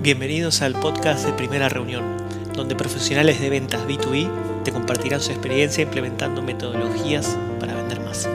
Bienvenidos 0.00 0.62
al 0.62 0.74
podcast 0.74 1.26
de 1.26 1.32
Primera 1.32 1.68
Reunión, 1.68 2.04
donde 2.54 2.76
profesionales 2.76 3.40
de 3.40 3.50
ventas 3.50 3.84
B2B 3.88 4.62
te 4.62 4.70
compartirán 4.70 5.20
su 5.20 5.32
experiencia 5.32 5.82
implementando 5.82 6.40
metodologías 6.40 7.36
para 7.58 7.74
vender 7.74 8.00
más. 8.02 8.28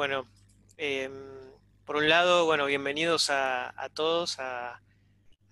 Bueno, 0.00 0.26
em, 0.78 1.12
por 1.84 1.96
un 1.96 2.08
lado, 2.08 2.46
bueno, 2.46 2.64
bienvenidos 2.64 3.28
a, 3.28 3.90
todos 3.92 4.38
a, 4.38 4.80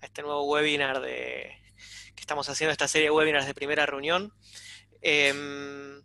este 0.01 0.23
nuevo 0.23 0.41
webinar 0.45 1.01
de, 1.01 1.55
que 2.15 2.21
estamos 2.21 2.49
haciendo, 2.49 2.71
esta 2.71 2.87
serie 2.87 3.09
de 3.09 3.11
webinars 3.11 3.45
de 3.45 3.53
primera 3.53 3.85
reunión. 3.85 4.33
Em, 5.03 6.01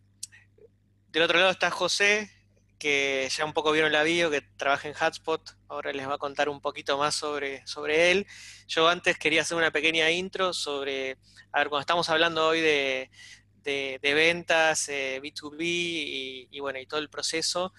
del 1.09 1.23
otro 1.23 1.39
lado 1.39 1.53
está 1.53 1.70
José, 1.70 2.30
que 2.79 3.27
ya 3.34 3.47
un 3.47 3.55
poco 3.55 3.73
vieron 3.73 3.93
la 3.93 4.03
bio, 4.03 4.30
que 4.30 4.43
trabaja 4.43 4.89
en 4.89 4.95
Hotspot, 4.95 5.56
ahora 5.69 5.95
les 5.95 6.06
va 6.06 6.17
a 6.17 6.19
contar 6.19 6.51
un 6.51 6.61
poquito 6.61 6.98
más 6.98 7.15
sobre, 7.15 7.67
sobre 7.67 8.11
él. 8.11 8.27
Yo 8.69 8.87
antes 8.89 9.17
quería 9.17 9.41
hacer 9.41 9.56
una 9.56 9.70
pequeña 9.70 10.11
intro 10.11 10.53
sobre, 10.53 11.17
a 11.51 11.61
ver, 11.61 11.70
cuando 11.70 11.81
estamos 11.81 12.11
hablando 12.11 12.47
hoy 12.47 12.61
de, 12.61 13.11
de, 13.65 14.15
ventas, 14.15 14.89
eh, 14.91 15.20
B2B 15.23 15.62
y, 15.62 16.48
y, 16.51 16.61
bueno, 16.61 16.79
y 16.79 16.87
todo 16.87 17.01
el 17.01 17.09
proceso, 17.09 17.73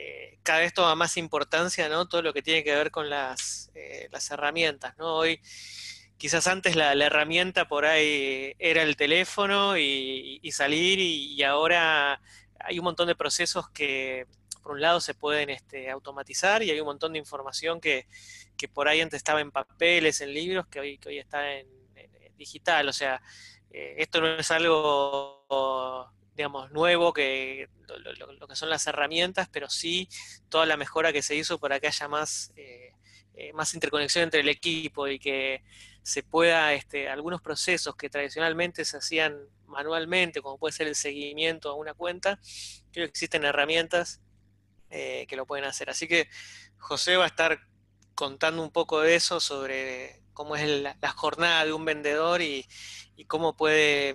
eh, 0.00 0.38
cada 0.44 0.60
vez 0.60 0.72
toma 0.72 0.94
más 0.94 1.16
importancia. 1.16 1.88
Todo 2.08 2.22
lo 2.22 2.32
que 2.32 2.40
tiene 2.40 2.62
que 2.62 2.74
ver 2.74 2.92
con 2.92 3.10
las, 3.10 3.70
eh, 3.74 4.08
las 4.12 4.30
herramientas, 4.30 4.96
¿no? 4.96 5.16
Hoy, 5.16 5.40
quizás 6.18 6.46
antes 6.46 6.76
la, 6.76 6.92
herramienta 6.92 7.66
por 7.66 7.84
ahí 7.84 8.54
era 8.60 8.82
el 8.82 8.96
teléfono 8.96 9.76
y, 9.76 10.40
salir 10.52 11.00
y, 11.00 11.42
ahora 11.42 12.20
hay 12.60 12.78
un 12.78 12.84
montón 12.84 13.08
de 13.08 13.16
procesos 13.16 13.68
que, 13.70 14.26
por 14.62 14.72
un 14.72 14.80
lado, 14.80 15.00
se 15.00 15.14
pueden 15.14 15.50
este, 15.50 15.90
automatizar 15.90 16.62
y 16.62 16.70
hay 16.70 16.80
un 16.80 16.86
montón 16.86 17.12
de 17.14 17.18
información 17.18 17.80
que, 17.80 18.06
que, 18.56 18.68
por 18.68 18.86
ahí 18.88 19.00
antes 19.00 19.18
estaba 19.18 19.40
en 19.40 19.50
papeles, 19.50 20.20
en 20.20 20.32
libros, 20.32 20.66
que 20.68 20.80
hoy, 20.80 20.98
que 20.98 21.08
hoy 21.08 21.18
está 21.18 21.54
en 21.54 21.66
digital, 22.36 22.88
o 22.88 22.92
sea, 22.92 23.20
eh, 23.70 23.96
esto 23.98 24.20
no 24.20 24.28
es 24.28 24.50
algo, 24.52 25.44
digamos, 26.38 26.70
nuevo, 26.70 27.12
que 27.12 27.68
lo, 28.38 28.46
que 28.46 28.54
son 28.54 28.70
las 28.70 28.86
herramientas, 28.86 29.48
pero 29.50 29.68
sí 29.68 30.08
toda 30.48 30.66
la 30.66 30.76
mejora 30.76 31.12
que 31.12 31.20
se 31.20 31.34
hizo 31.34 31.58
para 31.58 31.80
que 31.80 31.88
haya 31.88 32.06
más, 32.06 32.52
eh, 32.54 32.92
eh, 33.34 33.52
más 33.54 33.74
interconexión 33.74 34.22
entre 34.22 34.40
el 34.40 34.48
equipo 34.48 35.08
y 35.08 35.18
que 35.18 35.64
se 36.00 36.22
pueda, 36.22 36.72
este, 36.74 37.08
algunos 37.08 37.42
procesos 37.42 37.96
que 37.96 38.08
tradicionalmente 38.08 38.84
se 38.84 38.98
hacían 38.98 39.36
manualmente, 39.66 40.40
como 40.40 40.58
puede 40.58 40.72
ser 40.72 40.86
el 40.86 40.94
seguimiento 40.94 41.70
a 41.70 41.74
una 41.74 41.92
cuenta, 41.92 42.38
creo 42.92 43.06
que 43.06 43.10
existen 43.10 43.44
herramientas 43.44 44.20
eh, 44.90 45.26
que 45.28 45.34
lo 45.34 45.44
pueden 45.44 45.64
hacer. 45.64 45.90
Así 45.90 46.06
que 46.06 46.28
José 46.78 47.16
va 47.16 47.24
a 47.24 47.26
estar 47.26 47.58
contando 48.14 48.62
un 48.62 48.70
poco 48.70 49.00
de 49.00 49.16
eso 49.16 49.40
sobre 49.40 50.22
cómo 50.34 50.54
es 50.54 50.68
la, 50.68 50.96
jornada 51.16 51.64
de 51.64 51.72
un 51.72 51.84
vendedor 51.84 52.42
y, 52.42 52.64
y 53.16 53.24
cómo 53.24 53.56
puede, 53.56 54.14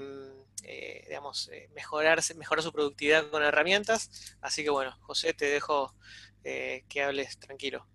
eh, 0.64 1.04
digamos, 1.08 1.50
eh, 1.50 1.70
mejorarse, 1.76 2.36
mejorar 2.36 2.64
su 2.64 2.72
productividad 2.72 3.30
con 3.30 3.44
herramientas. 3.44 4.38
Así 4.42 4.64
que 4.64 4.70
bueno, 4.70 4.96
José, 5.02 5.34
te 5.34 5.46
dejo 5.46 5.94
eh, 6.44 6.84
que 6.90 7.04
hables 7.04 7.38
tranquilo. 7.40 7.86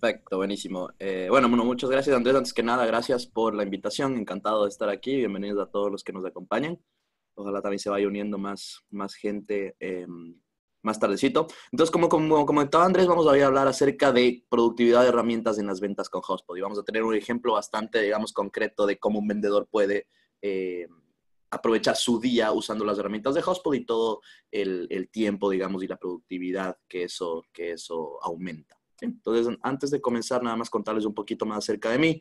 Perfecto, 0.00 0.36
buenísimo. 0.36 0.90
Eh, 0.98 1.26
bueno, 1.28 1.48
bueno, 1.48 1.64
muchas 1.64 1.90
gracias 1.90 2.14
Andrés. 2.16 2.36
Antes 2.36 2.54
que 2.54 2.62
nada, 2.62 2.86
gracias 2.86 3.26
por 3.26 3.54
la 3.54 3.64
invitación. 3.64 4.16
Encantado 4.16 4.64
de 4.64 4.70
estar 4.70 4.88
aquí. 4.88 5.16
Bienvenidos 5.16 5.66
a 5.66 5.70
todos 5.70 5.90
los 5.90 6.04
que 6.04 6.12
nos 6.12 6.24
acompañan. 6.24 6.80
Ojalá 7.34 7.60
también 7.62 7.78
se 7.78 7.90
vaya 7.90 8.06
uniendo 8.06 8.38
más, 8.38 8.84
más 8.90 9.14
gente 9.14 9.76
eh, 9.80 10.06
más 10.82 10.98
tardecito. 10.98 11.46
Entonces, 11.72 11.90
como, 11.90 12.08
como 12.08 12.46
comentaba 12.46 12.84
Andrés, 12.84 13.06
vamos 13.06 13.26
a 13.26 13.30
hablar 13.30 13.68
acerca 13.68 14.12
de 14.12 14.44
productividad 14.48 15.02
de 15.02 15.08
herramientas 15.08 15.58
en 15.58 15.66
las 15.66 15.80
ventas 15.80 16.08
con 16.08 16.22
Hotspot. 16.22 16.56
Y 16.56 16.60
vamos 16.60 16.78
a 16.78 16.84
tener 16.84 17.02
un 17.02 17.14
ejemplo 17.14 17.54
bastante, 17.54 18.00
digamos, 18.00 18.32
concreto 18.32 18.86
de 18.86 18.98
cómo 18.98 19.18
un 19.18 19.28
vendedor 19.28 19.68
puede 19.70 20.06
eh, 20.42 20.86
aprovechar 21.50 21.96
su 21.96 22.20
día 22.20 22.52
usando 22.52 22.84
las 22.84 22.98
herramientas 22.98 23.34
de 23.34 23.42
Hotspot 23.42 23.74
y 23.74 23.84
todo 23.84 24.20
el, 24.50 24.86
el, 24.90 25.08
tiempo, 25.08 25.50
digamos, 25.50 25.82
y 25.82 25.86
la 25.86 25.96
productividad 25.96 26.76
que 26.88 27.04
eso, 27.04 27.44
que 27.52 27.72
eso 27.72 28.18
aumenta. 28.22 28.78
Entonces, 29.00 29.56
antes 29.62 29.90
de 29.90 30.00
comenzar, 30.00 30.42
nada 30.42 30.56
más 30.56 30.70
contarles 30.70 31.04
un 31.04 31.14
poquito 31.14 31.46
más 31.46 31.58
acerca 31.58 31.90
de 31.90 31.98
mí, 31.98 32.20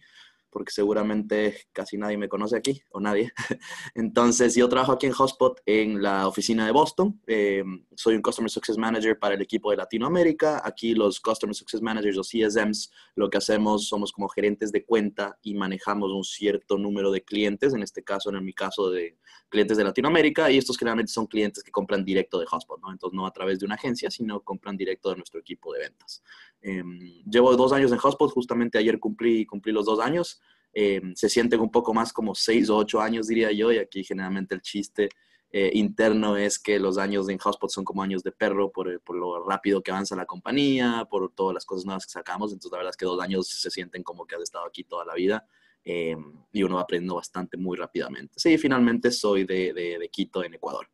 porque 0.50 0.72
seguramente 0.72 1.68
casi 1.74 1.98
nadie 1.98 2.18
me 2.18 2.30
conoce 2.30 2.56
aquí, 2.56 2.82
o 2.92 3.00
nadie. 3.00 3.32
Entonces, 3.96 4.56
yo 4.56 4.68
trabajo 4.70 4.94
aquí 4.94 5.06
en 5.06 5.14
Hotspot 5.14 5.62
en 5.66 6.02
la 6.02 6.28
oficina 6.28 6.66
de 6.66 6.72
Boston. 6.72 7.22
Eh, 7.28 7.64
soy 7.96 8.16
un 8.16 8.22
Customer 8.22 8.50
Success 8.50 8.78
Manager 8.78 9.18
para 9.20 9.36
el 9.36 9.42
equipo 9.42 9.72
de 9.72 9.78
Latinoamérica. 9.78 10.62
Aquí 10.64 10.94
los 10.94 11.20
Customer 11.20 11.56
Success 11.56 11.82
Managers 11.82 12.18
o 12.18 12.22
CSMs, 12.22 12.92
lo 13.16 13.30
que 13.30 13.38
hacemos 13.38 13.88
somos 13.88 14.12
como 14.12 14.30
gerentes 14.30 14.72
de 14.72 14.86
cuenta 14.86 15.38
y 15.42 15.54
manejamos 15.54 16.12
un 16.12 16.24
cierto 16.24 16.78
número 16.78 17.12
de 17.12 17.24
clientes, 17.24 17.74
en 17.74 17.84
este 17.84 18.04
caso, 18.04 18.30
en 18.30 18.44
mi 18.44 18.54
caso, 18.54 18.90
de 18.90 19.18
clientes 19.50 19.78
de 19.78 19.84
Latinoamérica, 19.84 20.52
y 20.52 20.58
estos 20.58 20.78
generalmente 20.78 21.12
son 21.12 21.28
clientes 21.28 21.64
que 21.64 21.72
compran 21.72 22.04
directo 22.04 22.40
de 22.40 22.46
Hotspot, 22.46 22.82
¿no? 22.82 22.92
Entonces, 22.92 23.16
no 23.16 23.26
a 23.26 23.32
través 23.32 23.60
de 23.60 23.66
una 23.66 23.76
agencia, 23.76 24.10
sino 24.10 24.42
compran 24.42 24.78
directo 24.78 25.10
de 25.10 25.18
nuestro 25.18 25.40
equipo 25.40 25.74
de 25.74 25.80
ventas. 25.80 26.24
Eh, 26.62 26.84
llevo 27.30 27.56
dos 27.56 27.72
años 27.72 27.92
en 27.92 27.98
Hotspot, 27.98 28.32
justamente 28.32 28.78
ayer 28.78 29.00
cumplí, 29.00 29.46
cumplí 29.46 29.72
los 29.72 29.86
dos 29.86 30.00
años. 30.00 30.42
Eh, 30.80 31.02
se 31.16 31.28
sienten 31.28 31.60
un 31.60 31.72
poco 31.72 31.92
más 31.92 32.14
como 32.14 32.36
seis 32.36 32.70
o 32.70 32.78
ocho 32.78 33.02
años, 33.02 33.26
diría 33.26 33.52
yo, 33.52 33.72
y 33.72 33.80
aquí 33.80 34.04
generalmente 34.04 34.54
el 34.54 34.62
chiste 34.62 35.10
eh, 35.50 35.72
interno 35.74 36.38
es 36.38 36.60
que 36.60 36.78
los 36.78 37.00
años 37.00 37.28
en 37.30 37.40
Hotspot 37.40 37.72
son 37.72 37.84
como 37.84 38.04
años 38.04 38.22
de 38.22 38.32
perro 38.32 38.72
por, 38.72 39.02
por, 39.02 39.16
lo 39.16 39.44
rápido 39.44 39.82
que 39.82 39.90
avanza 39.90 40.16
la 40.16 40.28
compañía, 40.28 41.08
por 41.10 41.34
todas 41.34 41.56
las 41.56 41.66
cosas 41.66 41.84
nuevas 41.86 42.06
que 42.06 42.12
sacamos, 42.12 42.54
entonces 42.54 42.72
la 42.74 42.78
verdad 42.78 42.92
es 42.92 42.98
que 42.98 43.08
dos 43.08 43.20
años 43.20 43.48
se 43.48 43.72
sienten 43.72 44.04
como 44.04 44.28
que 44.28 44.36
has 44.36 44.44
estado 44.44 44.68
aquí 44.68 44.84
toda 44.84 45.04
la 45.04 45.16
vida 45.16 45.48
eh, 45.84 46.16
y 46.52 46.62
uno 46.62 46.76
va 46.76 46.82
aprendiendo 46.82 47.16
bastante 47.16 47.58
muy 47.58 47.76
rápidamente. 47.76 48.36
Sí, 48.38 48.56
finalmente 48.60 49.10
soy 49.10 49.46
de, 49.46 49.74
de, 49.74 49.98
de 49.98 50.10
Quito, 50.10 50.44
en 50.44 50.54
Ecuador. 50.54 50.88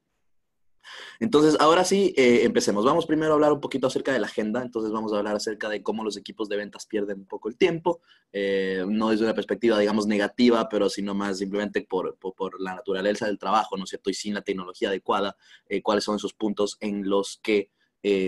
Entonces, 1.20 1.58
ahora 1.60 1.84
sí, 1.86 2.14
eh, 2.18 2.42
empecemos. 2.44 2.86
Vamos 2.86 3.06
primero 3.06 3.32
a 3.32 3.36
hablar 3.36 3.54
un 3.54 3.62
poquito 3.62 3.88
acerca 3.88 4.12
de 4.12 4.20
la 4.20 4.28
agenda. 4.28 4.62
Entonces, 4.62 4.92
vamos 4.92 5.14
a 5.14 5.18
hablar 5.18 5.36
acerca 5.36 5.70
de 5.70 5.82
cómo 5.82 6.04
los 6.04 6.18
equipos 6.18 6.50
de 6.50 6.58
ventas 6.58 6.86
pierden 6.86 7.20
un 7.20 7.26
poco 7.26 7.50
el 7.50 7.58
tiempo. 7.58 8.02
Eh, 8.32 8.84
no 8.88 9.10
desde 9.10 9.24
una 9.24 9.34
perspectiva, 9.34 9.78
digamos, 9.80 10.08
negativa, 10.08 10.68
pero 10.70 10.90
sino 10.90 11.14
más 11.14 11.38
simplemente 11.38 11.82
por, 11.82 12.18
por, 12.18 12.60
la 12.60 12.76
naturaleza 12.76 13.28
del 13.28 13.38
trabajo, 13.38 13.78
¿no 13.78 13.84
es 13.84 13.90
cierto? 13.90 14.10
Y 14.10 14.14
sin 14.14 14.34
la 14.34 14.42
tecnología 14.42 14.90
adecuada, 14.90 15.36
eh, 15.68 15.82
cuáles 15.82 16.04
son 16.04 16.16
esos 16.16 16.34
puntos 16.34 16.78
en 16.80 17.10
los 17.10 17.40
que 17.42 17.72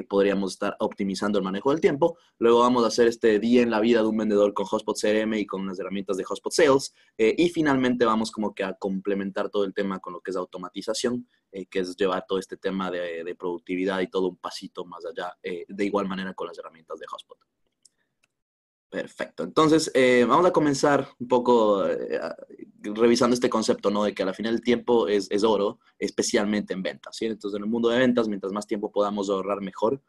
podríamos 0.08 0.54
estar 0.54 0.78
optimizando 0.80 1.38
el 1.38 1.44
manejo 1.44 1.72
del 1.72 1.82
tiempo. 1.82 2.18
Luego 2.40 2.62
vamos 2.62 2.86
a 2.86 2.88
hacer 2.88 3.10
este 3.10 3.40
día 3.40 3.62
en 3.62 3.70
la 3.70 3.82
vida 3.82 4.02
de 4.02 4.08
un 4.08 4.16
vendedor 4.16 4.54
con 4.54 4.66
Hotspot 4.66 4.98
CRM 4.98 5.34
y 5.34 5.46
con 5.46 5.68
las 5.68 5.78
herramientas 5.78 6.16
de 6.16 6.24
Hotspot 6.24 6.54
Sales. 6.54 6.94
Y 7.18 7.50
finalmente 7.50 8.06
vamos 8.06 8.32
como 8.32 8.56
que 8.56 8.64
a 8.64 8.76
complementar 8.76 9.50
todo 9.50 9.66
el 9.66 9.74
tema 9.74 10.00
con 10.00 10.14
lo 10.14 10.22
que 10.22 10.32
es 10.32 10.38
automatización, 10.38 11.28
eh, 11.56 11.68
que 11.68 11.80
es 11.80 11.96
llevar 11.96 12.26
todo 12.28 12.38
este 12.38 12.58
tema 12.58 12.92
de, 12.92 13.34
productividad 13.40 14.02
y 14.02 14.10
todo 14.10 14.28
un 14.28 14.36
pasito 14.36 14.84
más 14.84 15.06
allá, 15.06 15.38
eh, 15.42 15.64
de 15.70 15.86
igual 15.86 16.06
manera 16.06 16.34
con 16.34 16.48
las 16.48 16.58
herramientas 16.58 17.00
de 17.00 17.08
Hotspot. 17.08 17.38
Perfecto. 18.90 19.44
Entonces, 19.44 19.90
eh, 19.94 20.26
vamos 20.28 20.46
a 20.46 20.52
comenzar 20.52 21.08
un 21.18 21.30
poco 21.30 21.88
eh, 21.88 22.20
revisando 22.82 23.36
este 23.36 23.50
concepto, 23.50 23.90
¿no? 23.90 24.04
De 24.04 24.14
que 24.14 24.24
al 24.24 24.36
final 24.36 24.56
el 24.56 24.62
tiempo 24.62 25.08
es, 25.08 25.30
oro, 25.46 25.80
especialmente 25.98 26.74
en 26.74 26.84
ventas, 26.84 27.16
¿sí? 27.16 27.26
Entonces, 27.26 27.58
en 27.58 27.64
el 27.64 27.70
mundo 27.70 27.88
de 27.88 28.00
ventas, 28.00 28.28
mientras 28.28 28.52
más 28.52 28.68
tiempo 28.68 28.92
podamos 28.92 29.30
ahorrar, 29.30 29.62
mejor. 29.62 30.02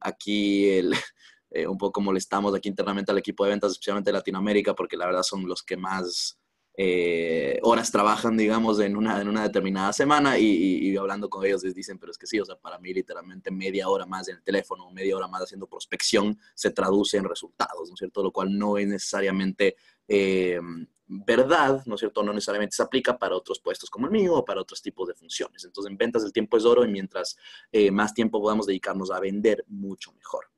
Aquí, 0.00 0.80
un 1.68 1.76
poco 1.76 2.00
molestamos 2.00 2.54
aquí 2.54 2.68
internamente 2.68 3.10
al 3.10 3.18
equipo 3.18 3.42
de 3.42 3.50
ventas, 3.50 3.72
especialmente 3.72 4.10
de 4.10 4.18
Latinoamérica, 4.18 4.74
porque 4.76 4.96
la 4.96 5.06
verdad 5.06 5.24
son 5.24 5.48
los 5.48 5.64
que 5.64 5.76
más 5.76 6.38
eh, 6.78 7.58
horas 7.62 7.90
trabajan, 7.90 8.36
digamos, 8.36 8.80
en 8.80 8.96
una, 8.96 9.20
en 9.20 9.28
una 9.28 9.42
determinada 9.42 9.92
semana 9.92 10.38
y, 10.38 10.94
hablando 10.96 11.30
con 11.30 11.44
ellos 11.44 11.64
les 11.64 11.74
dicen, 11.74 11.98
pero 11.98 12.12
es 12.12 12.18
que 12.18 12.26
sí, 12.26 12.38
o 12.38 12.44
sea, 12.44 12.56
para 12.56 12.78
mí 12.78 12.92
literalmente 12.92 13.50
media 13.50 13.88
hora 13.88 14.04
más 14.04 14.28
en 14.28 14.36
el 14.36 14.42
teléfono, 14.42 14.90
media 14.90 15.16
hora 15.16 15.28
más 15.28 15.42
haciendo 15.42 15.66
prospección 15.66 16.38
se 16.54 16.70
traduce 16.70 17.16
en 17.16 17.24
resultados, 17.24 17.88
¿no 17.88 17.94
es 17.94 17.98
cierto? 17.98 18.22
Lo 18.22 18.30
cual 18.30 18.56
no 18.56 18.76
es 18.76 18.86
necesariamente 18.86 19.76
eh, 20.06 20.60
verdad, 21.06 21.82
¿no 21.86 21.94
es 21.94 22.00
cierto? 22.00 22.22
No 22.22 22.32
necesariamente 22.32 22.76
se 22.76 22.82
aplica 22.82 23.18
para 23.18 23.36
otros 23.36 23.60
puestos 23.60 23.88
como 23.88 24.06
el 24.06 24.12
mío 24.12 24.34
o 24.34 24.44
para 24.44 24.60
otros 24.60 24.82
tipos 24.82 25.08
de 25.08 25.14
funciones. 25.14 25.64
Entonces, 25.64 25.90
en 25.90 25.96
ventas 25.96 26.24
el 26.24 26.32
tiempo 26.32 26.56
es 26.56 26.64
oro 26.64 26.84
y 26.84 26.88
mientras 26.88 27.36
eh, 27.72 27.90
más 27.90 28.12
tiempo 28.12 28.40
podamos 28.40 28.66
dedicarnos 28.66 29.10
a 29.10 29.20
vender, 29.20 29.64
mucho 29.68 30.12
mejor. 30.12 30.50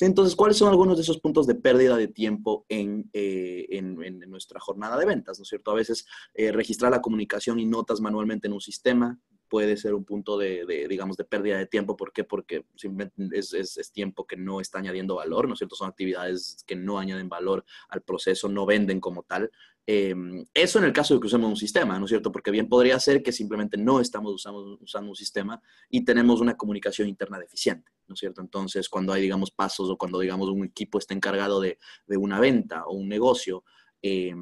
Entonces, 0.00 0.34
¿cuáles 0.34 0.56
son 0.56 0.68
algunos 0.68 0.96
de 0.96 1.02
esos 1.02 1.20
puntos 1.20 1.46
de 1.46 1.54
pérdida 1.54 1.96
de 1.96 2.08
tiempo 2.08 2.64
en, 2.68 3.10
eh, 3.12 3.66
en, 3.70 4.02
en 4.02 4.18
nuestra 4.30 4.58
jornada 4.58 4.96
de 4.98 5.06
ventas? 5.06 5.38
¿No 5.38 5.42
es 5.42 5.48
cierto? 5.48 5.70
A 5.70 5.74
veces 5.74 6.06
eh, 6.34 6.52
registrar 6.52 6.90
la 6.90 7.02
comunicación 7.02 7.58
y 7.58 7.66
notas 7.66 8.00
manualmente 8.00 8.46
en 8.46 8.54
un 8.54 8.60
sistema 8.60 9.20
puede 9.52 9.76
ser 9.76 9.92
un 9.92 10.06
punto 10.06 10.38
de, 10.38 10.86
digamos, 10.88 11.18
de 11.18 11.24
pérdida 11.24 11.58
de 11.58 11.66
tiempo. 11.66 11.94
¿Por 11.94 12.10
qué? 12.10 12.24
Porque 12.24 12.64
simplemente 12.74 13.38
es, 13.38 13.92
tiempo 13.92 14.26
que 14.26 14.34
no 14.34 14.62
está 14.62 14.78
añadiendo 14.78 15.16
valor, 15.16 15.46
¿no 15.46 15.52
es 15.52 15.58
cierto? 15.58 15.76
Son 15.76 15.90
actividades 15.90 16.64
que 16.66 16.74
no 16.74 16.98
añaden 16.98 17.28
valor 17.28 17.62
al 17.90 18.00
proceso, 18.00 18.48
no 18.48 18.64
venden 18.64 18.98
como 18.98 19.24
tal. 19.24 19.50
Em, 19.86 20.42
eso 20.54 20.78
en 20.78 20.86
el 20.86 20.94
caso 20.94 21.12
de 21.12 21.20
que 21.20 21.26
usemos 21.26 21.50
un 21.50 21.56
sistema, 21.58 21.98
¿no 21.98 22.06
es 22.06 22.08
cierto? 22.08 22.32
Porque 22.32 22.50
bien 22.50 22.66
podría 22.66 22.98
ser 22.98 23.22
que 23.22 23.30
simplemente 23.30 23.76
no 23.76 24.00
estamos 24.00 24.32
usando, 24.32 24.78
usando 24.80 25.10
un 25.10 25.16
sistema 25.16 25.60
y 25.90 26.02
tenemos 26.02 26.40
una 26.40 26.56
comunicación 26.56 27.06
interna 27.06 27.38
deficiente, 27.38 27.92
¿no 28.08 28.14
es 28.14 28.20
cierto? 28.20 28.40
Entonces, 28.40 28.88
cuando 28.88 29.12
hay, 29.12 29.20
digamos, 29.20 29.50
pasos 29.50 29.90
o 29.90 29.98
cuando, 29.98 30.18
digamos, 30.18 30.48
un 30.48 30.64
equipo 30.64 30.98
está 30.98 31.12
encargado 31.12 31.60
de, 31.60 31.78
de 32.06 32.16
una 32.16 32.40
venta 32.40 32.86
o 32.86 32.94
un 32.94 33.06
negocio, 33.06 33.64
eh, 34.00 34.34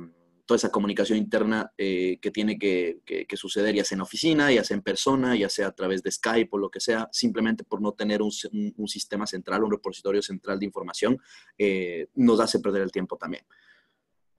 toda 0.51 0.57
esa 0.57 0.73
comunicación 0.73 1.17
interna 1.17 1.73
eh, 1.79 2.19
que 2.21 2.33
tiene 2.33 2.59
que, 2.59 2.99
suceder, 3.35 3.73
ya 3.73 3.85
sea 3.85 3.95
en 3.95 4.03
oficina, 4.03 4.51
ya 4.51 4.65
sea 4.65 4.77
en 4.77 4.83
persona, 4.83 5.37
ya 5.37 5.49
sea 5.49 5.69
a 5.69 5.73
través 5.73 6.03
de 6.03 6.11
Skype 6.11 6.49
o 6.51 6.59
lo 6.59 6.69
que 6.69 6.81
sea, 6.81 7.09
simplemente 7.13 7.63
por 7.63 7.81
no 7.81 7.93
tener 7.93 8.21
un, 8.21 8.33
sistema 8.33 9.29
central, 9.29 9.63
un 9.63 9.71
repositorio 9.71 10.21
central 10.23 10.59
de 10.59 10.67
información, 10.67 11.19
eh, 11.57 12.09
nos 12.17 12.41
hace 12.41 12.59
perder 12.59 12.83
el 12.83 12.91
tiempo 12.91 13.17
también. 13.17 13.45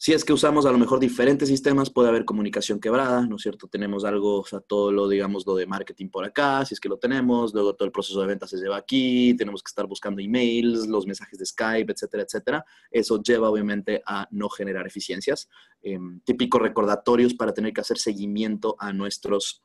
Si 0.04 0.14
es 0.14 0.26
que 0.26 0.34
usamos 0.34 0.66
a 0.66 0.72
lo 0.72 0.80
mejor 0.80 1.00
diferentes 1.00 1.48
sistemas, 1.48 1.92
puede 1.92 2.10
haber 2.10 2.26
comunicación 2.26 2.80
quebrada, 2.80 3.28
¿no 3.28 3.36
es 3.36 3.44
cierto? 3.44 3.68
Tenemos 3.68 4.04
algo, 4.04 4.40
o 4.40 4.46
sea, 4.48 4.60
todo 4.60 4.92
lo, 4.92 5.08
digamos, 5.08 5.46
lo 5.46 5.54
de 5.54 5.68
marketing 5.68 6.10
por 6.10 6.26
acá, 6.26 6.66
si 6.66 6.74
es 6.74 6.80
que 6.80 6.90
lo 6.90 6.98
tenemos, 6.98 7.54
luego 7.54 7.76
todo 7.76 7.86
el 7.86 7.92
proceso 7.92 8.20
de 8.20 8.26
ventas 8.26 8.50
se 8.50 8.58
lleva 8.58 8.78
aquí, 8.78 9.36
tenemos 9.38 9.62
que 9.62 9.70
estar 9.70 9.86
buscando 9.86 10.20
emails, 10.20 10.88
los 10.88 11.06
mensajes 11.06 11.38
de 11.38 11.46
Skype, 11.46 11.92
etcétera, 11.94 12.24
etcétera. 12.24 12.66
Eso 12.90 13.22
lleva 13.22 13.48
obviamente 13.48 14.02
a 14.04 14.28
no 14.32 14.50
generar 14.50 14.88
eficiencias. 14.88 15.48
Em, 15.84 16.20
típicos 16.22 16.60
recordatorios 16.60 17.36
para 17.36 17.54
tener 17.54 17.72
que 17.72 17.82
hacer 17.82 18.00
seguimiento 18.00 18.76
a 18.80 18.94
nuestros 18.94 19.62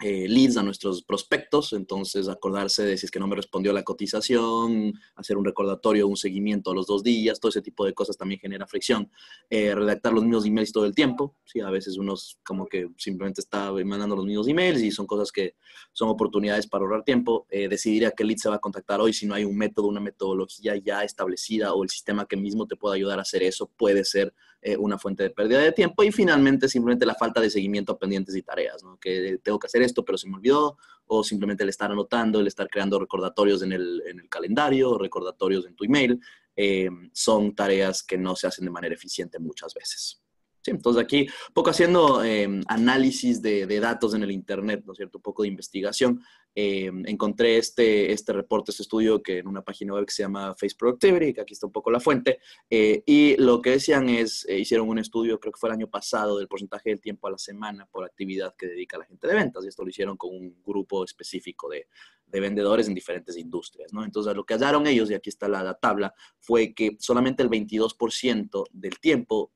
eh, 0.00 0.26
leads 0.28 0.56
a 0.56 0.62
nuestros 0.62 1.02
prospectos, 1.02 1.72
entonces 1.72 2.28
acordarse 2.28 2.82
de 2.82 2.98
si 2.98 3.06
es 3.06 3.12
que 3.12 3.20
no 3.20 3.28
me 3.28 3.36
respondió 3.36 3.72
la 3.72 3.84
cotización, 3.84 4.92
hacer 5.14 5.36
un 5.36 5.44
recordatorio, 5.44 6.08
un 6.08 6.16
seguimiento 6.16 6.72
a 6.72 6.74
los 6.74 6.86
dos 6.86 7.04
días, 7.04 7.38
todo 7.38 7.50
ese 7.50 7.62
tipo 7.62 7.86
de 7.86 7.94
cosas 7.94 8.16
también 8.16 8.40
genera 8.40 8.66
fricción. 8.66 9.10
Eh, 9.48 9.72
redactar 9.74 10.12
los 10.12 10.24
mismos 10.24 10.46
emails 10.46 10.72
todo 10.72 10.84
el 10.84 10.94
tiempo, 10.94 11.36
¿sí? 11.44 11.60
a 11.60 11.70
veces 11.70 11.96
uno 11.96 12.14
como 12.44 12.66
que 12.66 12.88
simplemente 12.96 13.40
está 13.40 13.70
mandando 13.72 14.16
los 14.16 14.26
mismos 14.26 14.48
emails 14.48 14.82
y 14.82 14.90
son 14.90 15.06
cosas 15.06 15.30
que 15.30 15.54
son 15.92 16.08
oportunidades 16.08 16.66
para 16.66 16.82
ahorrar 16.82 17.04
tiempo. 17.04 17.46
Eh, 17.48 17.68
decidir 17.68 18.06
a 18.06 18.10
qué 18.10 18.24
lead 18.24 18.38
se 18.38 18.48
va 18.48 18.56
a 18.56 18.60
contactar 18.60 19.00
hoy, 19.00 19.12
si 19.12 19.26
no 19.26 19.34
hay 19.34 19.44
un 19.44 19.56
método, 19.56 19.86
una 19.86 20.00
metodología 20.00 20.76
ya 20.76 21.04
establecida 21.04 21.72
o 21.72 21.84
el 21.84 21.90
sistema 21.90 22.26
que 22.26 22.36
mismo 22.36 22.66
te 22.66 22.76
pueda 22.76 22.96
ayudar 22.96 23.20
a 23.20 23.22
hacer 23.22 23.44
eso, 23.44 23.70
puede 23.76 24.04
ser 24.04 24.34
eh, 24.66 24.78
una 24.78 24.96
fuente 24.98 25.22
de 25.22 25.28
pérdida 25.28 25.58
de 25.58 25.72
tiempo 25.72 26.02
y 26.02 26.10
finalmente 26.10 26.70
simplemente 26.70 27.04
la 27.04 27.14
falta 27.14 27.38
de 27.38 27.50
seguimiento 27.50 27.92
a 27.92 27.98
pendientes 27.98 28.34
y 28.34 28.40
tareas, 28.40 28.82
que 28.98 29.38
tengo 29.42 29.58
que 29.58 29.66
hacer 29.66 29.82
esto 29.82 30.02
pero 30.02 30.16
se 30.16 30.26
me 30.26 30.36
olvidó, 30.36 30.78
o 31.04 31.22
simplemente 31.22 31.64
el 31.64 31.68
estar 31.68 31.92
anotando, 31.92 32.40
el 32.40 32.46
estar 32.46 32.66
creando 32.70 32.98
recordatorios 32.98 33.60
en 33.60 33.72
el, 33.72 34.02
en 34.06 34.20
el 34.20 34.28
calendario, 34.30 34.96
recordatorios 34.96 35.66
en 35.66 35.76
tu 35.76 35.84
email, 35.84 36.18
eh, 36.56 36.88
son 37.12 37.54
tareas 37.54 38.02
que 38.02 38.16
no 38.16 38.34
se 38.36 38.46
hacen 38.46 38.64
de 38.64 38.70
manera 38.70 38.94
eficiente 38.94 39.38
muchas 39.38 39.74
veces. 39.74 40.22
Sí, 40.62 40.70
entonces 40.70 41.02
aquí, 41.02 41.26
poco 41.52 41.68
haciendo 41.68 42.24
eh, 42.24 42.48
análisis 42.66 43.42
de, 43.42 43.66
de, 43.66 43.80
datos 43.80 44.14
en 44.14 44.22
el 44.22 44.30
Internet, 44.30 44.82
¿no 44.86 44.94
cierto? 44.94 45.18
Un 45.18 45.22
poco 45.22 45.42
de 45.42 45.48
investigación. 45.48 46.22
Eh, 46.54 46.90
encontré 47.06 47.56
este, 47.56 48.12
este 48.12 48.32
reporte, 48.32 48.70
este 48.70 48.82
estudio 48.82 49.22
que 49.22 49.38
en 49.38 49.48
una 49.48 49.62
página 49.62 49.94
web 49.94 50.06
que 50.06 50.12
se 50.12 50.22
llama 50.22 50.54
Face 50.54 50.76
Productivity, 50.78 51.34
que 51.34 51.40
aquí 51.40 51.54
está 51.54 51.66
un 51.66 51.72
poco 51.72 51.90
la 51.90 52.00
fuente, 52.00 52.38
eh, 52.70 53.02
y 53.06 53.36
lo 53.36 53.60
que 53.60 53.70
decían 53.70 54.08
es, 54.08 54.46
hicieron 54.48 54.88
un 54.88 54.98
estudio, 54.98 55.40
creo 55.40 55.52
que 55.52 55.58
fue 55.58 55.68
el 55.70 55.74
año 55.74 55.88
pasado, 55.88 56.38
del 56.38 56.48
porcentaje 56.48 56.90
del 56.90 57.00
tiempo 57.00 57.26
a 57.26 57.32
la 57.32 57.38
semana 57.38 57.86
por 57.86 58.04
actividad 58.04 58.54
que 58.56 58.66
dedica 58.66 58.98
la 58.98 59.04
gente 59.04 59.26
de 59.26 59.34
ventas, 59.34 59.64
y 59.64 59.68
esto 59.68 59.82
lo 59.82 59.90
hicieron 59.90 60.16
con 60.16 60.34
un 60.34 60.62
grupo 60.64 61.04
específico 61.04 61.68
de, 61.68 61.88
de 62.34 62.40
vendedores 62.40 62.88
en 62.88 62.94
diferentes 62.94 63.36
industrias, 63.36 63.92
¿no? 63.92 64.04
Entonces, 64.04 64.34
lo 64.34 64.44
que 64.44 64.54
hallaron 64.54 64.86
ellos, 64.88 65.08
y 65.08 65.14
aquí 65.14 65.30
está 65.30 65.48
la, 65.48 65.74
tabla, 65.74 66.12
fue 66.40 66.74
que 66.74 66.96
solamente 66.98 67.42
el 67.42 67.48
22% 67.48 68.64
del 68.72 68.98
tiempo 68.98 69.52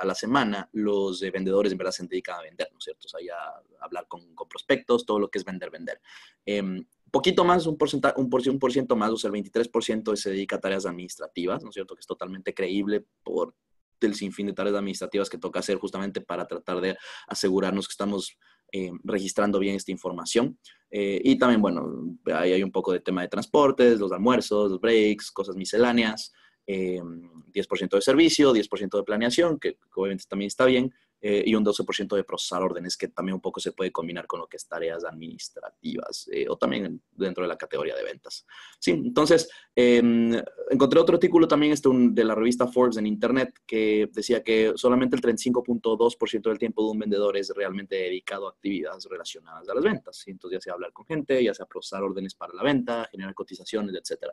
a 0.00 0.04
la 0.04 0.14
semana 0.14 0.68
los 0.72 1.20
vendedores 1.20 1.72
en 1.72 1.78
verdad 1.78 1.92
se 1.92 2.06
dedican 2.06 2.38
a 2.38 2.42
vender, 2.42 2.68
¿no 2.72 2.78
es 2.78 2.84
cierto? 2.84 3.06
O 3.06 3.08
sea, 3.08 3.20
ya 3.24 3.36
hablar 3.80 4.06
con, 4.08 4.34
prospectos, 4.48 5.04
todo 5.04 5.18
lo 5.18 5.30
que 5.30 5.38
es 5.38 5.44
vender, 5.44 5.70
vender. 5.70 6.00
Eh, 6.46 6.62
poquito 7.10 7.44
más, 7.44 7.66
un, 7.66 7.76
porcentaje, 7.76 8.20
un, 8.20 8.28
por, 8.30 8.46
un 8.48 8.58
por 8.58 8.72
ciento 8.72 8.96
más, 8.96 9.10
o 9.10 9.16
sea, 9.16 9.30
el 9.30 9.34
23% 9.34 10.16
se 10.16 10.30
dedica 10.30 10.56
a 10.56 10.60
tareas 10.60 10.86
administrativas, 10.86 11.62
¿no 11.62 11.70
es 11.70 11.74
cierto? 11.74 11.94
Que 11.94 12.00
es 12.00 12.06
totalmente 12.06 12.54
creíble 12.54 13.06
por 13.22 13.54
el 14.00 14.14
sinfín 14.14 14.46
de 14.46 14.52
tareas 14.52 14.76
administrativas 14.76 15.28
que 15.28 15.38
toca 15.38 15.60
hacer 15.60 15.76
justamente 15.78 16.20
para 16.20 16.46
tratar 16.46 16.80
de 16.80 16.96
asegurarnos 17.26 17.88
que 17.88 17.92
estamos 17.92 18.38
eh, 18.72 18.92
registrando 19.02 19.58
bien 19.58 19.76
esta 19.76 19.90
información. 19.90 20.58
Eh, 20.90 21.20
y 21.24 21.38
también, 21.38 21.60
bueno, 21.60 22.16
ahí 22.34 22.52
hay 22.52 22.62
un 22.62 22.70
poco 22.70 22.92
de 22.92 23.00
tema 23.00 23.22
de 23.22 23.28
transportes, 23.28 23.98
los 23.98 24.12
almuerzos, 24.12 24.70
los 24.70 24.80
breaks, 24.80 25.30
cosas 25.30 25.56
misceláneas, 25.56 26.32
10% 26.68 27.90
de 27.90 28.00
servicio, 28.00 28.52
10% 28.52 28.96
de 28.96 29.02
planeación, 29.02 29.58
que 29.58 29.78
obviamente 29.94 30.24
también 30.28 30.48
está 30.48 30.64
bien, 30.64 30.92
eh, 31.20 31.42
y 31.46 31.54
un 31.56 31.64
12% 31.64 32.14
de 32.14 32.22
procesar 32.22 32.62
órdenes, 32.62 32.96
que 32.96 33.08
también 33.08 33.34
un 33.34 33.40
poco 33.40 33.58
se 33.58 33.72
puede 33.72 33.90
combinar 33.90 34.28
con 34.28 34.38
lo 34.38 34.46
que 34.46 34.56
es 34.56 34.68
tareas 34.68 35.04
administrativas 35.04 36.28
eh, 36.32 36.46
o 36.48 36.56
también 36.56 37.02
dentro 37.10 37.42
de 37.42 37.48
la 37.48 37.58
categoría 37.58 37.96
de 37.96 38.04
ventas. 38.04 38.46
Sí, 38.78 38.92
entonces 38.92 39.50
em, 39.74 40.32
encontré 40.70 41.00
otro 41.00 41.16
artículo 41.16 41.48
también 41.48 41.72
este, 41.72 41.88
de 41.92 42.24
la 42.24 42.36
revista 42.36 42.68
Forbes 42.68 42.98
en 42.98 43.06
Internet 43.08 43.52
que 43.66 44.08
decía 44.12 44.44
que 44.44 44.74
solamente 44.76 45.16
el 45.16 45.22
35.2% 45.22 46.42
del 46.42 46.58
tiempo 46.58 46.84
de 46.84 46.90
un 46.92 46.98
vendedor 47.00 47.36
es 47.36 47.50
realmente 47.50 47.96
dedicado 47.96 48.46
a 48.46 48.50
actividades 48.50 49.04
relacionadas 49.06 49.68
a 49.68 49.74
las 49.74 49.82
ventas. 49.82 50.22
Entonces 50.28 50.58
ya 50.58 50.60
sea 50.60 50.74
hablar 50.74 50.92
con 50.92 51.04
gente, 51.04 51.42
ya 51.42 51.52
sea 51.52 51.66
procesar 51.66 52.04
órdenes 52.04 52.36
para 52.36 52.54
la 52.54 52.62
venta, 52.62 53.08
generar 53.10 53.34
cotizaciones, 53.34 53.92
etc. 53.96 54.26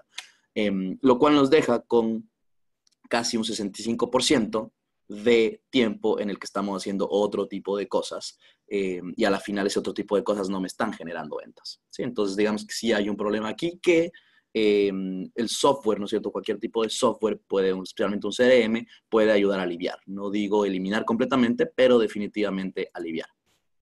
Em, 0.56 0.98
lo 1.02 1.19
cual 1.19 1.36
nos 1.36 1.50
deja 1.50 1.81
con 1.81 2.30
casi 3.10 3.36
un 3.38 3.44
65% 3.44 4.72
de 5.07 5.62
tiempo 5.69 6.19
en 6.19 6.30
el 6.30 6.40
que 6.40 6.46
estamos 6.46 6.81
haciendo 6.81 7.07
otro 7.10 7.48
tipo 7.48 7.78
de 7.78 7.88
cosas 7.88 8.40
eh, 8.68 9.02
y 9.16 9.25
a 9.25 9.30
la 9.30 9.40
final 9.40 9.68
ese 9.68 9.78
otro 9.78 9.94
tipo 9.94 10.16
de 10.16 10.24
cosas 10.24 10.50
no 10.50 10.60
me 10.60 10.68
están 10.68 10.94
generando 10.94 11.38
ventas. 11.38 11.81
¿sí? 11.90 12.04
Entonces, 12.04 12.36
digamos 12.36 12.66
que 12.66 12.74
sí 12.74 12.92
hay 12.94 13.10
un 13.10 13.18
problema 13.18 13.50
aquí 13.50 13.80
que 13.81 14.12
eh, 14.54 14.92
el 15.36 15.50
software, 15.50 16.00
¿no 16.00 16.06
es 16.06 16.12
cierto? 16.12 16.31
Cualquier 16.31 16.57
tipo 16.57 16.81
de 16.81 16.90
software, 16.90 17.42
puede, 17.46 17.72
especialmente 17.84 18.25
un 18.25 18.34
CRM, 18.34 18.88
puede 19.10 19.34
ayudar 19.34 19.60
a 19.60 19.63
aliviar. 19.63 20.00
No 20.06 20.31
digo 20.31 20.66
eliminar 20.66 21.04
completamente, 21.04 21.66
pero 21.66 22.00
definitivamente 22.00 22.90
aliviar. 22.94 23.28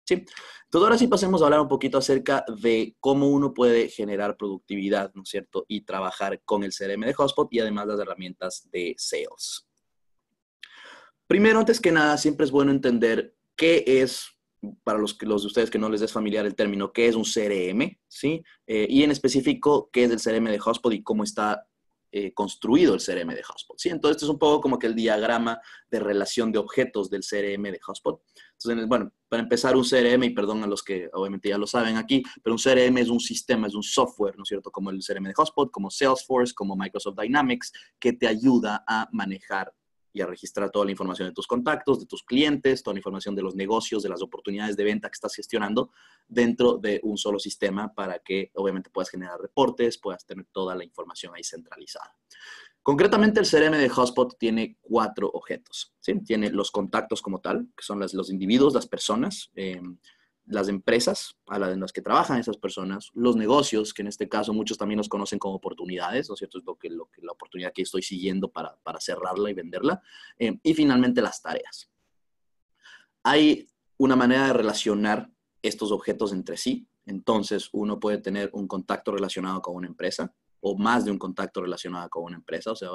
¿Sí? 0.03 0.25
Entonces, 0.71 0.85
ahora 0.85 0.97
sí 0.97 1.07
pasemos 1.07 1.41
a 1.41 1.45
hablar 1.45 1.59
un 1.59 1.67
poquito 1.67 1.97
acerca 1.97 2.45
de 2.61 2.95
cómo 2.99 3.27
uno 3.27 3.53
puede 3.53 3.89
generar 3.89 4.37
productividad, 4.37 5.11
¿no 5.13 5.23
es 5.23 5.29
cierto? 5.29 5.65
Y 5.67 5.81
trabajar 5.81 6.41
con 6.45 6.63
el 6.63 6.71
CRM 6.71 7.01
de 7.01 7.13
Hotspot 7.13 7.49
y 7.51 7.59
además 7.59 7.87
las 7.87 7.99
herramientas 7.99 8.69
de 8.71 8.95
sales. 8.97 9.67
Primero, 11.27 11.59
antes 11.59 11.79
que 11.79 11.91
nada, 11.91 12.17
siempre 12.17 12.45
es 12.45 12.51
bueno 12.51 12.71
entender 12.71 13.35
qué 13.55 13.83
es, 13.85 14.27
para 14.83 14.97
los, 14.97 15.21
los 15.21 15.43
de 15.43 15.47
ustedes 15.47 15.69
que 15.69 15.79
no 15.79 15.89
les 15.89 16.01
es 16.01 16.11
familiar 16.11 16.45
el 16.45 16.55
término, 16.55 16.93
qué 16.93 17.07
es 17.07 17.15
un 17.15 17.23
CRM, 17.23 17.97
¿sí? 18.07 18.43
Eh, 18.65 18.87
y 18.89 19.03
en 19.03 19.11
específico, 19.11 19.89
qué 19.91 20.05
es 20.05 20.11
el 20.11 20.21
CRM 20.21 20.51
de 20.51 20.59
Hotspot 20.59 20.93
y 20.93 21.03
cómo 21.03 21.23
está 21.23 21.67
eh, 22.13 22.33
construido 22.33 22.93
el 22.93 23.01
CRM 23.01 23.33
de 23.33 23.43
Hotspot, 23.43 23.77
¿sí? 23.77 23.89
Entonces, 23.89 24.17
este 24.17 24.25
es 24.25 24.29
un 24.29 24.39
poco 24.39 24.61
como 24.61 24.77
que 24.77 24.87
el 24.87 24.95
diagrama 24.95 25.59
de 25.89 25.99
relación 25.99 26.51
de 26.51 26.59
objetos 26.59 27.09
del 27.09 27.21
CRM 27.21 27.63
de 27.63 27.79
Hotspot. 27.79 28.21
Entonces, 28.57 28.87
bueno, 28.87 29.13
para 29.31 29.43
empezar, 29.43 29.77
un 29.77 29.85
CRM, 29.85 30.25
y 30.25 30.29
perdón 30.31 30.61
a 30.61 30.67
los 30.67 30.83
que 30.83 31.09
obviamente 31.13 31.47
ya 31.47 31.57
lo 31.57 31.65
saben 31.65 31.95
aquí, 31.95 32.21
pero 32.43 32.53
un 32.53 32.59
CRM 32.59 32.97
es 32.97 33.07
un 33.07 33.21
sistema, 33.21 33.65
es 33.65 33.73
un 33.73 33.81
software, 33.81 34.35
¿no 34.35 34.43
es 34.43 34.49
cierto? 34.49 34.69
Como 34.69 34.89
el 34.89 34.99
CRM 34.99 35.23
de 35.23 35.33
Hotspot, 35.33 35.71
como 35.71 35.89
Salesforce, 35.89 36.53
como 36.53 36.75
Microsoft 36.75 37.17
Dynamics, 37.17 37.71
que 37.97 38.11
te 38.11 38.27
ayuda 38.27 38.83
a 38.85 39.07
manejar 39.13 39.73
y 40.11 40.19
a 40.19 40.25
registrar 40.25 40.69
toda 40.69 40.83
la 40.83 40.91
información 40.91 41.29
de 41.29 41.33
tus 41.33 41.47
contactos, 41.47 42.01
de 42.01 42.07
tus 42.07 42.23
clientes, 42.23 42.83
toda 42.83 42.93
la 42.95 42.99
información 42.99 43.33
de 43.33 43.41
los 43.41 43.55
negocios, 43.55 44.03
de 44.03 44.09
las 44.09 44.21
oportunidades 44.21 44.75
de 44.75 44.83
venta 44.83 45.07
que 45.07 45.15
estás 45.15 45.33
gestionando 45.33 45.91
dentro 46.27 46.77
de 46.77 46.99
un 47.01 47.17
solo 47.17 47.39
sistema 47.39 47.93
para 47.93 48.19
que 48.19 48.51
obviamente 48.55 48.89
puedas 48.89 49.09
generar 49.09 49.39
reportes, 49.39 49.97
puedas 49.97 50.25
tener 50.25 50.45
toda 50.51 50.75
la 50.75 50.83
información 50.83 51.33
ahí 51.33 51.43
centralizada. 51.45 52.13
Concretamente, 52.83 53.39
el 53.39 53.47
CRM 53.47 53.77
de 53.77 53.89
Hotspot 53.89 54.37
tiene 54.39 54.77
cuatro 54.81 55.29
objetos. 55.31 55.93
Tiene 56.25 56.49
los 56.49 56.71
contactos 56.71 57.21
como 57.21 57.39
tal, 57.39 57.67
que 57.77 57.83
son 57.83 57.99
los 57.99 58.31
individuos, 58.31 58.73
las 58.73 58.87
personas. 58.87 59.51
Eh, 59.55 59.81
las 60.45 60.67
empresas 60.67 61.37
a 61.47 61.59
las 61.59 61.93
que 61.93 62.01
trabajan 62.01 62.39
esas 62.39 62.57
personas, 62.57 63.09
los 63.13 63.35
negocios, 63.35 63.93
que 63.93 64.01
en 64.01 64.07
este 64.07 64.27
caso 64.27 64.53
muchos 64.53 64.77
también 64.77 64.97
los 64.97 65.07
conocen 65.07 65.39
como 65.39 65.55
oportunidades, 65.55 66.27
¿no 66.29 66.33
es 66.33 66.39
cierto? 66.39 66.57
Es 66.57 66.65
lo 66.65 66.75
que, 66.75 66.89
la 66.89 67.31
oportunidad 67.31 67.71
que 67.73 67.83
estoy 67.83 68.01
siguiendo 68.01 68.51
para, 68.51 68.75
cerrarla 68.99 69.49
y 69.49 69.53
venderla. 69.53 70.01
Eh, 70.37 70.59
y 70.61 70.73
finalmente 70.73 71.21
las 71.21 71.41
tareas. 71.41 71.89
Hay 73.23 73.67
una 73.97 74.15
manera 74.15 74.47
de 74.47 74.53
relacionar 74.53 75.29
estos 75.61 75.91
objetos 75.91 76.33
entre 76.33 76.57
sí. 76.57 76.87
Entonces, 77.05 77.69
uno 77.71 77.99
puede 77.99 78.17
tener 78.17 78.49
un 78.53 78.67
contacto 78.67 79.11
relacionado 79.11 79.61
con 79.61 79.75
una 79.75 79.87
empresa 79.87 80.33
o 80.61 80.77
más 80.77 81.05
de 81.05 81.11
un 81.11 81.17
contacto 81.17 81.61
relacionado 81.61 82.09
con 82.09 82.23
una 82.23 82.37
empresa, 82.37 82.71
o 82.71 82.75
sea, 82.75 82.89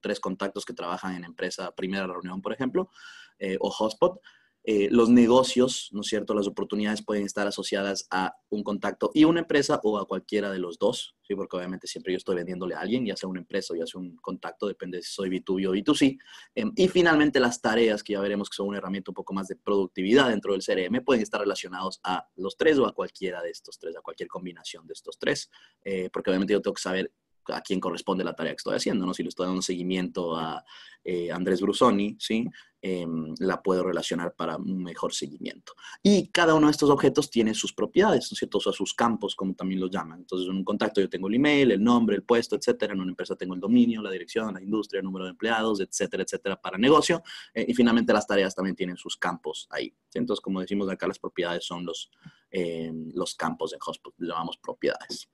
tres 0.00 0.20
contactos 0.20 0.64
que 0.64 0.74
trabajan 0.74 1.14
en 1.14 1.24
empresa, 1.24 1.72
primera 1.72 2.06
reunión, 2.06 2.42
por 2.42 2.52
ejemplo, 2.52 2.90
eh, 3.38 3.56
o 3.60 3.70
hotspot 3.70 4.20
eh, 4.64 4.88
los 4.92 5.08
negocios, 5.08 5.88
¿no 5.92 6.02
es 6.02 6.06
cierto? 6.06 6.34
Las 6.34 6.46
oportunidades 6.46 7.02
pueden 7.02 7.24
estar 7.24 7.48
asociadas 7.48 8.06
a 8.10 8.36
un 8.48 8.62
contacto 8.62 9.10
y 9.12 9.24
una 9.24 9.40
empresa 9.40 9.80
o 9.82 9.98
a 9.98 10.06
cualquiera 10.06 10.52
de 10.52 10.60
los 10.60 10.78
dos, 10.78 11.16
¿sí? 11.22 11.34
Porque 11.34 11.56
obviamente 11.56 11.88
siempre 11.88 12.12
yo 12.12 12.16
estoy 12.16 12.36
vendiéndole 12.36 12.76
a 12.76 12.80
alguien, 12.80 13.04
ya 13.04 13.16
sea 13.16 13.28
una 13.28 13.40
empresa 13.40 13.74
o 13.74 13.76
ya 13.76 13.86
sea 13.86 14.00
un 14.00 14.14
contacto, 14.16 14.68
depende 14.68 15.02
si 15.02 15.12
soy 15.12 15.30
B2B 15.30 15.68
o 15.68 15.72
B2C. 15.72 16.16
Em, 16.54 16.72
y 16.76 16.86
finalmente 16.86 17.40
las 17.40 17.60
tareas, 17.60 18.04
que 18.04 18.12
ya 18.12 18.20
veremos 18.20 18.48
que 18.48 18.54
son 18.54 18.68
una 18.68 18.78
herramienta 18.78 19.10
un 19.10 19.16
poco 19.16 19.34
más 19.34 19.48
de 19.48 19.56
productividad 19.56 20.28
dentro 20.28 20.52
del 20.52 20.62
CRM, 20.62 21.02
pueden 21.04 21.22
estar 21.22 21.40
relacionados 21.40 21.98
a 22.04 22.28
los 22.36 22.56
tres 22.56 22.78
o 22.78 22.86
a 22.86 22.94
cualquiera 22.94 23.42
de 23.42 23.50
estos 23.50 23.78
tres, 23.78 23.96
a 23.96 24.00
cualquier 24.00 24.28
combinación 24.28 24.86
de 24.86 24.92
estos 24.92 25.18
tres, 25.18 25.50
eh, 25.84 26.08
porque 26.12 26.30
obviamente 26.30 26.52
yo 26.52 26.62
tengo 26.62 26.74
que 26.74 26.82
saber 26.82 27.12
a 27.48 27.60
quién 27.60 27.80
corresponde 27.80 28.24
la 28.24 28.34
tarea 28.34 28.52
que 28.52 28.56
estoy 28.56 28.76
haciendo, 28.76 29.06
¿no? 29.06 29.14
Si 29.14 29.22
le 29.22 29.28
estoy 29.28 29.46
dando 29.46 29.62
seguimiento 29.62 30.36
a 30.36 30.64
eh, 31.04 31.30
Andrés 31.32 31.60
Brusoni, 31.60 32.16
¿sí? 32.18 32.48
Em, 32.84 33.32
la 33.38 33.62
puedo 33.62 33.84
relacionar 33.84 34.34
para 34.34 34.56
un 34.56 34.82
mejor 34.82 35.14
seguimiento. 35.14 35.74
Y 36.02 36.26
cada 36.32 36.54
uno 36.54 36.66
de 36.66 36.72
estos 36.72 36.90
objetos 36.90 37.30
tiene 37.30 37.54
sus 37.54 37.72
propiedades, 37.72 38.28
¿no 38.28 38.34
es 38.34 38.38
cierto? 38.40 38.58
O 38.58 38.72
sus 38.72 38.92
campos, 38.92 39.36
como 39.36 39.54
también 39.54 39.80
los 39.80 39.88
llaman. 39.88 40.18
Entonces, 40.18 40.48
en 40.48 40.56
un 40.56 40.64
contacto 40.64 41.00
yo 41.00 41.08
tengo 41.08 41.28
el 41.28 41.34
email, 41.34 41.70
el 41.70 41.82
nombre, 41.82 42.16
el 42.16 42.24
puesto, 42.24 42.56
etcétera. 42.56 42.92
En 42.92 43.00
una 43.00 43.12
empresa 43.12 43.36
tengo 43.36 43.54
el 43.54 43.60
dominio, 43.60 44.02
la 44.02 44.10
dirección, 44.10 44.52
la 44.52 44.60
industria, 44.60 44.98
el 44.98 45.04
número 45.04 45.26
de 45.26 45.30
empleados, 45.30 45.78
etcétera, 45.78 46.24
etcétera, 46.24 46.60
para 46.60 46.76
negocio. 46.76 47.22
Eh, 47.54 47.66
y 47.68 47.72
finalmente 47.72 48.12
las 48.12 48.26
tareas 48.26 48.52
también 48.52 48.74
tienen 48.74 48.96
sus 48.96 49.16
campos 49.16 49.68
ahí. 49.70 49.94
Entonces, 50.14 50.40
como 50.40 50.60
decimos 50.60 50.90
acá, 50.90 51.06
las 51.06 51.20
propiedades 51.20 51.64
son 51.64 51.86
los, 51.86 52.10
em, 52.50 53.12
los 53.14 53.36
campos 53.36 53.70
de 53.70 53.78
Hotspot, 53.78 54.14
llamamos 54.18 54.56
propiedades. 54.56 55.28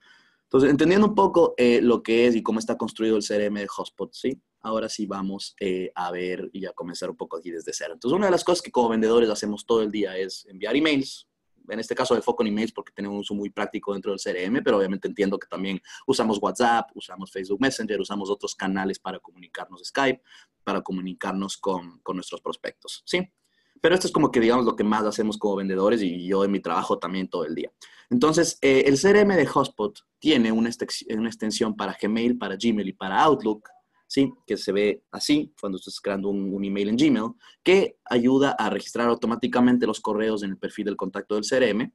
Entonces, 0.48 0.70
entendiendo 0.70 1.06
un 1.06 1.14
poco 1.14 1.52
eh, 1.58 1.80
lo 1.82 2.02
que 2.02 2.26
es 2.26 2.34
y 2.34 2.42
cómo 2.42 2.58
está 2.58 2.78
construido 2.78 3.18
el 3.18 3.22
CRM 3.22 3.52
de 3.56 3.68
Hotspot, 3.68 4.14
¿sí? 4.14 4.40
Ahora 4.62 4.88
sí 4.88 5.04
vamos 5.04 5.54
eh, 5.60 5.92
a 5.94 6.10
ver 6.10 6.48
y 6.54 6.64
a 6.64 6.72
comenzar 6.72 7.10
un 7.10 7.18
poco 7.18 7.36
aquí 7.36 7.50
desde 7.50 7.74
cero. 7.74 7.92
Entonces, 7.92 8.16
una 8.16 8.26
de 8.26 8.32
las 8.32 8.44
cosas 8.44 8.62
que 8.62 8.70
como 8.70 8.88
vendedores 8.88 9.28
hacemos 9.28 9.66
todo 9.66 9.82
el 9.82 9.90
día 9.90 10.16
es 10.16 10.46
enviar 10.46 10.74
emails. 10.74 11.28
En 11.68 11.78
este 11.78 11.94
caso, 11.94 12.14
de 12.14 12.22
foco 12.22 12.42
en 12.42 12.46
emails 12.46 12.72
porque 12.72 12.92
tenemos 12.94 13.16
un 13.16 13.20
uso 13.20 13.34
muy 13.34 13.50
práctico 13.50 13.92
dentro 13.92 14.10
del 14.10 14.20
CRM, 14.20 14.64
pero 14.64 14.78
obviamente 14.78 15.06
entiendo 15.06 15.38
que 15.38 15.48
también 15.48 15.82
usamos 16.06 16.38
WhatsApp, 16.40 16.88
usamos 16.94 17.30
Facebook 17.30 17.60
Messenger, 17.60 18.00
usamos 18.00 18.30
otros 18.30 18.54
canales 18.54 18.98
para 18.98 19.18
comunicarnos 19.18 19.82
Skype, 19.84 20.22
para 20.64 20.80
comunicarnos 20.80 21.58
con, 21.58 21.98
con 21.98 22.16
nuestros 22.16 22.40
prospectos, 22.40 23.02
¿sí? 23.04 23.30
Pero 23.80 23.94
esto 23.94 24.06
es 24.06 24.12
como 24.12 24.30
que, 24.30 24.40
digamos, 24.40 24.64
lo 24.64 24.76
que 24.76 24.84
más 24.84 25.04
hacemos 25.04 25.38
como 25.38 25.56
vendedores 25.56 26.02
y 26.02 26.26
yo 26.26 26.44
en 26.44 26.50
mi 26.50 26.60
trabajo 26.60 26.98
también 26.98 27.28
todo 27.28 27.44
el 27.44 27.54
día. 27.54 27.70
Entonces, 28.10 28.58
eh, 28.62 28.84
el 28.86 28.98
CRM 28.98 29.36
de 29.36 29.46
Hotspot 29.46 30.00
tiene 30.18 30.50
una, 30.50 30.70
extensión 30.70 31.76
para 31.76 31.96
Gmail, 32.00 32.38
para 32.38 32.56
Gmail 32.56 32.88
y 32.88 32.92
para 32.92 33.22
Outlook, 33.22 33.68
¿sí? 34.06 34.32
que 34.46 34.56
se 34.56 34.72
ve 34.72 35.02
así 35.10 35.52
cuando 35.60 35.76
estás 35.76 36.00
creando 36.00 36.30
un, 36.30 36.64
email 36.64 36.88
en 36.88 36.96
Gmail, 36.96 37.32
que 37.62 37.98
ayuda 38.06 38.52
a 38.52 38.70
registrar 38.70 39.08
automáticamente 39.08 39.86
los 39.86 40.00
correos 40.00 40.42
en 40.42 40.50
el 40.50 40.58
perfil 40.58 40.86
del 40.86 40.96
contacto 40.96 41.34
del 41.34 41.44
CRM, 41.44 41.92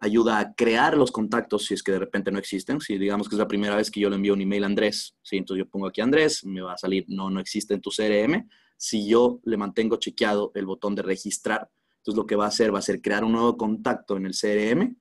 ayuda 0.00 0.38
a 0.38 0.54
crear 0.54 0.96
los 0.96 1.10
contactos 1.10 1.64
si 1.64 1.74
es 1.74 1.82
que 1.82 1.92
de 1.92 1.98
repente 1.98 2.30
no 2.30 2.38
existen. 2.38 2.80
Si 2.80 2.98
digamos 2.98 3.28
que 3.28 3.34
es 3.34 3.38
la 3.38 3.48
primera 3.48 3.74
vez 3.74 3.90
que 3.90 3.98
yo 3.98 4.10
le 4.10 4.16
envío 4.16 4.34
un 4.34 4.42
email 4.42 4.62
a 4.62 4.66
Andrés, 4.66 5.16
¿sí? 5.22 5.38
entonces 5.38 5.64
yo 5.64 5.70
pongo 5.70 5.88
aquí 5.88 6.00
Andrés, 6.00 6.44
me 6.44 6.60
va 6.60 6.74
a 6.74 6.78
salir 6.78 7.04
no, 7.08 7.30
no 7.30 7.40
existe 7.40 7.74
en 7.74 7.80
tu 7.80 7.90
CRM. 7.90 8.48
Si 8.76 9.06
yo 9.06 9.40
le 9.44 9.56
mantengo 9.56 9.96
chequeado 9.96 10.52
el 10.54 10.66
botón 10.66 10.94
de 10.94 11.02
registrar, 11.02 11.70
entonces 11.98 12.16
lo 12.16 12.26
que 12.26 12.36
va 12.36 12.44
a 12.44 12.48
hacer 12.48 12.74
va 12.74 12.78
a 12.78 12.82
ser 12.82 13.00
crear 13.00 13.24
un 13.24 13.32
nuevo 13.32 13.56
contacto 13.56 14.16
en 14.16 14.26
el 14.26 14.32
CRM 14.32 14.96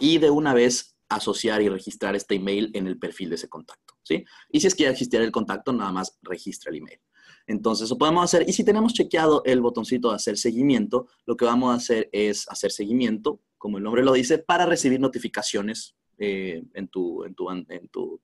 y 0.00 0.18
de 0.18 0.30
una 0.30 0.54
vez 0.54 0.96
asociar 1.08 1.62
y 1.62 1.68
registrar 1.68 2.16
este 2.16 2.34
email 2.34 2.70
en 2.74 2.86
el 2.86 2.98
perfil 2.98 3.28
de 3.30 3.36
ese 3.36 3.48
contacto, 3.48 3.94
¿sí? 4.02 4.24
Y 4.50 4.60
si 4.60 4.66
es 4.66 4.74
que 4.74 4.84
ya 4.84 4.90
existiera 4.90 5.24
el 5.24 5.30
contacto, 5.30 5.72
nada 5.72 5.92
más 5.92 6.18
registra 6.22 6.70
el 6.70 6.78
email. 6.78 6.98
Entonces, 7.46 7.84
eso 7.84 7.98
podemos 7.98 8.24
hacer. 8.24 8.48
Y 8.48 8.52
si 8.52 8.64
tenemos 8.64 8.94
chequeado 8.94 9.42
el 9.44 9.60
botoncito 9.60 10.08
de 10.10 10.16
hacer 10.16 10.38
seguimiento, 10.38 11.08
lo 11.26 11.36
que 11.36 11.44
vamos 11.44 11.72
a 11.72 11.76
hacer 11.76 12.08
es 12.12 12.48
hacer 12.48 12.72
seguimiento, 12.72 13.40
como 13.58 13.78
el 13.78 13.84
nombre 13.84 14.02
lo 14.02 14.12
dice, 14.12 14.38
para 14.38 14.66
recibir 14.66 14.98
notificaciones 14.98 15.94
eh, 16.18 16.64
en 16.74 16.88
tu, 16.88 17.24
en 17.24 17.34
tu, 17.34 17.50
en 17.50 17.88
tu 17.88 18.20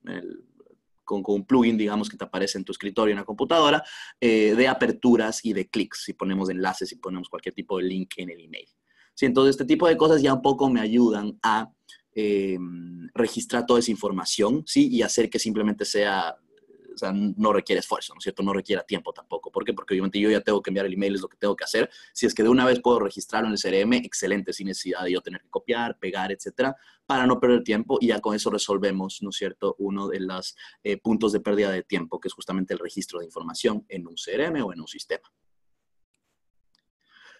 con, 1.11 1.35
un 1.35 1.45
plugin, 1.45 1.77
digamos, 1.77 2.09
que 2.09 2.17
te 2.17 2.23
aparece 2.23 2.57
en 2.57 2.63
tu 2.63 2.71
escritorio 2.71 3.11
en 3.11 3.19
la 3.19 3.25
computadora, 3.25 3.83
eh, 4.19 4.55
de 4.55 4.67
aperturas 4.67 5.43
y 5.43 5.53
de 5.53 5.69
clics, 5.69 6.03
si 6.05 6.13
ponemos 6.13 6.49
enlaces, 6.49 6.89
si 6.89 6.95
ponemos 6.95 7.27
cualquier 7.27 7.53
tipo 7.53 7.77
de 7.77 7.83
link 7.83 8.13
en 8.17 8.29
el 8.29 8.39
email. 8.39 8.67
¿sí? 9.13 9.25
Entonces, 9.25 9.51
este 9.51 9.65
tipo 9.65 9.87
de 9.87 9.97
cosas 9.97 10.21
ya 10.21 10.33
un 10.33 10.41
poco 10.41 10.69
me 10.69 10.79
ayudan 10.79 11.37
a 11.43 11.71
eh, 12.13 12.57
registrar 13.13 13.65
toda 13.65 13.79
esa 13.79 13.91
información, 13.91 14.63
¿sí? 14.65 14.89
Y 14.89 15.01
hacer 15.01 15.29
que 15.29 15.39
simplemente 15.39 15.85
sea, 15.85 16.35
o 16.93 16.97
sea, 16.97 17.11
no 17.13 17.53
requiere 17.53 17.79
esfuerzo, 17.79 18.13
¿no 18.13 18.19
es 18.19 18.23
cierto? 18.23 18.43
No 18.43 18.53
requiere 18.53 18.83
tiempo 18.83 19.13
tampoco. 19.13 19.51
¿Por 19.51 19.63
qué? 19.63 19.73
Porque 19.73 19.93
obviamente 19.93 20.19
yo 20.19 20.29
ya 20.29 20.41
tengo 20.41 20.61
que 20.61 20.69
enviar 20.69 20.85
el 20.85 20.93
email, 20.93 21.15
es 21.15 21.21
lo 21.21 21.29
que 21.29 21.37
tengo 21.37 21.55
que 21.55 21.63
hacer. 21.63 21.89
Si 22.13 22.25
es 22.25 22.33
que 22.33 22.43
de 22.43 22.49
una 22.49 22.65
vez 22.65 22.79
puedo 22.79 22.99
registrarlo 22.99 23.47
en 23.47 23.53
el 23.53 23.59
CRM, 23.59 23.93
excelente, 23.93 24.53
sin 24.53 24.67
necesidad 24.67 25.03
de 25.03 25.11
yo 25.11 25.21
tener 25.21 25.41
que 25.41 25.49
copiar, 25.49 25.97
pegar, 25.99 26.31
etcétera, 26.31 26.75
para 27.05 27.25
no 27.25 27.39
perder 27.39 27.63
tiempo 27.63 27.97
y 27.99 28.07
ya 28.07 28.19
con 28.19 28.35
eso 28.35 28.49
resolvemos, 28.49 29.21
¿no 29.21 29.29
es 29.29 29.35
cierto?, 29.35 29.75
uno 29.79 30.07
de 30.07 30.19
los 30.19 30.55
eh, 30.83 30.97
puntos 30.97 31.31
de 31.31 31.39
pérdida 31.39 31.71
de 31.71 31.83
tiempo, 31.83 32.19
que 32.19 32.27
es 32.27 32.33
justamente 32.33 32.73
el 32.73 32.79
registro 32.79 33.19
de 33.19 33.25
información 33.25 33.85
en 33.89 34.07
un 34.07 34.15
CRM 34.15 34.63
o 34.63 34.73
en 34.73 34.81
un 34.81 34.87
sistema. 34.87 35.31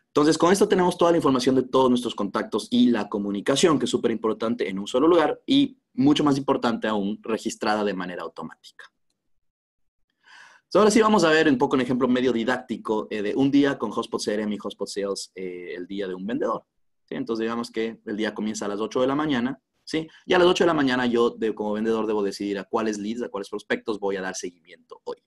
Entonces, 0.07 0.37
con 0.37 0.51
esto 0.51 0.67
tenemos 0.67 0.97
toda 0.97 1.11
la 1.11 1.17
información 1.17 1.55
de 1.55 1.63
todos 1.63 1.89
nuestros 1.89 2.15
contactos 2.15 2.67
y 2.69 2.89
la 2.89 3.07
comunicación, 3.07 3.79
que 3.79 3.85
es 3.85 3.91
súper 3.91 4.11
importante 4.11 4.67
en 4.67 4.77
un 4.77 4.85
solo 4.85 5.07
lugar 5.07 5.41
y 5.45 5.77
mucho 5.93 6.21
más 6.25 6.37
importante 6.37 6.89
aún, 6.89 7.19
registrada 7.23 7.85
de 7.85 7.93
manera 7.93 8.23
automática. 8.23 8.91
Ahora 10.79 10.91
sí 10.91 11.01
vamos 11.01 11.23
a 11.23 11.29
ver 11.29 11.47
un 11.49 11.57
poco 11.57 11.75
un 11.75 11.81
ejemplo 11.81 12.07
medio 12.07 12.31
didáctico 12.31 13.07
eh, 13.09 13.21
de 13.21 13.35
un 13.35 13.51
día 13.51 13.77
con 13.77 13.91
Hotspot 13.91 14.23
CRM 14.23 14.53
y 14.53 14.57
Hotspot 14.57 14.87
Sales, 14.87 15.31
eh, 15.35 15.73
el 15.75 15.87
día 15.87 16.07
de 16.07 16.15
un 16.15 16.25
vendedor. 16.25 16.65
Entonces, 17.09 17.43
digamos 17.43 17.71
que 17.71 17.99
el 18.05 18.17
día 18.17 18.33
comienza 18.33 18.65
a 18.65 18.69
las 18.69 18.79
8 18.79 19.01
de 19.01 19.07
la 19.07 19.15
mañana, 19.15 19.61
¿sí? 19.83 20.07
Y 20.25 20.33
a 20.33 20.39
las 20.39 20.47
8 20.47 20.63
de 20.63 20.67
la 20.67 20.73
mañana 20.73 21.05
yo, 21.05 21.35
como 21.55 21.73
vendedor, 21.73 22.07
debo 22.07 22.23
decidir 22.23 22.57
a 22.57 22.63
cuáles 22.63 22.97
leads, 22.97 23.21
a 23.23 23.29
cuáles 23.29 23.49
prospectos 23.49 23.99
voy 23.99 24.15
a 24.15 24.21
dar 24.21 24.35
seguimiento 24.35 25.01
hoy. 25.03 25.17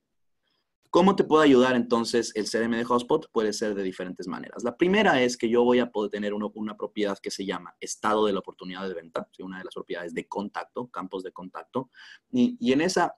¿Cómo 0.94 1.16
te 1.16 1.24
puede 1.24 1.44
ayudar 1.44 1.74
entonces 1.74 2.30
el 2.36 2.48
CRM 2.48 2.76
de 2.76 2.84
Hotspot? 2.84 3.28
Puede 3.32 3.52
ser 3.52 3.74
de 3.74 3.82
diferentes 3.82 4.28
maneras. 4.28 4.62
La 4.62 4.76
primera 4.76 5.20
es 5.20 5.36
que 5.36 5.48
yo 5.48 5.64
voy 5.64 5.80
a 5.80 5.90
poder 5.90 6.08
tener 6.12 6.32
una 6.32 6.76
propiedad 6.76 7.18
que 7.18 7.32
se 7.32 7.44
llama 7.44 7.74
estado 7.80 8.26
de 8.26 8.32
la 8.32 8.38
oportunidad 8.38 8.86
de 8.86 8.94
venta, 8.94 9.28
una 9.40 9.58
de 9.58 9.64
las 9.64 9.74
propiedades 9.74 10.14
de 10.14 10.28
contacto, 10.28 10.86
campos 10.86 11.24
de 11.24 11.32
contacto. 11.32 11.90
Y, 12.30 12.56
y 12.60 12.72
en 12.72 12.80
esa 12.80 13.16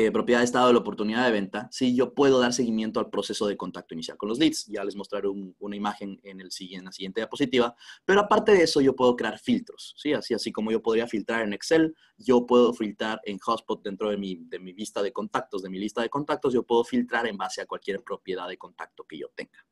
eh, 0.00 0.12
propiedad 0.12 0.38
de 0.38 0.44
estado 0.44 0.68
de 0.68 0.74
la 0.74 0.78
oportunidad 0.78 1.24
de 1.24 1.32
venta, 1.32 1.68
sí, 1.72 1.92
yo 1.92 2.14
puedo 2.14 2.38
dar 2.38 2.52
seguimiento 2.52 3.00
al 3.00 3.10
proceso 3.10 3.48
de 3.48 3.56
contacto 3.56 3.94
inicial 3.94 4.16
con 4.16 4.28
los 4.28 4.38
leads. 4.38 4.66
Ya 4.66 4.84
les 4.84 4.94
mostraré 4.94 5.26
una 5.26 5.74
imagen 5.74 6.20
en, 6.22 6.38
la 6.38 6.50
siguiente 6.92 7.20
diapositiva. 7.20 7.74
Pero 8.04 8.20
aparte 8.20 8.52
de 8.52 8.62
eso, 8.62 8.80
yo 8.80 8.94
puedo 8.94 9.16
crear 9.16 9.40
filtros, 9.40 9.96
¿sí? 9.98 10.12
Así, 10.12 10.34
así 10.34 10.52
como 10.52 10.70
yo 10.70 10.80
podría 10.80 11.08
filtrar 11.08 11.42
en 11.42 11.52
Excel, 11.52 11.96
yo 12.16 12.46
puedo 12.46 12.72
filtrar 12.72 13.20
en 13.24 13.40
Hotspot 13.40 13.82
dentro 13.82 14.10
de 14.10 14.18
mi, 14.18 14.36
de 14.36 14.60
mi 14.60 14.72
vista 14.72 15.02
de 15.02 15.12
contactos, 15.12 15.62
de 15.62 15.68
mi 15.68 15.80
lista 15.80 16.00
de 16.00 16.10
contactos, 16.10 16.54
yo 16.54 16.62
puedo 16.62 16.84
filtrar 16.84 17.26
en 17.26 17.36
base 17.36 17.60
a 17.60 17.66
cualquier 17.66 18.00
propiedad 18.04 18.46
de 18.46 18.56
contacto 18.56 19.04
que 19.04 19.18
yo 19.18 19.26
tenga. 19.34 19.66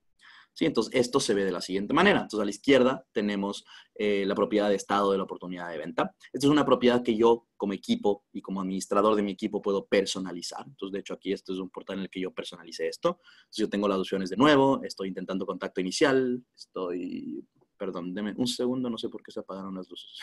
¿Sí? 0.56 0.64
Entonces, 0.64 0.94
esto 0.94 1.20
se 1.20 1.34
ve 1.34 1.44
de 1.44 1.52
la 1.52 1.60
siguiente 1.60 1.92
manera. 1.92 2.20
Entonces, 2.22 2.40
a 2.40 2.44
la 2.44 2.50
izquierda 2.50 3.06
tenemos 3.12 3.64
eh, 3.94 4.24
la 4.26 4.34
propiedad 4.34 4.70
de 4.70 4.74
estado 4.74 5.12
de 5.12 5.18
la 5.18 5.24
oportunidad 5.24 5.68
de 5.70 5.78
venta. 5.78 6.14
Esta 6.32 6.46
es 6.46 6.50
una 6.50 6.64
propiedad 6.64 7.02
que 7.02 7.14
yo 7.16 7.46
como 7.56 7.74
equipo 7.74 8.24
y 8.32 8.40
como 8.40 8.62
administrador 8.62 9.14
de 9.14 9.22
mi 9.22 9.32
equipo 9.32 9.60
puedo 9.60 9.86
personalizar. 9.86 10.64
Entonces, 10.66 10.92
de 10.92 11.00
hecho, 11.00 11.14
aquí 11.14 11.32
este 11.32 11.52
es 11.52 11.58
un 11.58 11.70
portal 11.70 11.98
en 11.98 12.04
el 12.04 12.10
que 12.10 12.20
yo 12.20 12.32
personalicé 12.32 12.88
esto. 12.88 13.20
Entonces, 13.20 13.56
yo 13.56 13.68
tengo 13.68 13.86
las 13.86 13.98
opciones 13.98 14.30
de 14.30 14.36
nuevo, 14.36 14.82
estoy 14.82 15.08
intentando 15.08 15.46
contacto 15.46 15.80
inicial, 15.80 16.42
estoy... 16.56 17.46
Perdón, 17.78 18.14
deme 18.14 18.32
un 18.38 18.46
segundo, 18.46 18.88
no 18.88 18.96
sé 18.96 19.10
por 19.10 19.22
qué 19.22 19.30
se 19.30 19.40
apagaron 19.40 19.74
las 19.74 19.86
luces. 19.90 20.18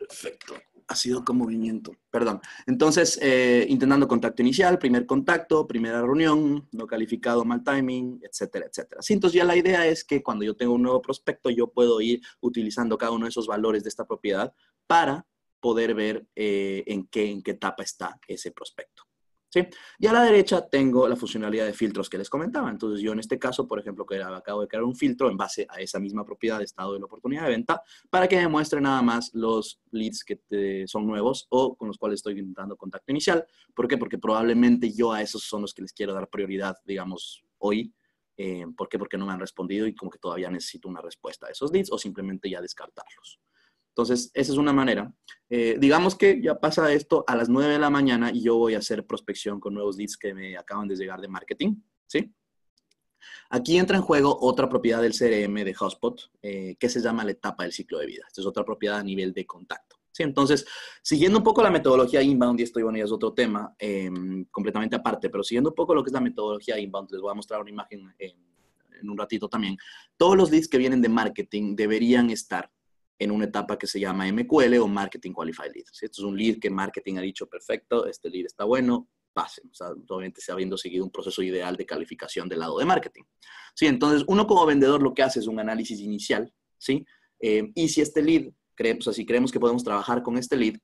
Perfecto 0.00 0.56
ha 0.88 0.94
sido 0.94 1.24
con 1.24 1.36
movimiento, 1.36 1.96
perdón. 2.10 2.40
Entonces, 2.66 3.18
eh, 3.20 3.66
intentando 3.68 4.06
contacto 4.06 4.42
inicial, 4.42 4.78
primer 4.78 5.06
contacto, 5.06 5.66
primera 5.66 6.00
reunión, 6.00 6.68
no 6.72 6.86
calificado, 6.86 7.44
mal 7.44 7.64
timing, 7.64 8.20
etcétera, 8.22 8.66
etcétera. 8.66 9.02
Sí, 9.02 9.12
entonces 9.14 9.36
ya 9.36 9.44
la 9.44 9.56
idea 9.56 9.86
es 9.86 10.04
que 10.04 10.22
cuando 10.22 10.44
yo 10.44 10.54
tengo 10.56 10.74
un 10.74 10.82
nuevo 10.82 11.02
prospecto, 11.02 11.50
yo 11.50 11.68
puedo 11.68 12.00
ir 12.00 12.20
utilizando 12.40 12.96
cada 12.98 13.12
uno 13.12 13.26
de 13.26 13.30
esos 13.30 13.46
valores 13.46 13.82
de 13.82 13.88
esta 13.88 14.06
propiedad 14.06 14.54
para 14.86 15.26
poder 15.60 15.94
ver 15.94 16.26
eh, 16.36 16.84
en, 16.86 17.06
qué, 17.06 17.30
en 17.30 17.42
qué 17.42 17.52
etapa 17.52 17.82
está 17.82 18.20
ese 18.28 18.52
prospecto. 18.52 19.05
Y 19.98 20.06
a 20.06 20.12
la 20.12 20.22
derecha 20.22 20.68
tengo 20.68 21.08
la 21.08 21.16
funcionalidad 21.16 21.66
de 21.66 21.72
filtros 21.72 22.10
que 22.10 22.18
les 22.18 22.28
comentaba. 22.28 22.70
Entonces 22.70 23.00
yo 23.00 23.12
en 23.12 23.20
este 23.20 23.38
caso, 23.38 23.66
por 23.66 23.78
ejemplo, 23.78 24.04
que 24.04 24.22
acabo 24.22 24.62
de 24.62 24.68
crear 24.68 24.84
un 24.84 24.94
filtro 24.94 25.30
en 25.30 25.36
base 25.36 25.66
a 25.68 25.80
esa 25.80 25.98
misma 25.98 26.24
propiedad 26.24 26.58
de 26.58 26.64
estado 26.64 26.94
de 26.94 27.00
la 27.00 27.06
oportunidad 27.06 27.44
de 27.44 27.50
venta 27.50 27.82
para 28.10 28.28
que 28.28 28.36
me 28.36 28.48
muestre 28.48 28.80
nada 28.80 29.02
más 29.02 29.30
los 29.34 29.80
leads 29.90 30.24
que 30.24 30.84
son 30.86 31.06
nuevos 31.06 31.46
o 31.50 31.76
con 31.76 31.88
los 31.88 31.98
cuales 31.98 32.18
estoy 32.18 32.38
intentando 32.38 32.76
contacto 32.76 33.10
inicial. 33.12 33.46
¿Por 33.74 33.88
qué? 33.88 33.98
Porque 33.98 34.18
probablemente 34.18 34.92
yo 34.92 35.12
a 35.12 35.22
esos 35.22 35.42
son 35.42 35.62
los 35.62 35.74
que 35.74 35.82
les 35.82 35.92
quiero 35.92 36.14
dar 36.14 36.28
prioridad, 36.28 36.76
digamos, 36.84 37.44
hoy. 37.58 37.94
Eh, 38.38 38.66
¿Por 38.76 38.88
qué? 38.88 38.98
Porque 38.98 39.16
no 39.16 39.26
me 39.26 39.32
han 39.32 39.40
respondido 39.40 39.86
y 39.86 39.94
como 39.94 40.10
que 40.10 40.18
todavía 40.18 40.50
necesito 40.50 40.88
una 40.88 41.00
respuesta 41.00 41.46
a 41.46 41.50
esos 41.50 41.72
leads 41.72 41.90
o 41.90 41.98
simplemente 41.98 42.50
ya 42.50 42.60
descartarlos. 42.60 43.40
Entonces, 43.96 44.30
esa 44.34 44.52
es 44.52 44.58
una 44.58 44.74
manera. 44.74 45.10
Eh, 45.48 45.78
digamos 45.80 46.16
que 46.16 46.42
ya 46.42 46.60
pasa 46.60 46.92
esto 46.92 47.24
a 47.26 47.34
las 47.34 47.48
9 47.48 47.72
de 47.72 47.78
la 47.78 47.88
mañana 47.88 48.30
y 48.30 48.42
yo 48.42 48.56
voy 48.58 48.74
a 48.74 48.78
hacer 48.78 49.06
prospección 49.06 49.58
con 49.58 49.72
nuevos 49.72 49.96
leads 49.96 50.18
que 50.18 50.34
me 50.34 50.54
acaban 50.54 50.86
de 50.86 50.96
llegar 50.96 51.18
de 51.18 51.28
marketing, 51.28 51.76
¿sí? 52.06 52.30
Aquí 53.48 53.78
entra 53.78 53.96
en 53.96 54.02
juego 54.02 54.36
otra 54.38 54.68
propiedad 54.68 55.00
del 55.00 55.14
CRM 55.14 55.64
de 55.64 55.72
Hotspot, 55.72 56.30
eh, 56.42 56.76
que 56.78 56.90
se 56.90 57.00
llama 57.00 57.24
la 57.24 57.30
etapa 57.30 57.62
del 57.62 57.72
ciclo 57.72 57.98
de 57.98 58.04
vida. 58.04 58.24
Esta 58.26 58.42
es 58.42 58.46
otra 58.46 58.66
propiedad 58.66 58.98
a 58.98 59.02
nivel 59.02 59.32
de 59.32 59.46
contacto. 59.46 59.96
¿sí? 60.12 60.24
Entonces, 60.24 60.66
siguiendo 61.00 61.38
un 61.38 61.44
poco 61.44 61.62
la 61.62 61.70
metodología 61.70 62.20
inbound, 62.20 62.60
y 62.60 62.64
esto 62.64 62.78
bueno, 62.82 62.98
ya 62.98 63.04
es 63.04 63.12
otro 63.12 63.32
tema 63.32 63.74
em, 63.78 64.44
completamente 64.50 64.96
aparte, 64.96 65.30
pero 65.30 65.42
siguiendo 65.42 65.70
un 65.70 65.74
poco 65.74 65.94
lo 65.94 66.04
que 66.04 66.10
es 66.10 66.14
la 66.14 66.20
metodología 66.20 66.78
inbound, 66.78 67.10
les 67.12 67.22
voy 67.22 67.30
a 67.30 67.34
mostrar 67.34 67.62
una 67.62 67.70
imagen 67.70 68.14
en 68.18 69.08
un 69.08 69.16
ratito 69.16 69.48
también. 69.48 69.78
Todos 70.18 70.36
los 70.36 70.50
leads 70.50 70.68
que 70.68 70.76
vienen 70.76 71.00
de 71.00 71.08
marketing 71.08 71.74
deberían 71.74 72.28
estar 72.28 72.70
en 73.18 73.30
una 73.30 73.46
etapa 73.46 73.78
que 73.78 73.86
se 73.86 73.98
llama 73.98 74.30
MQL 74.30 74.76
o 74.78 74.88
Marketing 74.88 75.32
Qualified 75.32 75.72
Lead. 75.74 75.86
Esto 75.88 76.04
es 76.04 76.18
un 76.20 76.36
lead 76.36 76.58
que 76.58 76.70
marketing 76.70 77.16
ha 77.16 77.22
dicho, 77.22 77.46
perfecto, 77.48 78.06
este 78.06 78.28
lead 78.28 78.46
está 78.46 78.64
bueno, 78.64 79.08
pasen. 79.32 79.68
O 79.70 79.74
sea, 79.74 79.88
obviamente 79.90 80.40
se 80.40 80.52
habiendo 80.52 80.76
seguido 80.76 81.04
un 81.04 81.10
proceso 81.10 81.42
ideal 81.42 81.76
de 81.76 81.86
calificación 81.86 82.48
del 82.48 82.60
lado 82.60 82.78
de 82.78 82.84
marketing. 82.84 83.24
Sí, 83.74 83.86
entonces 83.86 84.24
uno 84.28 84.46
como 84.46 84.66
vendedor 84.66 85.02
lo 85.02 85.14
que 85.14 85.22
hace 85.22 85.40
es 85.40 85.46
un 85.46 85.60
análisis 85.60 86.00
inicial, 86.00 86.52
¿sí? 86.78 87.04
Eh, 87.40 87.70
y 87.74 87.88
si 87.88 88.00
este 88.00 88.22
lead, 88.22 88.50
creemos, 88.74 89.04
sea, 89.04 89.12
si 89.12 89.26
creemos 89.26 89.52
que 89.52 89.60
podemos 89.60 89.84
trabajar 89.84 90.22
con 90.22 90.38
este 90.38 90.56
lead, 90.56 90.76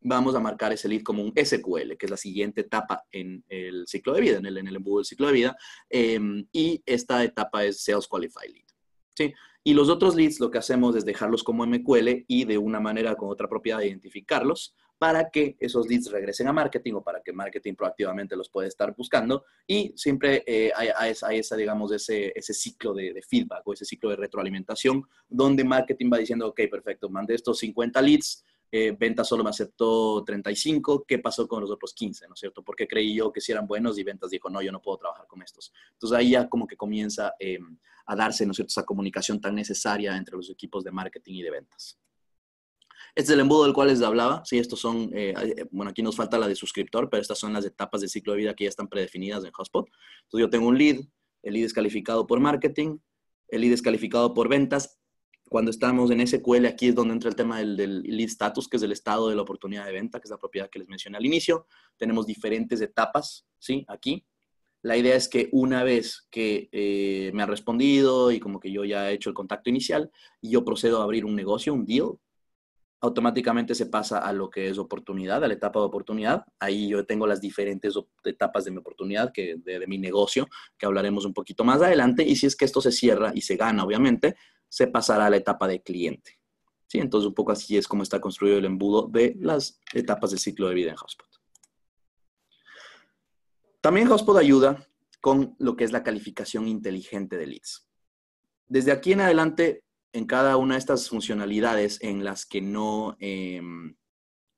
vamos 0.00 0.34
a 0.34 0.40
marcar 0.40 0.72
ese 0.72 0.86
lead 0.86 1.02
como 1.02 1.22
un 1.22 1.32
SQL, 1.34 1.96
que 1.98 2.06
es 2.06 2.10
la 2.10 2.18
siguiente 2.18 2.60
etapa 2.60 3.04
en 3.10 3.42
el 3.48 3.86
ciclo 3.86 4.12
de 4.12 4.20
vida, 4.20 4.38
en 4.38 4.46
el, 4.46 4.58
en 4.58 4.68
el 4.68 4.76
embudo 4.76 4.98
del 4.98 5.06
ciclo 5.06 5.26
de 5.26 5.32
vida. 5.32 5.56
Eh, 5.88 6.20
y 6.52 6.82
esta 6.84 7.24
etapa 7.24 7.64
es 7.64 7.82
Sales 7.82 8.06
Qualified 8.06 8.50
Lead. 8.52 8.63
Y 9.66 9.72
los 9.72 9.88
otros 9.88 10.14
leads 10.14 10.40
lo 10.40 10.50
que 10.50 10.58
hacemos 10.58 10.94
es 10.94 11.04
dejarlos 11.06 11.42
como 11.42 11.66
MQL 11.66 12.24
y 12.28 12.44
de 12.44 12.58
una 12.58 12.80
manera 12.80 13.14
con 13.16 13.30
otra 13.30 13.48
propiedad 13.48 13.80
identificarlos 13.80 14.74
para 14.98 15.30
que 15.30 15.56
esos 15.58 15.88
leads 15.88 16.10
regresen 16.10 16.48
a 16.48 16.52
marketing 16.52 16.94
o 16.94 17.02
para 17.02 17.20
que 17.22 17.32
marketing 17.32 17.74
proactivamente 17.74 18.36
los 18.36 18.48
pueda 18.48 18.68
estar 18.68 18.94
buscando. 18.96 19.44
Y 19.66 19.92
siempre 19.96 20.44
eh, 20.46 20.70
hay, 20.76 21.38
esa, 21.38 21.56
digamos, 21.56 21.92
ese, 21.92 22.32
ese 22.34 22.54
ciclo 22.54 22.94
de, 22.94 23.22
feedback 23.28 23.66
o 23.66 23.72
ese 23.72 23.84
ciclo 23.84 24.10
de 24.10 24.16
retroalimentación 24.16 25.02
donde 25.28 25.64
marketing 25.64 26.10
va 26.12 26.18
diciendo, 26.18 26.48
ok, 26.48 26.60
perfecto, 26.70 27.08
mandé 27.08 27.34
estos 27.34 27.58
50 27.58 28.00
leads, 28.02 28.43
eh, 28.76 28.90
ventas 28.98 29.28
solo 29.28 29.44
me 29.44 29.50
aceptó 29.50 30.24
35, 30.24 31.04
¿qué 31.06 31.20
pasó 31.20 31.46
con 31.46 31.60
los 31.60 31.70
otros 31.70 31.94
15? 31.94 32.26
¿No 32.26 32.34
es 32.34 32.40
cierto? 32.40 32.64
Porque 32.64 32.88
creí 32.88 33.14
yo 33.14 33.32
que 33.32 33.40
si 33.40 33.52
eran 33.52 33.68
buenos 33.68 33.96
y 34.00 34.02
ventas 34.02 34.30
dijo, 34.30 34.50
no, 34.50 34.60
yo 34.62 34.72
no 34.72 34.82
puedo 34.82 34.98
trabajar 34.98 35.28
con 35.28 35.42
estos. 35.42 35.72
Entonces 35.92 36.18
ahí 36.18 36.30
ya 36.30 36.48
como 36.48 36.66
que 36.66 36.76
comienza 36.76 37.34
eh, 37.38 37.60
a 38.04 38.16
darse, 38.16 38.44
¿no 38.44 38.50
es 38.50 38.56
cierto?, 38.56 38.72
esa 38.72 38.84
comunicación 38.84 39.40
tan 39.40 39.54
necesaria 39.54 40.16
entre 40.16 40.36
los 40.36 40.50
equipos 40.50 40.82
de 40.82 40.90
marketing 40.90 41.34
y 41.34 41.42
de 41.42 41.52
ventas. 41.52 42.00
Este 43.14 43.30
es 43.30 43.30
el 43.30 43.38
embudo 43.38 43.62
del 43.62 43.74
cual 43.74 43.86
les 43.86 44.02
hablaba. 44.02 44.44
Sí, 44.44 44.58
estos 44.58 44.80
son, 44.80 45.08
eh, 45.14 45.68
bueno, 45.70 45.92
aquí 45.92 46.02
nos 46.02 46.16
falta 46.16 46.36
la 46.36 46.48
de 46.48 46.56
suscriptor, 46.56 47.08
pero 47.08 47.22
estas 47.22 47.38
son 47.38 47.52
las 47.52 47.64
etapas 47.64 48.00
del 48.00 48.10
ciclo 48.10 48.32
de 48.32 48.38
vida 48.38 48.54
que 48.54 48.64
ya 48.64 48.70
están 48.70 48.88
predefinidas 48.88 49.44
en 49.44 49.52
Hotspot. 49.52 49.86
Entonces 50.24 50.46
yo 50.46 50.50
tengo 50.50 50.66
un 50.66 50.76
lead, 50.76 50.96
el 51.44 51.54
lead 51.54 51.66
es 51.66 51.72
calificado 51.72 52.26
por 52.26 52.40
marketing, 52.40 52.98
el 53.46 53.60
lead 53.60 53.74
es 53.74 53.82
calificado 53.82 54.34
por 54.34 54.48
ventas 54.48 54.98
cuando 55.54 55.70
estamos 55.70 56.10
en 56.10 56.26
SQL, 56.26 56.66
aquí 56.66 56.88
es 56.88 56.96
donde 56.96 57.14
entra 57.14 57.30
el 57.30 57.36
tema 57.36 57.60
del, 57.60 58.02
lead 58.02 58.26
status, 58.26 58.66
que 58.66 58.76
es 58.76 58.82
el 58.82 58.90
estado 58.90 59.28
de 59.28 59.36
la 59.36 59.42
oportunidad 59.42 59.86
de 59.86 59.92
venta, 59.92 60.18
que 60.18 60.24
es 60.24 60.30
la 60.30 60.36
propiedad 60.36 60.68
que 60.68 60.80
les 60.80 60.88
mencioné 60.88 61.16
al 61.16 61.24
inicio. 61.24 61.68
Tenemos 61.96 62.26
diferentes 62.26 62.80
etapas, 62.80 63.46
¿sí? 63.60 63.84
Aquí. 63.86 64.26
La 64.82 64.96
idea 64.96 65.14
es 65.14 65.28
que 65.28 65.50
una 65.52 65.84
vez 65.84 66.26
que 66.28 66.68
eh, 66.72 67.30
me 67.34 67.44
ha 67.44 67.46
respondido 67.46 68.32
y 68.32 68.40
como 68.40 68.58
que 68.58 68.72
yo 68.72 68.84
ya 68.84 69.08
he 69.08 69.14
hecho 69.14 69.30
el 69.30 69.36
contacto 69.36 69.70
inicial 69.70 70.10
y 70.40 70.50
yo 70.50 70.64
procedo 70.64 71.00
a 71.00 71.04
abrir 71.04 71.24
un 71.24 71.36
negocio, 71.36 71.72
un 71.72 71.86
deal, 71.86 72.18
automáticamente 73.00 73.76
se 73.76 73.86
pasa 73.86 74.18
a 74.18 74.32
lo 74.32 74.50
que 74.50 74.68
es 74.68 74.78
oportunidad, 74.78 75.44
a 75.44 75.46
la 75.46 75.54
etapa 75.54 75.78
de 75.78 75.86
oportunidad. 75.86 76.44
Ahí 76.58 76.88
yo 76.88 77.06
tengo 77.06 77.28
las 77.28 77.40
diferentes 77.40 77.94
etapas 78.24 78.64
de 78.64 78.72
mi 78.72 78.78
oportunidad, 78.78 79.32
que 79.32 79.54
de, 79.58 79.78
de, 79.78 79.86
mi 79.86 79.98
negocio, 79.98 80.48
que 80.76 80.86
hablaremos 80.86 81.24
un 81.24 81.32
poquito 81.32 81.62
más 81.62 81.80
adelante. 81.80 82.24
Y 82.24 82.34
si 82.34 82.46
es 82.46 82.56
que 82.56 82.64
esto 82.64 82.80
se 82.80 82.90
cierra 82.90 83.30
y 83.32 83.42
se 83.42 83.54
gana, 83.54 83.84
obviamente, 83.84 84.34
se 84.74 84.88
pasará 84.88 85.26
a 85.26 85.30
la 85.30 85.36
etapa 85.36 85.68
de 85.68 85.80
cliente. 85.80 86.40
¿Sí? 86.88 86.98
Entonces, 86.98 87.28
un 87.28 87.34
poco 87.34 87.52
así 87.52 87.76
es 87.76 87.86
como 87.86 88.02
está 88.02 88.20
construido 88.20 88.58
el 88.58 88.64
embudo 88.64 89.06
de 89.06 89.36
las 89.38 89.80
etapas 89.92 90.32
del 90.32 90.40
ciclo 90.40 90.66
de 90.66 90.74
vida 90.74 90.90
en 90.90 90.96
Hotspot. 90.96 91.28
También 93.80 94.08
Hotspot 94.08 94.36
ayuda 94.36 94.84
con 95.20 95.54
lo 95.60 95.76
que 95.76 95.84
es 95.84 95.92
la 95.92 96.02
calificación 96.02 96.66
inteligente 96.66 97.36
de 97.36 97.46
leads. 97.46 97.88
Desde 98.66 98.90
aquí 98.90 99.12
en 99.12 99.20
adelante, 99.20 99.84
en 100.12 100.26
cada 100.26 100.56
una 100.56 100.74
de 100.74 100.80
estas 100.80 101.08
funcionalidades 101.08 102.02
en 102.02 102.24
las 102.24 102.44
que 102.44 102.60
no, 102.60 103.16
em, 103.20 103.94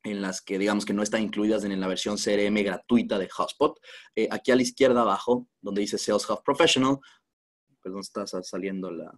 en 0.02 0.22
las 0.22 0.40
que 0.40 0.58
digamos 0.58 0.86
que 0.86 0.94
no 0.94 1.02
están 1.02 1.24
incluidas 1.24 1.62
en 1.64 1.78
la 1.78 1.88
versión 1.88 2.16
CRM 2.16 2.62
gratuita 2.62 3.18
de 3.18 3.28
Hotspot, 3.28 3.78
eh, 4.14 4.28
aquí 4.30 4.50
a 4.50 4.56
la 4.56 4.62
izquierda 4.62 5.02
abajo, 5.02 5.46
donde 5.60 5.82
dice 5.82 5.98
Sales 5.98 6.26
Hub 6.30 6.42
Professional, 6.42 7.00
perdón, 7.82 8.00
está 8.00 8.26
saliendo 8.26 8.90
la, 8.90 9.12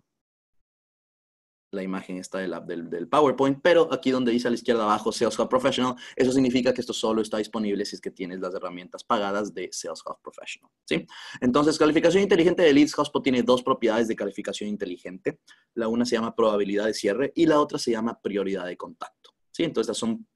la 1.70 1.82
imagen 1.82 2.16
está 2.16 2.38
del, 2.38 3.08
PowerPoint, 3.08 3.60
pero 3.62 3.92
aquí 3.92 4.10
donde 4.10 4.32
dice 4.32 4.48
a 4.48 4.50
la 4.50 4.54
izquierda 4.54 4.84
abajo 4.84 5.12
Sales 5.12 5.38
Hub 5.38 5.48
Professional, 5.48 5.94
eso 6.16 6.32
significa 6.32 6.72
que 6.72 6.80
esto 6.80 6.92
solo 6.92 7.20
está 7.20 7.38
disponible 7.38 7.84
si 7.84 7.96
es 7.96 8.00
que 8.00 8.10
tienes 8.10 8.40
las 8.40 8.54
herramientas 8.54 9.04
pagadas 9.04 9.52
de 9.54 9.68
Sales 9.72 10.02
Hub 10.04 10.18
Professional. 10.22 10.70
¿sí? 10.84 11.06
Entonces, 11.40 11.78
calificación 11.78 12.22
inteligente 12.22 12.62
de 12.62 12.72
leads, 12.72 12.96
HubSpot 12.98 13.22
tiene 13.22 13.42
dos 13.42 13.62
propiedades 13.62 14.08
de 14.08 14.16
calificación 14.16 14.68
inteligente. 14.70 15.40
La 15.74 15.88
una 15.88 16.04
se 16.04 16.16
llama 16.16 16.34
probabilidad 16.34 16.86
de 16.86 16.94
cierre 16.94 17.32
y 17.34 17.46
la 17.46 17.60
otra 17.60 17.78
se 17.78 17.90
llama 17.90 18.20
prioridad 18.20 18.66
de 18.66 18.76
contacto. 18.76 19.30
¿sí? 19.52 19.64
Entonces, 19.64 19.96
son 19.96 20.26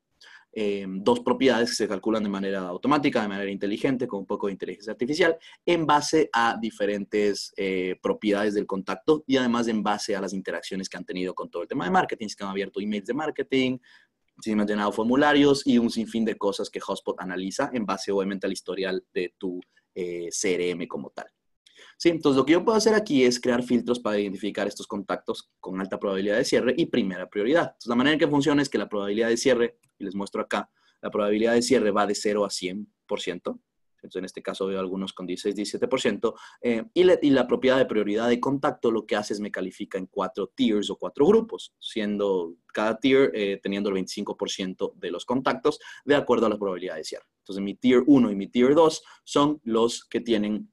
eh, 0.52 0.86
dos 0.88 1.20
propiedades 1.20 1.70
que 1.70 1.76
se 1.76 1.88
calculan 1.88 2.22
de 2.22 2.28
manera 2.28 2.60
automática, 2.60 3.22
de 3.22 3.28
manera 3.28 3.50
inteligente, 3.50 4.06
con 4.06 4.20
un 4.20 4.26
poco 4.26 4.46
de 4.46 4.52
inteligencia 4.52 4.92
artificial, 4.92 5.36
en 5.64 5.86
base 5.86 6.28
a 6.32 6.58
diferentes 6.60 7.52
eh, 7.56 7.96
propiedades 8.02 8.54
del 8.54 8.66
contacto 8.66 9.24
y 9.26 9.36
además 9.38 9.68
en 9.68 9.82
base 9.82 10.14
a 10.14 10.20
las 10.20 10.32
interacciones 10.32 10.88
que 10.88 10.96
han 10.98 11.04
tenido 11.04 11.34
con 11.34 11.50
todo 11.50 11.62
el 11.62 11.68
tema 11.68 11.84
de 11.84 11.90
marketing, 11.90 12.28
si 12.28 12.36
han 12.40 12.50
abierto 12.50 12.80
emails 12.80 13.06
de 13.06 13.14
marketing, 13.14 13.78
si 14.40 14.52
han 14.52 14.66
llenado 14.66 14.92
formularios 14.92 15.66
y 15.66 15.78
un 15.78 15.90
sinfín 15.90 16.24
de 16.24 16.36
cosas 16.36 16.68
que 16.68 16.80
Hotspot 16.80 17.20
analiza 17.20 17.70
en 17.72 17.86
base 17.86 18.12
obviamente 18.12 18.46
al 18.46 18.52
historial 18.52 19.04
de 19.12 19.34
tu 19.38 19.60
eh, 19.94 20.28
CRM 20.30 20.86
como 20.86 21.10
tal. 21.10 21.26
Entonces 22.10 22.36
lo 22.36 22.44
que 22.44 22.52
yo 22.52 22.64
puedo 22.64 22.76
hacer 22.76 22.94
aquí 22.94 23.24
es 23.24 23.40
crear 23.40 23.62
filtros 23.62 24.00
para 24.00 24.18
identificar 24.18 24.66
estos 24.66 24.86
contactos 24.86 25.50
con 25.60 25.80
alta 25.80 25.98
probabilidad 25.98 26.36
de 26.36 26.44
cierre 26.44 26.74
y 26.76 26.86
primera 26.86 27.28
prioridad. 27.28 27.64
Entonces 27.64 27.88
la 27.88 27.94
manera 27.94 28.14
en 28.14 28.18
que 28.18 28.28
funciona 28.28 28.62
es 28.62 28.68
que 28.68 28.78
la 28.78 28.88
probabilidad 28.88 29.28
de 29.28 29.36
cierre, 29.36 29.78
y 29.98 30.04
les 30.04 30.14
muestro 30.14 30.42
acá, 30.42 30.70
la 31.00 31.10
probabilidad 31.10 31.54
de 31.54 31.62
cierre 31.62 31.90
va 31.90 32.06
de 32.06 32.14
0 32.14 32.44
a 32.44 32.48
100%. 32.48 33.60
Entonces, 34.02 34.18
en 34.18 34.24
este 34.24 34.42
caso 34.42 34.66
veo 34.66 34.80
algunos 34.80 35.12
con 35.12 35.26
16, 35.26 35.54
17%. 35.54 36.34
Eh, 36.60 36.84
y, 36.92 37.26
y, 37.26 37.30
la 37.30 37.46
propiedad 37.46 37.78
de 37.78 37.86
prioridad 37.86 38.28
de 38.28 38.40
contacto 38.40 38.90
lo 38.90 39.06
que 39.06 39.16
hace 39.16 39.32
es 39.32 39.40
me 39.40 39.50
califica 39.50 39.98
en 39.98 40.06
cuatro 40.06 40.48
tiers 40.48 40.90
o 40.90 40.96
cuatro 40.96 41.26
grupos, 41.26 41.74
siendo 41.78 42.56
cada 42.72 42.98
tier 42.98 43.30
eh, 43.34 43.60
teniendo 43.62 43.90
el 43.90 43.96
25% 43.96 44.94
de 44.96 45.10
los 45.10 45.24
contactos 45.24 45.78
de 46.04 46.16
acuerdo 46.16 46.46
a 46.46 46.48
la 46.48 46.58
probabilidad 46.58 46.96
de 46.96 47.04
cierre. 47.04 47.26
Entonces, 47.42 47.62
mi 47.62 47.74
tier 47.74 48.02
1 48.06 48.30
y 48.30 48.34
mi 48.34 48.48
tier 48.48 48.74
2 48.74 49.02
son 49.24 49.60
los 49.62 50.04
que 50.04 50.20
tienen 50.20 50.71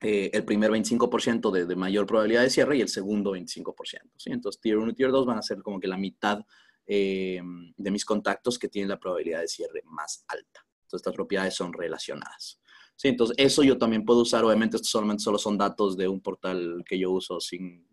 eh, 0.00 0.30
el 0.32 0.44
primer 0.44 0.70
25% 0.70 1.50
de, 1.50 1.66
de, 1.66 1.76
mayor 1.76 2.06
probabilidad 2.06 2.42
de 2.42 2.50
cierre 2.50 2.76
y 2.76 2.80
el 2.80 2.88
segundo 2.88 3.34
25%. 3.34 3.74
¿sí? 4.16 4.30
Entonces, 4.30 4.60
Tier 4.60 4.78
1 4.78 4.92
y 4.92 4.94
Tier 4.94 5.10
2 5.10 5.26
van 5.26 5.38
a 5.38 5.42
ser 5.42 5.62
como 5.62 5.80
que 5.80 5.88
la 5.88 5.96
mitad 5.96 6.40
eh, 6.86 7.40
de 7.76 7.90
mis 7.90 8.04
contactos 8.04 8.58
que 8.58 8.68
tienen 8.68 8.88
la 8.88 9.00
probabilidad 9.00 9.40
de 9.40 9.48
cierre 9.48 9.82
más 9.86 10.24
alta. 10.28 10.64
Entonces, 10.82 11.00
estas 11.00 11.14
propiedades 11.14 11.54
son 11.54 11.72
relacionadas. 11.72 12.60
Sí, 12.94 13.08
entonces, 13.08 13.36
eso 13.38 13.62
yo 13.62 13.76
también 13.76 14.04
puedo 14.04 14.22
usar. 14.22 14.44
Obviamente, 14.44 14.76
estos 14.76 14.90
solamente 14.90 15.22
solo 15.22 15.38
son 15.38 15.58
datos 15.58 15.96
de 15.96 16.08
un 16.08 16.20
portal 16.20 16.82
que 16.86 16.98
yo 16.98 17.10
uso 17.10 17.40
sin 17.40 17.88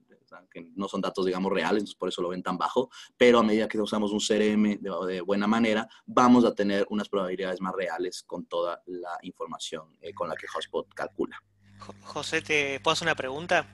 que 0.52 0.70
no 0.76 0.88
son 0.88 1.02
datos, 1.02 1.26
digamos, 1.26 1.52
reales, 1.52 1.82
entonces 1.82 1.96
por 1.96 2.10
eso 2.10 2.22
lo 2.22 2.30
ven 2.30 2.44
tan 2.44 2.58
bajo, 2.58 2.90
pero 3.16 3.40
a 3.40 3.44
medida 3.44 3.70
que 3.70 3.80
usamos 3.80 4.12
un 4.12 4.20
CRM 4.20 4.82
de, 4.82 4.92
de 5.08 5.22
buena 5.22 5.48
manera, 5.48 5.88
vamos 6.06 6.44
a 6.44 6.54
tener 6.54 6.86
unas 6.90 7.08
probabilidades 7.08 7.62
más 7.62 7.74
reales 7.74 8.24
con 8.24 8.46
toda 8.46 8.82
la 8.86 9.18
información 9.22 9.98
eh, 10.02 10.14
con 10.14 10.28
la 10.28 10.36
que 10.36 10.48
Hotspot 10.48 10.94
calcula. 10.94 11.42
José, 12.02 12.42
¿te 12.42 12.80
puedo 12.80 12.94
hacer 12.94 13.06
una 13.06 13.16
pregunta? 13.16 13.68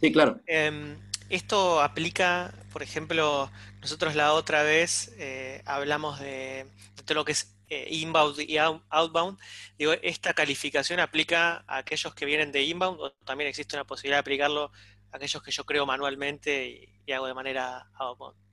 Sí, 0.00 0.12
claro. 0.12 0.40
Em, 0.46 0.98
esto 1.30 1.80
aplica, 1.80 2.52
por 2.72 2.82
ejemplo, 2.82 3.50
nosotros 3.80 4.14
la 4.14 4.32
otra 4.34 4.62
vez 4.62 5.14
eh, 5.18 5.62
hablamos 5.64 6.20
de, 6.20 6.66
todo 7.04 7.14
lo 7.14 7.24
que 7.24 7.32
es 7.32 7.54
eh, 7.68 7.86
inbound 7.90 8.40
y 8.40 8.58
outbound. 8.58 9.38
Digo, 9.78 9.92
¿esta 10.02 10.34
calificación 10.34 11.00
aplica 11.00 11.64
a 11.66 11.78
aquellos 11.78 12.14
que 12.14 12.26
vienen 12.26 12.52
de 12.52 12.62
inbound 12.62 13.00
o 13.00 13.12
también 13.24 13.48
existe 13.48 13.76
una 13.76 13.84
posibilidad 13.84 14.16
de 14.16 14.20
aplicarlo 14.20 14.70
a 15.12 15.16
aquellos 15.16 15.42
que 15.42 15.50
yo 15.50 15.64
creo 15.64 15.86
manualmente 15.86 16.88
y 17.06 17.12
hago 17.12 17.26
de 17.26 17.34
manera 17.34 17.88
outbound? 17.94 18.43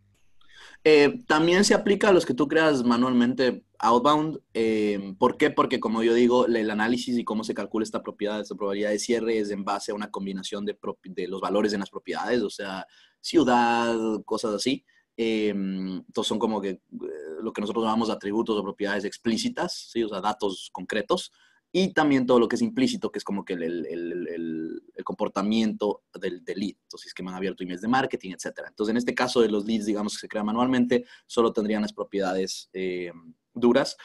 Eh, 0.84 1.24
también 1.28 1.63
se 1.63 1.76
aplica 1.76 2.10
a 2.10 2.13
los 2.13 2.26
que 2.26 2.34
tú 2.34 2.48
creas 2.48 2.84
manualmente 2.84 3.63
outbound. 3.78 4.39
Eh, 4.54 5.15
¿Por 5.20 5.38
qué? 5.38 5.52
Porque 5.52 5.80
como 5.80 6.02
yo 6.02 6.13
digo, 6.13 6.48
el 6.48 6.70
análisis 6.70 7.17
y 7.17 7.24
cómo 7.24 7.44
se 7.44 7.54
calcula 7.54 7.84
esta 7.84 8.02
propiedad, 8.02 8.39
esta 8.39 8.56
probabilidad 8.56 8.89
de 8.89 9.00
cierre 9.00 9.38
es 9.38 9.52
en 9.52 9.63
base 9.63 9.91
a 9.91 9.96
una 9.96 10.10
combinación 10.10 10.65
de, 10.65 10.78
los 11.28 11.41
valores 11.41 11.74
en 11.74 11.82
las 11.82 11.89
propiedades, 11.89 12.41
o 12.41 12.50
sea, 12.50 12.88
ciudad, 13.20 13.96
cosas 14.26 14.56
así. 14.56 14.84
Em, 15.17 15.98
entonces 15.98 16.28
son 16.28 16.39
como 16.39 16.62
que 16.62 16.70
eh, 16.70 16.80
lo 17.41 17.54
que 17.54 17.62
nosotros 17.62 17.84
llamamos 17.84 18.10
atributos 18.10 18.58
o 18.58 18.63
propiedades 18.63 19.06
explícitas, 19.06 19.89
¿sí? 19.91 20.04
o 20.04 20.10
sea, 20.10 20.22
datos 20.22 20.70
concretos, 20.72 21.32
y 21.74 21.94
también 21.94 22.26
todo 22.26 22.40
lo 22.40 22.48
que 22.48 22.58
es 22.58 22.62
implícito, 22.62 23.12
que 23.12 23.20
es 23.20 23.24
como 23.24 23.46
que 23.46 23.54
el, 23.54 23.64
el, 23.64 24.28
el, 24.96 25.04
comportamiento 25.04 26.04
del, 26.20 26.44
del, 26.44 26.60
lead, 26.60 26.76
entonces 26.84 27.08
es 27.08 27.14
que 27.14 27.24
me 27.24 27.30
han 27.30 27.38
abierto 27.38 27.64
emails 27.64 27.82
de 27.82 27.88
marketing, 27.88 28.32
etc. 28.32 28.60
Entonces, 28.68 28.92
en 28.92 28.98
este 28.98 29.16
caso 29.16 29.42
de 29.42 29.50
los 29.50 29.66
leads, 29.66 29.86
digamos 29.86 30.14
que 30.14 30.20
se 30.20 30.28
crean 30.28 30.46
manualmente, 30.46 31.06
solo 31.26 31.54
tendrían 31.54 31.82
las 31.82 31.94
propiedades 31.94 32.70
eh, 32.74 33.12
duras. 33.54 33.98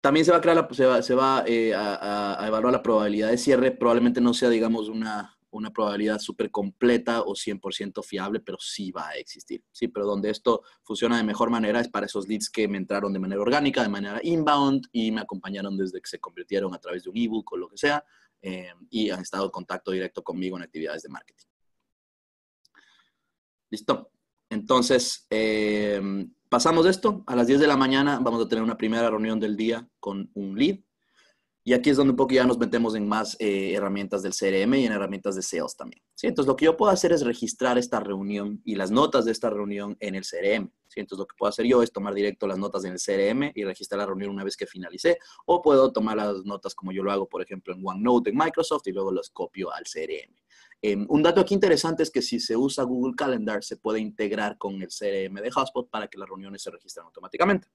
También 0.00 0.24
se 0.24 0.32
va 0.32 0.38
a 0.38 0.40
crear, 0.40 0.56
la, 0.56 0.68
se 0.72 0.86
va, 0.86 1.02
se 1.02 1.14
va 1.14 1.44
eh, 1.46 1.74
a, 1.74 2.44
evaluar 2.46 2.72
la 2.72 2.82
probabilidad 2.82 3.30
de 3.30 3.38
cierre, 3.38 3.72
probablemente 3.72 4.20
no 4.20 4.32
sea, 4.32 4.48
digamos, 4.48 4.88
una, 4.88 5.36
una 5.52 5.70
probabilidad 5.70 6.18
súper 6.18 6.50
completa 6.50 7.22
o 7.22 7.34
100% 7.34 8.02
fiable, 8.02 8.40
pero 8.40 8.58
sí 8.60 8.90
va 8.90 9.08
a 9.08 9.16
existir. 9.16 9.62
Sí, 9.70 9.88
pero 9.88 10.06
donde 10.06 10.30
esto 10.30 10.62
funciona 10.82 11.16
de 11.16 11.24
mejor 11.24 11.50
manera 11.50 11.80
es 11.80 11.88
para 11.88 12.06
esos 12.06 12.26
leads 12.26 12.50
que 12.50 12.66
me 12.66 12.78
entraron 12.78 13.12
de 13.12 13.18
manera 13.18 13.40
orgánica, 13.40 13.82
de 13.82 13.88
manera 13.88 14.20
inbound 14.22 14.88
y 14.92 15.10
me 15.12 15.20
acompañaron 15.20 15.76
desde 15.76 16.00
que 16.00 16.08
se 16.08 16.18
convirtieron 16.18 16.74
a 16.74 16.78
través 16.78 17.04
de 17.04 17.10
un 17.10 17.16
ebook 17.16 17.52
o 17.52 17.56
lo 17.56 17.68
que 17.68 17.76
sea 17.76 18.04
eh, 18.40 18.72
y 18.90 19.10
han 19.10 19.20
estado 19.20 19.44
en 19.44 19.50
contacto 19.50 19.90
directo 19.90 20.24
conmigo 20.24 20.56
en 20.56 20.64
actividades 20.64 21.02
de 21.02 21.08
marketing. 21.10 21.46
Listo. 23.70 24.10
Entonces, 24.50 25.26
eh, 25.30 26.00
pasamos 26.48 26.86
esto. 26.86 27.24
A 27.26 27.36
las 27.36 27.46
10 27.46 27.60
de 27.60 27.66
la 27.66 27.76
mañana 27.76 28.18
vamos 28.20 28.44
a 28.44 28.48
tener 28.48 28.62
una 28.62 28.76
primera 28.76 29.08
reunión 29.08 29.40
del 29.40 29.56
día 29.56 29.88
con 29.98 30.30
un 30.34 30.58
lead 30.58 30.80
y 31.64 31.74
aquí 31.74 31.90
es 31.90 31.96
donde 31.96 32.10
un 32.10 32.16
poco 32.16 32.34
ya 32.34 32.44
nos 32.44 32.58
metemos 32.58 32.94
en 32.96 33.06
más 33.06 33.36
eh, 33.38 33.74
herramientas 33.74 34.22
del 34.22 34.32
CRM 34.32 34.74
y 34.74 34.86
en 34.86 34.92
herramientas 34.92 35.36
de 35.36 35.42
sales 35.42 35.76
también. 35.76 36.02
Entonces, 36.22 36.48
lo 36.48 36.56
que 36.56 36.64
yo 36.64 36.76
puedo 36.76 36.90
hacer 36.90 37.12
es 37.12 37.22
registrar 37.22 37.78
esta 37.78 38.00
reunión 38.00 38.60
y 38.64 38.74
las 38.74 38.90
notas 38.90 39.24
de 39.24 39.32
esta 39.32 39.48
reunión 39.48 39.96
en 40.00 40.14
el 40.14 40.24
CRM. 40.24 40.72
Entonces, 40.94 41.18
lo 41.18 41.26
que 41.26 41.36
puedo 41.38 41.48
hacer 41.48 41.66
yo 41.66 41.82
es 41.82 41.92
tomar 41.92 42.14
directo 42.14 42.46
las 42.46 42.58
notas 42.58 42.84
en 42.84 42.92
el 42.92 42.98
CRM 42.98 43.52
y 43.54 43.64
registrar 43.64 43.98
la 44.00 44.06
reunión 44.06 44.30
una 44.30 44.44
vez 44.44 44.56
que 44.56 44.66
finalicé. 44.66 45.18
O 45.46 45.62
puedo 45.62 45.92
tomar 45.92 46.16
las 46.16 46.44
notas 46.44 46.74
como 46.74 46.92
yo 46.92 47.02
lo 47.02 47.12
hago, 47.12 47.28
por 47.28 47.42
ejemplo, 47.42 47.74
en 47.74 47.80
OneNote 47.84 48.30
en 48.30 48.36
Microsoft 48.36 48.86
y 48.86 48.92
luego 48.92 49.12
las 49.12 49.30
copio 49.30 49.72
al 49.72 49.84
CRM. 49.84 50.34
Eh, 50.84 50.96
un 51.08 51.22
dato 51.22 51.40
aquí 51.40 51.54
interesante 51.54 52.02
es 52.02 52.10
que 52.10 52.22
si 52.22 52.40
se 52.40 52.56
usa 52.56 52.82
Google 52.82 53.14
Calendar, 53.16 53.62
se 53.62 53.76
puede 53.76 54.00
integrar 54.00 54.58
con 54.58 54.82
el 54.82 54.88
CRM 54.88 55.40
de 55.40 55.50
Hotspot 55.50 55.88
para 55.88 56.08
que 56.08 56.18
las 56.18 56.28
reuniones 56.28 56.62
se 56.62 56.72
registren 56.72 57.06
automáticamente. 57.06 57.68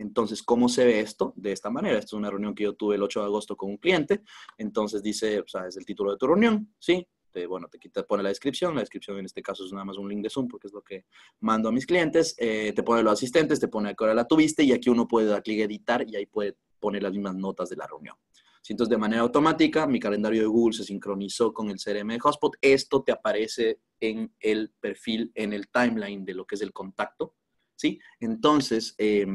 Entonces, 0.00 0.42
¿cómo 0.42 0.70
se 0.70 0.86
ve 0.86 1.00
esto? 1.00 1.34
De 1.36 1.52
esta 1.52 1.68
manera. 1.68 1.98
Esta 1.98 2.06
es 2.06 2.12
una 2.14 2.30
reunión 2.30 2.54
que 2.54 2.64
yo 2.64 2.72
tuve 2.72 2.96
el 2.96 3.02
8 3.02 3.20
de 3.20 3.26
agosto 3.26 3.54
con 3.54 3.70
un 3.70 3.76
cliente. 3.76 4.22
Entonces 4.56 5.02
dice, 5.02 5.40
o 5.40 5.46
sea, 5.46 5.66
es 5.66 5.76
el 5.76 5.84
título 5.84 6.10
de 6.10 6.16
tu 6.16 6.26
reunión, 6.26 6.74
¿sí? 6.78 7.06
Te, 7.30 7.46
bueno, 7.46 7.68
te 7.68 7.78
quita, 7.78 8.02
pone 8.04 8.22
la 8.22 8.30
descripción. 8.30 8.74
La 8.74 8.80
descripción 8.80 9.18
en 9.18 9.26
este 9.26 9.42
caso 9.42 9.62
es 9.62 9.72
nada 9.72 9.84
más 9.84 9.98
un 9.98 10.08
link 10.08 10.22
de 10.22 10.30
Zoom 10.30 10.48
porque 10.48 10.68
es 10.68 10.72
lo 10.72 10.80
que 10.80 11.04
mando 11.40 11.68
a 11.68 11.72
mis 11.72 11.84
clientes. 11.84 12.34
Eh, 12.38 12.72
te 12.74 12.82
pone 12.82 13.02
los 13.02 13.12
asistentes, 13.12 13.60
te 13.60 13.68
pone 13.68 13.90
a 13.90 13.94
qué 13.94 14.04
hora 14.04 14.14
la 14.14 14.26
tuviste 14.26 14.62
y 14.62 14.72
aquí 14.72 14.88
uno 14.88 15.06
puede 15.06 15.26
dar 15.26 15.42
clic 15.42 15.60
a 15.60 15.64
editar 15.64 16.08
y 16.08 16.16
ahí 16.16 16.24
puede 16.24 16.56
poner 16.78 17.02
las 17.02 17.12
mismas 17.12 17.36
notas 17.36 17.68
de 17.68 17.76
la 17.76 17.86
reunión. 17.86 18.16
Entonces, 18.68 18.90
de 18.90 18.98
manera 18.98 19.22
automática, 19.22 19.86
mi 19.86 19.98
calendario 19.98 20.42
de 20.42 20.46
Google 20.46 20.76
se 20.76 20.84
sincronizó 20.84 21.52
con 21.52 21.70
el 21.70 21.76
CRM 21.76 22.08
de 22.08 22.20
Hotspot. 22.20 22.56
Esto 22.60 23.02
te 23.02 23.10
aparece 23.10 23.80
en 23.98 24.32
el 24.38 24.70
perfil, 24.80 25.32
en 25.34 25.52
el 25.52 25.68
timeline 25.68 26.24
de 26.24 26.34
lo 26.34 26.46
que 26.46 26.54
es 26.54 26.62
el 26.62 26.72
contacto. 26.72 27.34
¿Sí? 27.74 27.98
Entonces, 28.20 28.94
eh, 28.96 29.26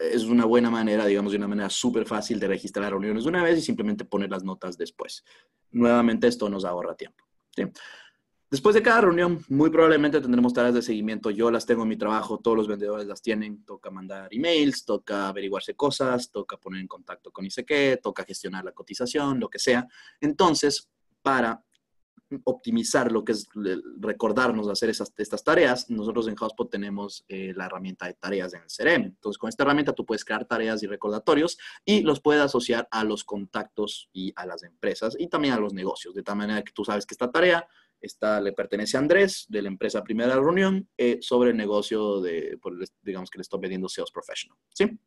es 0.00 0.24
una 0.24 0.46
buena 0.46 0.70
manera, 0.70 1.04
digamos, 1.06 1.32
de 1.32 1.38
una 1.38 1.48
manera 1.48 1.68
súper 1.68 2.06
fácil 2.06 2.40
de 2.40 2.48
registrar 2.48 2.90
reuniones 2.90 3.26
una 3.26 3.42
vez 3.42 3.58
y 3.58 3.62
simplemente 3.62 4.04
poner 4.04 4.30
las 4.30 4.42
notas 4.42 4.78
después. 4.78 5.24
Nuevamente, 5.70 6.26
esto 6.26 6.48
nos 6.48 6.64
ahorra 6.64 6.94
tiempo. 6.94 7.24
Después 8.50 8.74
de 8.74 8.82
cada 8.82 9.02
reunión, 9.02 9.44
muy 9.48 9.70
probablemente 9.70 10.20
tendremos 10.20 10.52
tareas 10.52 10.74
de 10.74 10.82
seguimiento. 10.82 11.30
Yo 11.30 11.50
las 11.50 11.66
tengo 11.66 11.82
en 11.82 11.88
mi 11.88 11.96
trabajo, 11.96 12.38
todos 12.38 12.56
los 12.56 12.66
vendedores 12.66 13.06
las 13.06 13.22
tienen. 13.22 13.64
Toca 13.64 13.90
mandar 13.90 14.28
emails, 14.32 14.84
toca 14.84 15.28
averiguarse 15.28 15.74
cosas, 15.74 16.32
toca 16.32 16.56
poner 16.56 16.80
en 16.80 16.88
contacto 16.88 17.30
con 17.30 17.44
ICQ, 17.44 18.00
toca 18.02 18.24
gestionar 18.24 18.64
la 18.64 18.72
cotización, 18.72 19.38
lo 19.38 19.48
que 19.48 19.58
sea. 19.58 19.86
Entonces, 20.20 20.88
para 21.22 21.62
optimizar 22.44 23.10
lo 23.12 23.24
que 23.24 23.32
es 23.32 23.48
recordarnos 23.98 24.66
de 24.66 24.72
hacer 24.72 24.90
esas, 24.90 25.12
estas 25.16 25.44
tareas, 25.44 25.90
nosotros 25.90 26.28
en 26.28 26.36
Hotspot 26.36 26.70
tenemos 26.70 27.24
eh, 27.28 27.52
la 27.56 27.66
herramienta 27.66 28.06
de 28.06 28.14
tareas 28.14 28.54
en 28.54 28.62
el 28.62 28.68
CRM. 28.68 29.06
Entonces, 29.06 29.38
con 29.38 29.48
esta 29.48 29.64
herramienta 29.64 29.92
tú 29.92 30.04
puedes 30.04 30.24
crear 30.24 30.44
tareas 30.46 30.82
y 30.82 30.86
recordatorios 30.86 31.58
y 31.84 32.02
los 32.02 32.20
puedes 32.20 32.42
asociar 32.42 32.88
a 32.90 33.04
los 33.04 33.24
contactos 33.24 34.08
y 34.12 34.32
a 34.36 34.46
las 34.46 34.62
empresas 34.62 35.16
y 35.18 35.28
también 35.28 35.54
a 35.54 35.60
los 35.60 35.72
negocios, 35.72 36.14
de 36.14 36.22
tal 36.22 36.36
manera 36.36 36.62
que 36.62 36.72
tú 36.72 36.84
sabes 36.84 37.06
que 37.06 37.14
esta 37.14 37.30
tarea 37.30 37.66
esta, 38.00 38.40
le 38.40 38.52
pertenece 38.52 38.96
a 38.96 39.00
Andrés 39.00 39.46
de 39.48 39.62
la 39.62 39.68
empresa 39.68 40.02
Primera 40.02 40.34
Reunión 40.34 40.88
eh, 40.96 41.18
sobre 41.20 41.50
el 41.50 41.56
negocio 41.56 42.20
de, 42.20 42.58
digamos 43.02 43.30
que 43.30 43.38
le 43.38 43.42
estoy 43.42 43.60
vendiendo 43.60 43.88
Sales 43.88 44.10
Professional. 44.10 44.58
¿Sí? 44.72 44.98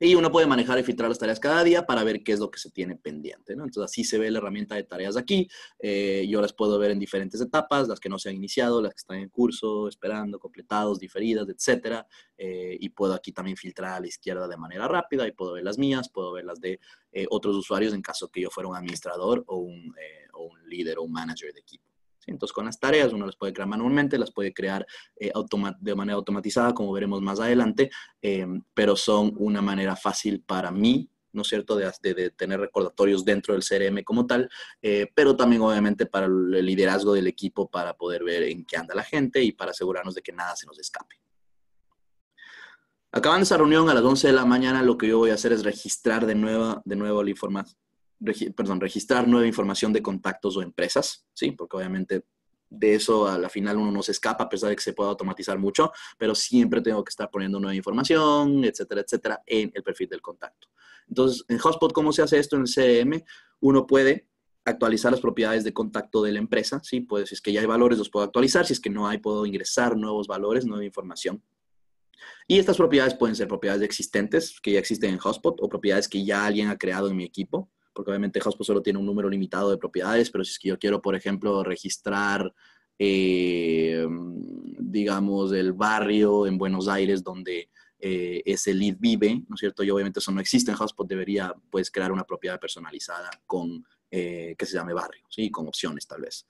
Y 0.00 0.14
uno 0.14 0.30
puede 0.30 0.46
manejar 0.46 0.78
y 0.78 0.82
filtrar 0.82 1.08
las 1.08 1.18
tareas 1.18 1.40
cada 1.40 1.62
día 1.64 1.86
para 1.86 2.04
ver 2.04 2.22
qué 2.22 2.32
es 2.32 2.40
lo 2.40 2.50
que 2.50 2.58
se 2.58 2.70
tiene 2.70 2.96
pendiente. 2.96 3.52
Entonces 3.52 3.82
así 3.82 4.04
se 4.04 4.18
ve 4.18 4.30
la 4.30 4.38
herramienta 4.38 4.74
de 4.74 4.84
tareas 4.84 5.16
aquí. 5.16 5.48
Eh, 5.78 6.26
yo 6.28 6.40
las 6.40 6.52
puedo 6.52 6.78
ver 6.78 6.90
en 6.90 6.98
diferentes 6.98 7.40
etapas, 7.40 7.88
las 7.88 8.00
que 8.00 8.08
no 8.08 8.18
se 8.18 8.28
han 8.28 8.36
iniciado, 8.36 8.82
las 8.82 8.92
que 8.92 8.98
están 8.98 9.18
en 9.18 9.28
curso, 9.28 9.88
esperando, 9.88 10.38
completados, 10.38 10.98
diferidas, 10.98 11.48
etcétera. 11.48 12.06
Eh, 12.36 12.76
y 12.80 12.88
puedo 12.90 13.14
aquí 13.14 13.32
también 13.32 13.56
filtrar 13.56 13.94
a 13.94 14.00
la 14.00 14.06
izquierda 14.06 14.48
de 14.48 14.56
manera 14.56 14.88
rápida 14.88 15.26
y 15.26 15.32
puedo 15.32 15.52
ver 15.52 15.64
las 15.64 15.78
mías, 15.78 16.08
puedo 16.08 16.32
ver 16.32 16.44
las 16.44 16.60
de 16.60 16.80
eh, 17.12 17.26
otros 17.30 17.56
usuarios 17.56 17.94
en 17.94 18.02
caso 18.02 18.28
que 18.28 18.40
yo 18.40 18.50
fuera 18.50 18.68
un 18.68 18.76
administrador 18.76 19.44
o 19.46 19.58
un, 19.58 19.94
o 20.32 20.44
un 20.44 20.68
líder 20.68 20.98
o 20.98 21.02
un 21.02 21.12
manager 21.12 21.52
de 21.52 21.60
equipo. 21.60 21.93
Entonces, 22.26 22.52
con 22.52 22.66
las 22.66 22.78
tareas 22.78 23.12
uno 23.12 23.26
las 23.26 23.36
puede 23.36 23.52
crear 23.52 23.68
manualmente, 23.68 24.18
las 24.18 24.32
puede 24.32 24.52
crear 24.52 24.86
eh, 25.16 25.32
de 25.80 25.94
manera 25.94 26.16
automatizada, 26.16 26.74
como 26.74 26.92
veremos 26.92 27.20
más 27.20 27.40
adelante, 27.40 27.90
em, 28.20 28.62
pero 28.74 28.96
son 28.96 29.32
una 29.36 29.62
manera 29.62 29.96
fácil 29.96 30.42
para 30.42 30.70
mí, 30.70 31.08
¿no 31.32 31.42
es 31.42 31.48
cierto?, 31.48 31.76
de, 31.76 32.30
tener 32.36 32.60
recordatorios 32.60 33.24
dentro 33.24 33.54
del 33.54 33.64
CRM 33.64 34.02
como 34.04 34.26
tal, 34.26 34.48
eh, 34.80 35.10
pero 35.14 35.36
también 35.36 35.62
obviamente 35.62 36.06
para 36.06 36.26
el 36.26 36.64
liderazgo 36.64 37.12
del 37.12 37.26
equipo 37.26 37.68
para 37.68 37.94
poder 37.94 38.24
ver 38.24 38.44
en 38.44 38.64
qué 38.64 38.76
anda 38.76 38.94
la 38.94 39.02
gente 39.02 39.42
y 39.42 39.52
para 39.52 39.72
asegurarnos 39.72 40.14
de 40.14 40.22
que 40.22 40.32
nada 40.32 40.54
se 40.56 40.66
nos 40.66 40.78
escape. 40.78 41.16
Acabando 43.10 43.44
esa 43.44 43.56
reunión 43.56 43.88
a 43.88 43.94
las 43.94 44.02
11 44.02 44.26
de 44.28 44.32
la 44.32 44.44
mañana, 44.44 44.82
lo 44.82 44.98
que 44.98 45.06
yo 45.06 45.18
voy 45.18 45.30
a 45.30 45.34
hacer 45.34 45.52
es 45.52 45.62
registrar 45.62 46.26
de 46.26 46.34
nuevo, 46.34 46.82
de 46.84 46.96
nuevo 46.96 47.22
la 47.22 47.30
información 47.30 47.83
perdón, 48.54 48.80
registrar 48.80 49.28
nueva 49.28 49.46
información 49.46 49.92
de 49.92 50.02
contactos 50.02 50.56
o 50.56 50.62
empresas, 50.62 51.26
¿sí? 51.34 51.52
Porque 51.52 51.76
obviamente 51.76 52.24
de 52.70 52.94
eso 52.94 53.28
a 53.28 53.38
la 53.38 53.48
final 53.48 53.76
uno 53.76 53.90
no 53.90 54.02
se 54.02 54.12
escapa, 54.12 54.44
a 54.44 54.48
pesar 54.48 54.70
de 54.70 54.76
que 54.76 54.82
se 54.82 54.92
pueda 54.92 55.10
automatizar 55.10 55.58
mucho, 55.58 55.92
pero 56.18 56.34
siempre 56.34 56.80
tengo 56.80 57.04
que 57.04 57.10
estar 57.10 57.30
poniendo 57.30 57.60
nueva 57.60 57.74
información, 57.74 58.64
etcétera, 58.64 59.02
etcétera, 59.02 59.42
en 59.46 59.70
el 59.74 59.82
perfil 59.82 60.08
del 60.08 60.22
contacto. 60.22 60.68
Entonces, 61.08 61.44
en 61.48 61.58
Hotspot, 61.58 61.92
¿cómo 61.92 62.12
se 62.12 62.22
hace 62.22 62.38
esto 62.38 62.56
en 62.56 62.62
el 62.62 62.68
CRM? 62.68 63.22
Uno 63.60 63.86
puede 63.86 64.26
actualizar 64.64 65.12
las 65.12 65.20
propiedades 65.20 65.62
de 65.62 65.74
contacto 65.74 66.22
de 66.22 66.32
la 66.32 66.38
empresa, 66.38 66.80
¿sí? 66.82 67.00
Pues 67.00 67.28
si 67.28 67.34
es 67.34 67.40
que 67.40 67.52
ya 67.52 67.60
hay 67.60 67.66
valores, 67.66 67.98
los 67.98 68.08
puedo 68.08 68.24
actualizar, 68.24 68.66
si 68.66 68.72
es 68.72 68.80
que 68.80 68.90
no 68.90 69.06
hay, 69.06 69.18
puedo 69.18 69.44
ingresar 69.44 69.96
nuevos 69.96 70.26
valores, 70.26 70.64
nueva 70.64 70.84
información. 70.84 71.42
Y 72.48 72.58
estas 72.58 72.78
propiedades 72.78 73.14
pueden 73.14 73.36
ser 73.36 73.48
propiedades 73.48 73.82
existentes 73.82 74.58
que 74.60 74.72
ya 74.72 74.78
existen 74.78 75.10
en 75.10 75.18
Hotspot 75.18 75.60
o 75.60 75.68
propiedades 75.68 76.08
que 76.08 76.24
ya 76.24 76.46
alguien 76.46 76.68
ha 76.68 76.78
creado 76.78 77.10
en 77.10 77.16
mi 77.16 77.24
equipo 77.24 77.70
porque 77.94 78.10
obviamente 78.10 78.40
Hotspot 78.40 78.66
solo 78.66 78.82
tiene 78.82 78.98
un 78.98 79.06
número 79.06 79.28
limitado 79.28 79.70
de 79.70 79.78
propiedades, 79.78 80.30
pero 80.30 80.44
si 80.44 80.50
es 80.50 80.58
que 80.58 80.68
yo 80.68 80.78
quiero, 80.78 81.00
por 81.00 81.14
ejemplo, 81.14 81.62
registrar, 81.62 82.52
eh, 82.98 84.06
digamos, 84.78 85.52
el 85.52 85.72
barrio 85.72 86.46
en 86.46 86.58
Buenos 86.58 86.88
Aires 86.88 87.22
donde 87.22 87.70
eh, 87.98 88.42
ese 88.44 88.74
lead 88.74 88.96
vive, 88.98 89.42
¿no 89.48 89.54
es 89.54 89.60
cierto? 89.60 89.82
Y 89.82 89.90
obviamente 89.90 90.18
eso 90.18 90.32
no 90.32 90.40
existe 90.40 90.70
en 90.70 90.76
Hotspot, 90.76 91.08
debería, 91.08 91.54
pues, 91.70 91.90
crear 91.90 92.12
una 92.12 92.24
propiedad 92.24 92.60
personalizada 92.60 93.30
con, 93.46 93.82
eh, 94.10 94.54
que 94.58 94.66
se 94.66 94.74
llame 94.74 94.92
barrio, 94.92 95.24
¿sí? 95.30 95.50
Con 95.50 95.66
opciones, 95.68 96.06
tal 96.06 96.20
vez. 96.20 96.46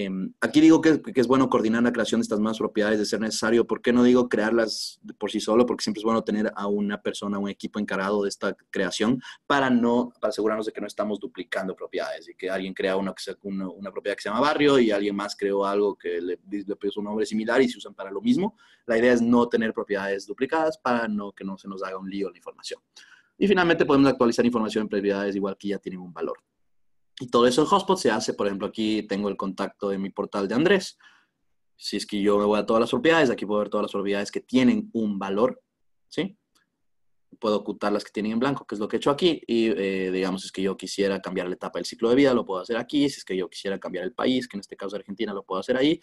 Em, 0.00 0.32
aquí 0.40 0.60
digo 0.60 0.80
que, 0.80 1.02
es 1.12 1.26
bueno 1.26 1.50
coordinar 1.50 1.82
la 1.82 1.90
creación 1.90 2.20
de 2.20 2.22
estas 2.22 2.38
nuevas 2.38 2.58
propiedades 2.58 3.00
de 3.00 3.04
ser 3.04 3.18
necesario. 3.18 3.66
¿Por 3.66 3.82
qué 3.82 3.92
no 3.92 4.04
digo 4.04 4.28
crearlas 4.28 5.00
por 5.18 5.28
sí 5.28 5.40
solo? 5.40 5.66
Porque 5.66 5.82
siempre 5.82 5.98
es 5.98 6.04
bueno 6.04 6.22
tener 6.22 6.52
a 6.54 6.68
una 6.68 7.02
persona, 7.02 7.36
un 7.40 7.48
equipo 7.48 7.80
encargado 7.80 8.22
de 8.22 8.28
esta 8.28 8.56
creación 8.70 9.20
para 9.48 9.70
no 9.70 10.12
para 10.20 10.28
asegurarnos 10.28 10.66
de 10.66 10.72
que 10.72 10.80
no 10.80 10.86
estamos 10.86 11.18
duplicando 11.18 11.74
propiedades 11.74 12.28
y 12.28 12.36
que 12.36 12.48
alguien 12.48 12.74
crea 12.74 12.94
una, 12.94 13.12
una, 13.42 13.68
una 13.70 13.90
propiedad 13.90 14.14
que 14.14 14.22
se 14.22 14.28
llama 14.28 14.40
barrio 14.40 14.78
y 14.78 14.92
alguien 14.92 15.16
más 15.16 15.34
creó 15.34 15.66
algo 15.66 15.96
que 15.96 16.20
le, 16.20 16.38
le 16.48 16.76
puso 16.76 17.00
un 17.00 17.06
nombre 17.06 17.26
similar 17.26 17.60
y 17.60 17.68
se 17.68 17.78
usan 17.78 17.92
para 17.92 18.12
lo 18.12 18.20
mismo. 18.20 18.56
La 18.86 18.96
idea 18.96 19.12
es 19.12 19.20
no 19.20 19.48
tener 19.48 19.74
propiedades 19.74 20.28
duplicadas 20.28 20.78
para 20.78 21.08
no, 21.08 21.32
que 21.32 21.42
no 21.42 21.58
se 21.58 21.66
nos 21.66 21.82
haga 21.82 21.98
un 21.98 22.08
lío 22.08 22.30
la 22.30 22.36
información. 22.36 22.80
Y 23.36 23.48
finalmente 23.48 23.84
podemos 23.84 24.08
actualizar 24.08 24.46
información 24.46 24.82
en 24.82 24.90
propiedades 24.90 25.34
igual 25.34 25.56
que 25.58 25.66
ya 25.66 25.78
tienen 25.80 25.98
un 25.98 26.12
valor. 26.12 26.38
Y 27.20 27.28
todo 27.28 27.46
eso 27.46 27.62
en 27.62 27.66
Hotspot 27.66 27.98
se 27.98 28.10
hace, 28.10 28.34
por 28.34 28.46
ejemplo, 28.46 28.68
aquí 28.68 29.02
tengo 29.02 29.28
el 29.28 29.36
contacto 29.36 29.88
de 29.88 29.98
mi 29.98 30.10
portal 30.10 30.46
de 30.46 30.54
Andrés. 30.54 30.98
Si 31.76 31.96
es 31.96 32.06
que 32.06 32.20
yo 32.20 32.38
me 32.38 32.44
voy 32.44 32.58
a 32.58 32.66
todas 32.66 32.80
las 32.80 32.90
propiedades, 32.90 33.30
aquí 33.30 33.46
puedo 33.46 33.60
ver 33.60 33.68
todas 33.68 33.84
las 33.84 33.92
propiedades 33.92 34.30
que 34.30 34.40
tienen 34.40 34.90
un 34.92 35.18
valor, 35.18 35.60
¿sí? 36.08 36.36
Puedo 37.38 37.56
ocultar 37.56 37.92
las 37.92 38.04
que 38.04 38.10
tienen 38.10 38.32
en 38.32 38.38
blanco, 38.38 38.66
que 38.66 38.74
es 38.74 38.80
lo 38.80 38.88
que 38.88 38.96
he 38.96 38.98
hecho 38.98 39.10
aquí. 39.10 39.42
Y 39.46 39.68
eh, 39.68 40.10
digamos, 40.10 40.42
si 40.42 40.46
es 40.46 40.52
que 40.52 40.62
yo 40.62 40.76
quisiera 40.76 41.20
cambiar 41.20 41.48
la 41.48 41.54
etapa 41.54 41.78
del 41.78 41.86
ciclo 41.86 42.08
de 42.08 42.16
vida, 42.16 42.34
lo 42.34 42.44
puedo 42.44 42.60
hacer 42.60 42.76
aquí. 42.76 43.08
Si 43.08 43.18
es 43.18 43.24
que 43.24 43.36
yo 43.36 43.48
quisiera 43.48 43.78
cambiar 43.78 44.04
el 44.04 44.12
país, 44.12 44.48
que 44.48 44.56
en 44.56 44.60
este 44.60 44.76
caso 44.76 44.96
Argentina, 44.96 45.32
lo 45.32 45.44
puedo 45.44 45.60
hacer 45.60 45.76
ahí. 45.76 46.00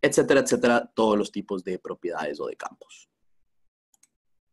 etcétera, 0.00 0.40
etcétera, 0.40 0.92
todos 0.94 1.18
los 1.18 1.32
tipos 1.32 1.64
de 1.64 1.78
propiedades 1.78 2.40
o 2.40 2.46
de 2.46 2.56
campos. 2.56 3.08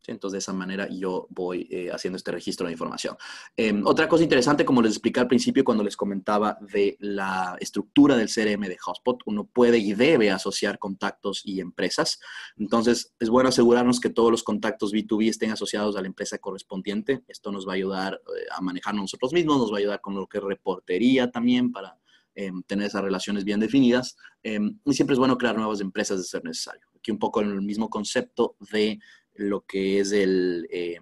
Entonces, 0.06 0.32
de 0.32 0.38
esa 0.38 0.52
manera 0.52 0.88
yo 0.88 1.26
voy 1.30 1.66
eh, 1.70 1.90
haciendo 1.90 2.16
este 2.16 2.30
registro 2.30 2.66
de 2.66 2.72
información. 2.72 3.16
Em, 3.56 3.86
otra 3.86 4.08
cosa 4.08 4.22
interesante, 4.22 4.64
como 4.64 4.82
les 4.82 4.92
expliqué 4.92 5.20
al 5.20 5.28
principio 5.28 5.64
cuando 5.64 5.84
les 5.84 5.96
comentaba 5.96 6.58
de 6.60 6.96
la 7.00 7.56
estructura 7.60 8.16
del 8.16 8.28
CRM 8.28 8.68
de 8.68 8.78
Hotspot, 8.78 9.22
uno 9.26 9.44
puede 9.44 9.78
y 9.78 9.94
debe 9.94 10.30
asociar 10.30 10.78
contactos 10.78 11.42
y 11.44 11.60
empresas. 11.60 12.20
Entonces, 12.56 13.14
es 13.18 13.28
bueno 13.28 13.48
asegurarnos 13.48 14.00
que 14.00 14.10
todos 14.10 14.30
los 14.30 14.42
contactos 14.42 14.92
B2B 14.92 15.28
estén 15.28 15.50
asociados 15.50 15.96
a 15.96 16.00
la 16.00 16.06
empresa 16.06 16.38
correspondiente. 16.38 17.22
Esto 17.28 17.52
nos 17.52 17.66
va 17.66 17.72
a 17.72 17.76
ayudar 17.76 18.14
eh, 18.14 18.46
a 18.56 18.60
manejarnos 18.60 19.02
nosotros 19.02 19.32
mismos, 19.32 19.58
nos 19.58 19.72
va 19.72 19.76
a 19.76 19.80
ayudar 19.80 20.00
con 20.00 20.14
lo 20.14 20.26
que 20.26 20.38
es 20.38 20.44
reportería 20.44 21.30
también 21.30 21.72
para 21.72 21.98
em, 22.34 22.62
tener 22.64 22.88
esas 22.88 23.02
relaciones 23.02 23.44
bien 23.44 23.60
definidas. 23.60 24.16
Em, 24.42 24.78
y 24.84 24.94
siempre 24.94 25.14
es 25.14 25.18
bueno 25.18 25.38
crear 25.38 25.56
nuevas 25.56 25.80
empresas 25.80 26.18
de 26.18 26.24
ser 26.24 26.44
necesario. 26.44 26.86
Aquí 26.96 27.10
un 27.10 27.18
poco 27.18 27.40
el 27.40 27.62
mismo 27.62 27.88
concepto 27.88 28.56
de 28.72 28.98
lo 29.34 29.62
que 29.62 30.00
es 30.00 30.12
el, 30.12 30.66
eh, 30.70 30.98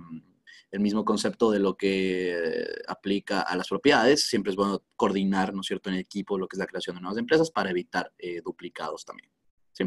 el 0.70 0.80
mismo 0.80 1.04
concepto 1.04 1.50
de 1.50 1.58
lo 1.58 1.76
que 1.76 2.66
aplica 2.88 3.42
a 3.42 3.56
las 3.56 3.68
propiedades. 3.68 4.26
Siempre 4.26 4.50
es 4.50 4.56
bueno 4.56 4.82
coordinar, 4.96 5.52
¿no 5.54 5.60
es 5.60 5.66
cierto?, 5.66 5.90
en 5.90 5.96
equipo 5.96 6.38
lo 6.38 6.48
que 6.48 6.56
es 6.56 6.58
la 6.58 6.66
creación 6.66 6.96
de 6.96 7.02
nuevas 7.02 7.18
empresas 7.18 7.50
para 7.50 7.70
evitar 7.70 8.12
eh, 8.18 8.40
duplicados 8.42 9.04
también. 9.04 9.30
¿sí? 9.72 9.84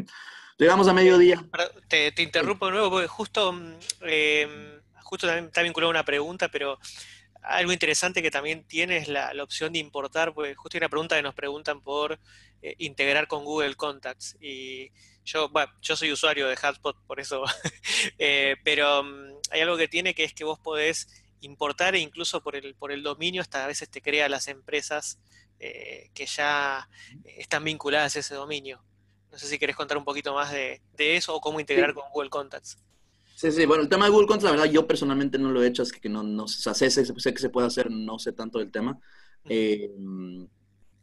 Llegamos 0.58 0.88
a 0.88 0.94
mediodía. 0.94 1.44
Te, 1.88 2.12
te 2.12 2.22
interrumpo 2.22 2.66
de 2.66 2.72
nuevo 2.72 2.90
porque 2.90 3.08
justo, 3.08 3.54
eh, 4.02 4.80
justo 5.02 5.26
también 5.26 5.46
está 5.46 5.62
vinculado 5.62 5.90
a 5.90 5.90
una 5.90 6.04
pregunta, 6.04 6.48
pero 6.50 6.78
algo 7.46 7.72
interesante 7.72 8.22
que 8.22 8.30
también 8.30 8.64
tiene 8.64 8.98
es 8.98 9.08
la, 9.08 9.32
opción 9.42 9.72
de 9.72 9.78
importar, 9.78 10.34
pues 10.34 10.56
justo 10.56 10.76
hay 10.76 10.80
una 10.80 10.88
pregunta 10.88 11.16
que 11.16 11.22
nos 11.22 11.34
preguntan 11.34 11.80
por 11.80 12.18
integrar 12.78 13.28
con 13.28 13.44
Google 13.44 13.76
Contacts. 13.76 14.36
Y 14.40 14.90
yo, 15.26 15.48
bueno, 15.48 15.72
yo 15.82 15.96
soy 15.96 16.12
usuario 16.12 16.46
de 16.46 16.56
Hotspot, 16.56 16.96
por 17.04 17.20
eso, 17.20 17.44
eh, 18.18 18.56
pero 18.64 19.02
mm, 19.02 19.40
hay 19.50 19.60
algo 19.60 19.76
que 19.76 19.88
tiene 19.88 20.14
que 20.14 20.24
es 20.24 20.32
que 20.32 20.44
vos 20.44 20.58
podés 20.58 21.08
importar 21.40 21.94
e 21.94 21.98
incluso 21.98 22.42
por 22.42 22.56
el, 22.56 22.74
por 22.76 22.92
el 22.92 23.02
dominio 23.02 23.42
hasta 23.42 23.64
a 23.64 23.66
veces 23.66 23.90
te 23.90 24.00
crea 24.00 24.28
las 24.28 24.48
empresas 24.48 25.18
eh, 25.58 26.10
que 26.14 26.26
ya 26.26 26.88
están 27.24 27.64
vinculadas 27.64 28.16
a 28.16 28.20
ese 28.20 28.34
dominio. 28.34 28.82
No 29.32 29.38
sé 29.38 29.48
si 29.48 29.58
querés 29.58 29.76
contar 29.76 29.98
un 29.98 30.04
poquito 30.04 30.32
más 30.32 30.52
de, 30.52 30.80
eso 30.96 31.34
o 31.34 31.40
cómo 31.40 31.60
integrar 31.60 31.92
con 31.92 32.08
Google 32.10 32.30
Contacts. 32.30 32.78
Sí, 33.36 33.52
sí, 33.52 33.66
bueno, 33.66 33.82
el 33.82 33.90
tema 33.90 34.06
de 34.06 34.12
Google 34.12 34.28
Contacts, 34.28 34.44
la 34.44 34.50
verdad, 34.52 34.72
yo 34.72 34.86
personalmente 34.86 35.38
no 35.38 35.50
lo 35.50 35.62
he 35.62 35.66
hecho, 35.66 35.82
es 35.82 35.92
que 35.92 36.08
no, 36.08 36.22
no 36.22 36.48
sé, 36.48 36.72
sé, 36.74 37.04
sé, 37.04 37.34
que 37.34 37.38
se 37.38 37.50
puede 37.50 37.66
hacer, 37.66 37.90
no 37.90 38.18
sé 38.18 38.32
tanto 38.32 38.58
del 38.58 38.70
tema. 38.70 38.98
Eh, 39.44 39.90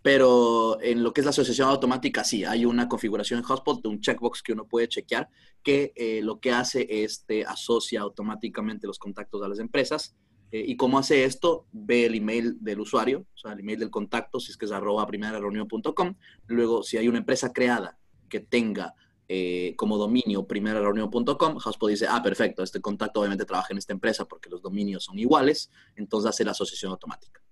pero 0.02 0.82
en 0.82 1.04
lo 1.04 1.14
que 1.14 1.22
es 1.22 1.26
la 1.26 1.30
asociación 1.30 1.70
automática, 1.70 2.24
sí, 2.24 2.44
hay 2.44 2.66
una 2.66 2.90
configuración 2.90 3.38
en 3.38 3.46
Hotspot 3.46 3.84
de 3.84 3.90
un 3.90 4.02
checkbox 4.02 4.42
que 4.42 4.54
uno 4.54 4.68
puede 4.68 4.88
chequear 4.88 5.30
que 5.62 5.94
eh, 5.96 6.22
lo 6.24 6.40
que 6.40 6.52
hace 6.52 6.88
es 6.90 7.24
te 7.24 7.46
asocia 7.46 8.02
automáticamente 8.02 8.88
los 8.88 8.98
contactos 8.98 9.44
a 9.44 9.48
las 9.48 9.60
empresas. 9.60 10.16
Eh, 10.52 10.66
y 10.68 10.76
cómo 10.76 10.98
hace 10.98 11.26
esto, 11.26 11.68
ve 11.72 12.08
el 12.08 12.16
email 12.16 12.58
del 12.62 12.80
usuario, 12.80 13.28
o 13.36 13.38
sea, 13.38 13.54
el 13.54 13.60
email 13.60 13.78
del 13.78 13.92
contacto, 13.92 14.40
si 14.40 14.50
es 14.50 14.58
que 14.58 14.66
es 14.66 14.72
arroba 14.72 15.06
primera 15.06 15.38
reunión.com. 15.38 16.16
Luego, 16.48 16.82
si 16.82 16.98
hay 16.98 17.08
una 17.08 17.20
empresa 17.20 17.54
creada 17.54 18.00
que 18.28 18.40
tenga 18.40 18.96
eh, 19.28 19.74
como 19.78 19.98
dominio 19.98 20.46
primera 20.46 20.80
reunión.com, 20.80 21.58
Hotspot 21.58 21.90
dice, 21.90 22.08
ah, 22.10 22.22
perfecto, 22.22 22.64
este 22.64 22.82
contacto 22.82 23.20
obviamente 23.20 23.46
trabaja 23.46 23.70
en 23.72 23.78
esta 23.78 23.94
empresa 23.94 24.26
porque 24.26 24.50
los 24.50 24.62
dominios 24.62 25.04
son 25.06 25.18
iguales, 25.18 25.72
entonces 25.96 26.30
hace 26.30 26.44
la 26.44 26.52
asociación 26.52 26.92
automática 26.92 27.44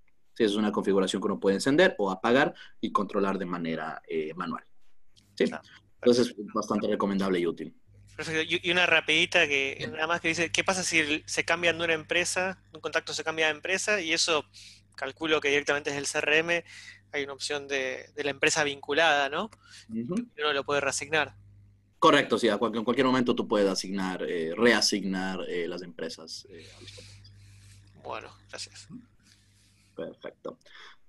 es 0.45 0.55
una 0.55 0.71
configuración 0.71 1.21
que 1.21 1.25
uno 1.27 1.39
puede 1.39 1.55
encender 1.55 1.95
o 1.97 2.11
apagar 2.11 2.53
y 2.79 2.91
controlar 2.91 3.37
de 3.37 3.45
manera 3.45 4.01
eh, 4.07 4.33
manual. 4.35 4.63
¿Sí? 5.35 5.45
Entonces 5.95 6.29
es 6.29 6.53
bastante 6.53 6.87
recomendable 6.87 7.39
y 7.39 7.47
útil. 7.47 7.75
Perfecto. 8.15 8.57
Y 8.61 8.71
una 8.71 8.85
rapidita 8.85 9.47
que 9.47 9.87
nada 9.91 10.07
más 10.07 10.21
que 10.21 10.29
dice, 10.29 10.51
¿qué 10.51 10.63
pasa 10.63 10.83
si 10.83 11.23
se 11.25 11.45
cambia 11.45 11.73
de 11.73 11.83
una 11.83 11.93
empresa, 11.93 12.61
un 12.73 12.81
contacto 12.81 13.13
se 13.13 13.23
cambia 13.23 13.47
de 13.47 13.53
empresa 13.53 14.01
y 14.01 14.13
eso 14.13 14.45
calculo 14.95 15.41
que 15.41 15.49
directamente 15.49 15.89
es 15.89 15.95
el 15.95 16.07
CRM, 16.07 16.63
hay 17.13 17.23
una 17.23 17.33
opción 17.33 17.67
de, 17.67 18.11
la 18.15 18.29
empresa 18.29 18.63
vinculada, 18.63 19.29
¿no? 19.29 19.49
Uno 19.89 20.53
lo 20.53 20.63
puede 20.63 20.81
reasignar. 20.81 21.35
Correcto, 22.01 22.39
sí, 22.39 22.49
a 22.49 22.53
en 22.53 22.83
cualquier 22.83 23.05
momento 23.05 23.35
tú 23.35 23.47
puedes 23.47 23.69
asignar, 23.69 24.23
eh, 24.27 24.55
reasignar 24.57 25.41
eh, 25.47 25.67
las 25.67 25.83
empresas. 25.83 26.47
bueno, 28.03 28.27
gracias. 28.49 28.87
Perfecto. 29.95 30.57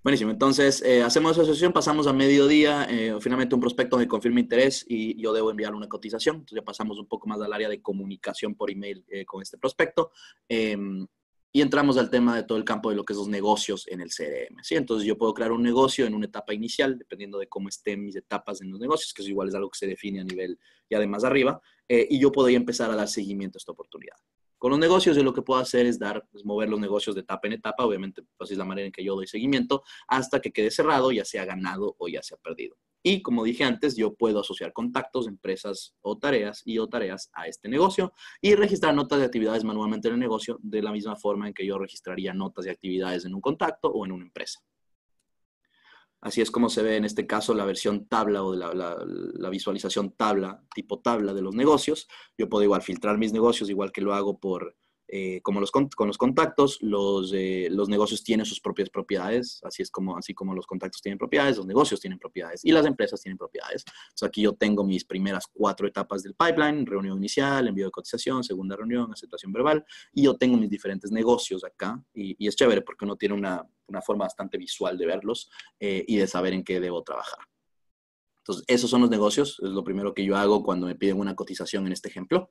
Buenísimo. 0.02 0.33
Entonces, 0.33 0.83
eh, 0.83 1.02
hacemos 1.02 1.38
esa 1.38 1.46
sesión, 1.46 1.72
pasamos 1.72 2.07
a 2.07 2.12
mediodía, 2.12 2.85
eh, 2.90 3.16
finalmente 3.20 3.55
un 3.55 3.61
prospecto 3.62 3.96
me 3.96 4.07
confirma 4.07 4.40
interés 4.40 4.85
y 4.87 5.18
yo 5.18 5.33
debo 5.33 5.50
enviar 5.50 5.74
una 5.74 5.88
cotización. 5.88 6.37
Entonces, 6.37 6.57
ya 6.57 6.62
pasamos 6.62 6.98
un 6.98 7.07
poco 7.07 7.26
más 7.26 7.40
al 7.40 7.55
área 7.55 7.70
de 7.70 7.81
comunicación 7.81 8.55
por 8.55 8.70
email 8.70 9.02
eh, 9.09 9.24
con 9.24 9.40
este 9.40 9.57
prospecto. 9.57 10.11
Y 11.52 11.60
entramos 11.60 11.98
al 11.98 12.08
tema 12.08 12.34
de 12.34 12.44
todo 12.44 12.56
el 12.56 12.64
campo 12.64 12.88
de 12.90 12.96
lo 12.96 13.04
que 13.04 13.12
es 13.12 13.18
los 13.18 13.28
negocios 13.28 13.86
en 13.88 14.00
el 14.00 14.08
CRM. 14.08 14.62
¿sí? 14.62 14.74
Entonces, 14.74 15.06
yo 15.06 15.18
puedo 15.18 15.34
crear 15.34 15.52
un 15.52 15.62
negocio 15.62 16.06
en 16.06 16.14
una 16.14 16.26
etapa 16.26 16.54
inicial, 16.54 16.98
dependiendo 16.98 17.38
de 17.38 17.46
cómo 17.46 17.68
estén 17.68 18.04
mis 18.04 18.16
etapas 18.16 18.62
en 18.62 18.70
los 18.70 18.80
negocios, 18.80 19.12
que 19.12 19.22
eso 19.22 19.30
igual 19.30 19.48
es 19.48 19.54
algo 19.54 19.68
que 19.68 19.78
se 19.78 19.86
define 19.86 20.20
a 20.20 20.24
nivel 20.24 20.58
ya 20.88 20.98
de 20.98 21.06
más 21.06 21.24
arriba, 21.24 21.60
y 21.88 22.18
yo 22.18 22.32
puedo 22.32 22.48
empezar 22.48 22.90
a 22.90 22.96
dar 22.96 23.08
seguimiento 23.08 23.56
a 23.56 23.60
esta 23.60 23.72
oportunidad. 23.72 24.16
Con 24.56 24.70
los 24.70 24.78
negocios 24.78 25.16
yo 25.16 25.24
lo 25.24 25.34
que 25.34 25.42
puedo 25.42 25.60
hacer 25.60 25.86
es 25.86 25.98
dar, 25.98 26.24
pues, 26.30 26.44
mover 26.44 26.68
los 26.68 26.78
negocios 26.78 27.16
de 27.16 27.22
etapa 27.22 27.48
en 27.48 27.54
etapa, 27.54 27.84
obviamente 27.84 28.22
pues 28.36 28.50
es 28.52 28.56
la 28.56 28.64
manera 28.64 28.86
en 28.86 28.92
que 28.92 29.02
yo 29.02 29.16
doy 29.16 29.26
seguimiento, 29.26 29.82
hasta 30.06 30.40
que 30.40 30.52
quede 30.52 30.70
cerrado, 30.70 31.10
ya 31.10 31.24
sea 31.24 31.44
ganado 31.44 31.96
o 31.98 32.08
ya 32.08 32.22
sea 32.22 32.38
perdido. 32.38 32.76
Y 33.02 33.22
como 33.22 33.44
dije 33.44 33.64
antes, 33.64 33.96
yo 33.96 34.14
puedo 34.14 34.40
asociar 34.40 34.72
contactos, 34.72 35.26
empresas 35.26 35.94
o 36.02 36.18
tareas 36.18 36.62
y 36.64 36.78
o 36.78 36.88
tareas 36.88 37.30
a 37.32 37.48
este 37.48 37.68
negocio 37.68 38.12
y 38.40 38.54
registrar 38.54 38.94
notas 38.94 39.18
de 39.18 39.24
actividades 39.24 39.64
manualmente 39.64 40.08
en 40.08 40.14
el 40.14 40.20
negocio 40.20 40.58
de 40.62 40.82
la 40.82 40.92
misma 40.92 41.16
forma 41.16 41.48
en 41.48 41.54
que 41.54 41.66
yo 41.66 41.78
registraría 41.78 42.32
notas 42.32 42.64
de 42.64 42.70
actividades 42.70 43.24
en 43.24 43.34
un 43.34 43.40
contacto 43.40 43.88
o 43.88 44.06
en 44.06 44.12
una 44.12 44.24
empresa. 44.24 44.60
Así 46.20 46.40
es 46.40 46.52
como 46.52 46.68
se 46.68 46.84
ve 46.84 46.96
en 46.96 47.04
este 47.04 47.26
caso 47.26 47.52
la 47.52 47.64
versión 47.64 48.06
tabla 48.06 48.44
o 48.44 48.54
la, 48.54 48.72
la, 48.72 49.50
visualización 49.50 50.12
tabla, 50.12 50.62
tipo 50.72 51.00
tabla 51.00 51.34
de 51.34 51.42
los 51.42 51.56
negocios. 51.56 52.06
Yo 52.38 52.48
puedo 52.48 52.62
igual 52.62 52.82
filtrar 52.82 53.18
mis 53.18 53.32
negocios, 53.32 53.68
igual 53.68 53.90
que 53.90 54.02
lo 54.02 54.14
hago 54.14 54.38
por, 54.38 54.76
eh, 55.14 55.42
como 55.42 55.61
los, 55.61 55.70
con 55.70 55.90
los 56.07 56.16
contactos, 56.16 56.79
los, 56.81 57.35
eh, 57.35 57.68
los 57.70 57.90
negocios 57.90 58.25
tienen 58.25 58.46
sus 58.46 58.61
propias 58.61 58.88
propiedades, 58.88 59.61
así 59.62 59.83
es 59.83 59.90
como, 59.90 60.16
así 60.16 60.33
como 60.33 60.55
los 60.55 60.66
contactos 60.66 61.03
tienen 61.03 61.18
propiedades, 61.18 61.59
los 61.59 61.66
negocios 61.66 62.01
tienen 62.01 62.18
propiedades 62.18 62.64
y 62.64 62.72
las 62.72 62.87
empresas 62.87 63.20
tienen 63.20 63.37
propiedades. 63.37 63.85
Entonces 64.05 64.27
aquí 64.27 64.40
yo 64.40 64.55
tengo 64.55 64.85
mis 64.85 65.05
primeras 65.05 65.46
cuatro 65.53 65.87
etapas 65.87 66.22
del 66.22 66.35
pipeline, 66.35 66.87
reunión 66.87 67.18
inicial, 67.18 67.68
envío 67.68 67.85
de 67.85 67.90
cotización, 67.90 68.42
segunda 68.42 68.75
reunión, 68.75 69.12
aceptación 69.12 69.53
verbal, 69.53 69.85
y 70.14 70.22
yo 70.22 70.35
tengo 70.38 70.57
mis 70.57 70.70
diferentes 70.70 71.12
negocios 71.12 71.62
acá, 71.62 72.03
y, 72.14 72.48
es 72.48 72.57
chévere 72.57 72.81
porque 72.81 73.05
uno 73.05 73.16
tiene 73.16 73.35
una, 73.35 73.62
una, 73.88 74.01
forma 74.01 74.25
bastante 74.25 74.57
visual 74.57 74.96
de 74.96 75.05
verlos 75.05 75.51
eh, 75.79 76.03
y 76.09 76.16
de 76.16 76.27
saber 76.27 76.55
en 76.55 76.64
qué 76.64 76.81
debo 76.81 77.03
trabajar. 77.03 77.40
Entonces, 78.42 78.64
esos 78.66 78.90
son 78.90 79.03
los 79.03 79.11
negocios, 79.11 79.61
es 79.62 79.70
lo 79.70 79.85
primero 79.85 80.14
que 80.14 80.25
yo 80.25 80.37
hago 80.37 80.64
cuando 80.64 80.87
me 80.87 80.96
piden 80.96 81.20
una 81.20 81.37
cotización 81.37 81.87
en 81.87 81.92
este 81.92 82.09
ejemplo. 82.09 82.51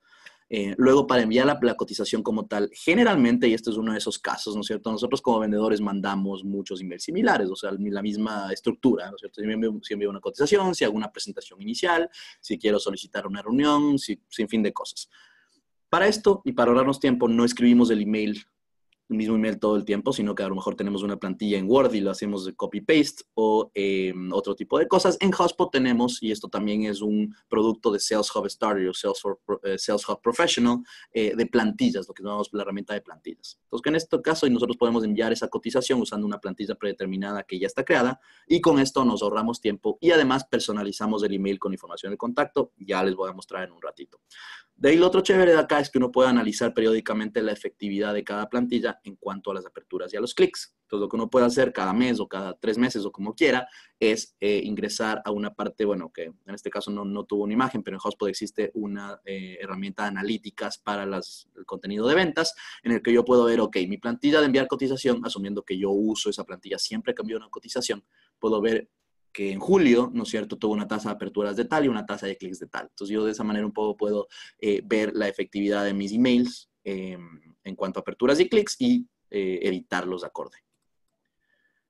Eh, 0.53 0.75
luego, 0.77 1.07
para 1.07 1.21
enviar 1.21 1.45
la, 1.45 1.75
cotización 1.75 2.21
como 2.21 2.45
tal, 2.45 2.69
generalmente, 2.73 3.47
y 3.47 3.53
este 3.53 3.69
es 3.69 3.77
uno 3.77 3.93
de 3.93 3.99
esos 3.99 4.19
casos, 4.19 4.53
¿no 4.53 4.59
es 4.59 4.67
cierto? 4.67 4.91
Nosotros 4.91 5.21
como 5.21 5.39
vendedores 5.39 5.79
mandamos 5.79 6.43
muchos 6.43 6.81
emails 6.81 7.03
similares, 7.03 7.49
o 7.49 7.55
sea, 7.55 7.71
la 7.71 8.01
misma 8.01 8.51
estructura, 8.51 9.09
¿no 9.09 9.15
es 9.15 9.21
cierto? 9.21 9.39
Si 9.81 9.93
envío, 9.93 10.09
una 10.09 10.19
cotización, 10.19 10.75
si 10.75 10.83
hago 10.83 10.97
una 10.97 11.09
presentación 11.09 11.61
inicial, 11.61 12.09
si 12.41 12.59
quiero 12.59 12.79
solicitar 12.79 13.25
una 13.27 13.41
reunión, 13.41 13.97
si, 13.97 14.21
sin 14.27 14.49
fin 14.49 14.61
de 14.61 14.73
cosas. 14.73 15.09
Para 15.87 16.09
esto 16.09 16.41
y 16.43 16.51
para 16.51 16.71
ahorrarnos 16.71 16.99
tiempo, 16.99 17.29
no 17.29 17.45
escribimos 17.45 17.89
el 17.89 18.01
email 18.01 18.45
el 19.12 19.17
mismo 19.17 19.36
email 19.36 19.60
todo 19.60 19.76
el 19.76 19.86
tiempo, 19.86 20.13
sino 20.13 20.34
que 20.34 20.43
a 20.43 20.47
lo 20.47 20.56
mejor 20.56 20.76
tenemos 20.76 21.04
una 21.04 21.17
plantilla 21.17 21.58
en 21.58 21.69
Word 21.69 21.93
y 21.93 22.00
lo 22.00 22.12
hacemos 22.12 22.45
de 22.45 22.56
copy-paste 22.56 23.26
o 23.34 23.69
em, 23.74 24.32
otro 24.32 24.56
tipo 24.56 24.80
de 24.80 24.88
cosas. 24.88 25.17
En 25.19 25.32
Hotspot 25.32 25.71
tenemos, 25.71 26.24
y 26.24 26.32
esto 26.32 26.47
también 26.47 26.84
es 26.84 27.02
un 27.02 27.36
producto 27.50 27.91
de 27.91 28.00
Sales 28.00 28.34
Hub 28.34 28.50
Starter 28.50 28.88
o 28.88 28.93
Sales, 28.93 29.21
eh, 29.63 30.12
Hub 30.12 30.21
Professional, 30.21 30.80
eh, 31.13 31.36
de 31.36 31.45
plantillas, 31.45 32.08
lo 32.08 32.13
que 32.13 32.24
llamamos 32.24 32.50
la 32.54 32.62
herramienta 32.63 32.93
de 32.93 33.02
plantillas. 33.02 33.60
Entonces, 33.63 33.88
en 33.88 33.95
este 33.95 34.21
caso, 34.21 34.50
nosotros 34.50 34.78
podemos 34.78 35.04
enviar 35.04 35.34
esa 35.34 35.50
cotización 35.50 36.02
usando 36.02 36.26
una 36.26 36.39
plantilla 36.39 36.76
predeterminada 36.76 37.43
que 37.43 37.60
ya 37.60 37.67
está 37.67 37.84
creada 37.84 38.19
y 38.47 38.62
con 38.62 38.80
esto 38.80 39.04
nos 39.04 39.21
ahorramos 39.21 39.60
tiempo 39.60 39.97
y 40.00 40.12
además 40.12 40.45
personalizamos 40.45 41.24
el 41.24 41.34
email 41.34 41.60
con 41.60 41.74
información 41.74 42.12
de 42.12 42.17
contacto. 42.17 42.71
Ya 42.78 43.04
les 43.04 43.15
voy 43.15 43.30
a 43.30 43.34
mostrar 43.34 43.65
en 43.65 43.74
un 43.74 43.82
ratito. 43.82 44.21
De 44.81 44.89
ahí 44.89 44.97
lo 44.97 45.05
otro 45.05 45.21
chévere 45.21 45.51
de 45.51 45.59
acá 45.59 45.79
es 45.79 45.91
que 45.91 45.99
uno 45.99 46.11
puede 46.11 46.29
analizar 46.29 46.73
periódicamente 46.73 47.43
la 47.43 47.51
efectividad 47.51 48.15
de 48.15 48.23
cada 48.23 48.49
plantilla 48.49 48.99
en 49.03 49.15
cuanto 49.15 49.51
a 49.51 49.53
las 49.53 49.63
aperturas 49.63 50.11
y 50.11 50.17
a 50.17 50.19
los 50.19 50.33
clics. 50.33 50.75
Entonces, 50.81 51.01
lo 51.01 51.07
que 51.07 51.17
uno 51.17 51.29
puede 51.29 51.45
hacer 51.45 51.71
cada 51.71 51.93
mes 51.93 52.19
o 52.19 52.27
cada 52.27 52.57
tres 52.57 52.79
meses 52.79 53.05
o 53.05 53.11
como 53.11 53.35
quiera 53.35 53.67
es 53.99 54.35
eh, 54.39 54.59
ingresar 54.63 55.21
a 55.23 55.29
una 55.29 55.53
parte, 55.53 55.85
bueno, 55.85 56.11
que 56.11 56.23
en 56.23 56.55
este 56.55 56.71
caso 56.71 56.89
no, 56.89 57.05
no 57.05 57.25
tuvo 57.25 57.43
una 57.43 57.53
imagen, 57.53 57.83
pero 57.83 57.97
en 57.97 57.99
Hotspot 57.99 58.29
existe 58.29 58.71
una 58.73 59.21
eh, 59.23 59.59
herramienta 59.61 60.01
de 60.01 60.09
analíticas 60.09 60.79
para 60.79 61.03
el 61.03 61.21
contenido 61.67 62.07
de 62.07 62.15
ventas 62.15 62.55
en 62.81 62.93
el 62.93 63.03
que 63.03 63.13
yo 63.13 63.23
puedo 63.23 63.45
ver, 63.45 63.59
ok, 63.59 63.77
mi 63.87 63.99
plantilla 63.99 64.39
de 64.39 64.47
enviar 64.47 64.67
cotización, 64.67 65.23
asumiendo 65.23 65.61
que 65.61 65.77
yo 65.77 65.91
uso 65.91 66.31
esa 66.31 66.43
plantilla 66.43 66.79
siempre 66.79 67.13
envío 67.15 67.37
una 67.37 67.49
cotización, 67.49 68.03
puedo 68.39 68.59
ver 68.59 68.89
que 69.31 69.51
en 69.51 69.59
julio, 69.59 70.11
¿no 70.13 70.23
es 70.23 70.29
cierto?, 70.29 70.57
tuvo 70.57 70.73
una 70.73 70.87
tasa 70.87 71.09
de 71.09 71.15
aperturas 71.15 71.55
de 71.55 71.65
tal 71.65 71.85
y 71.85 71.87
una 71.87 72.05
tasa 72.05 72.27
de 72.27 72.37
clics 72.37 72.59
de 72.59 72.67
tal. 72.67 72.87
Entonces 72.89 73.13
yo 73.13 73.25
de 73.25 73.31
esa 73.31 73.43
manera 73.43 73.65
un 73.65 73.73
poco 73.73 73.97
puedo 73.97 74.27
eh, 74.59 74.81
ver 74.85 75.13
la 75.15 75.27
efectividad 75.27 75.85
de 75.85 75.93
mis 75.93 76.11
emails 76.11 76.69
em, 76.83 77.41
en 77.63 77.75
cuanto 77.75 77.99
a 77.99 78.01
aperturas 78.01 78.39
y 78.39 78.49
clics 78.49 78.75
y 78.79 79.07
eh, 79.29 79.59
editarlos 79.63 80.21
de 80.21 80.27
acorde. 80.27 80.57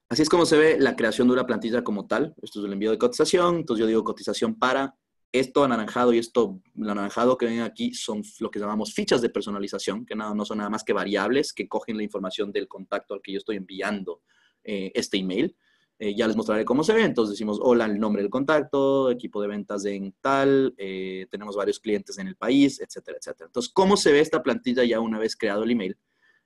Así 0.09 0.21
es 0.21 0.29
como 0.29 0.45
se 0.45 0.57
ve 0.57 0.77
la 0.79 0.95
creación 0.95 1.27
de 1.27 1.33
una 1.33 1.45
plantilla 1.45 1.83
como 1.83 2.05
tal. 2.05 2.35
Esto 2.41 2.59
es 2.59 2.65
el 2.65 2.73
envío 2.73 2.91
de 2.91 2.97
cotización. 2.97 3.55
Entonces 3.57 3.81
yo 3.81 3.87
digo 3.87 4.03
cotización 4.03 4.59
para 4.59 4.95
esto 5.31 5.63
anaranjado 5.63 6.13
y 6.13 6.17
esto 6.17 6.61
anaranjado 6.75 7.37
que 7.37 7.45
ven 7.45 7.61
aquí 7.61 7.93
son 7.93 8.21
lo 8.39 8.51
que 8.51 8.59
llamamos 8.59 8.93
fichas 8.93 9.21
de 9.21 9.29
personalización, 9.29 10.05
que 10.05 10.15
nada, 10.15 10.35
no 10.35 10.43
son 10.43 10.57
nada 10.57 10.69
más 10.69 10.83
que 10.83 10.91
variables 10.91 11.53
que 11.53 11.69
cogen 11.69 11.95
la 11.95 12.03
información 12.03 12.51
del 12.51 12.67
contacto 12.67 13.13
al 13.13 13.21
que 13.21 13.31
yo 13.31 13.37
estoy 13.37 13.55
enviando 13.55 14.21
eh, 14.63 14.91
este 14.93 15.17
email. 15.17 15.55
Eh, 16.03 16.15
ya 16.15 16.25
les 16.25 16.35
mostraré 16.35 16.65
cómo 16.65 16.83
se 16.83 16.95
ve. 16.95 17.03
Entonces 17.03 17.33
decimos, 17.33 17.59
hola, 17.61 17.85
el 17.85 17.99
nombre 17.99 18.23
del 18.23 18.31
contacto, 18.31 19.11
equipo 19.11 19.39
de 19.39 19.47
ventas 19.47 19.85
en 19.85 20.15
tal, 20.19 20.73
eh, 20.75 21.27
tenemos 21.29 21.55
varios 21.55 21.79
clientes 21.79 22.17
en 22.17 22.27
el 22.27 22.35
país, 22.35 22.81
etcétera, 22.81 23.19
etcétera. 23.19 23.45
Entonces, 23.45 23.71
¿cómo 23.71 23.95
se 23.95 24.11
ve 24.11 24.19
esta 24.19 24.41
plantilla 24.41 24.83
ya 24.83 24.99
una 24.99 25.19
vez 25.19 25.35
creado 25.35 25.61
el 25.61 25.69
email? 25.69 25.95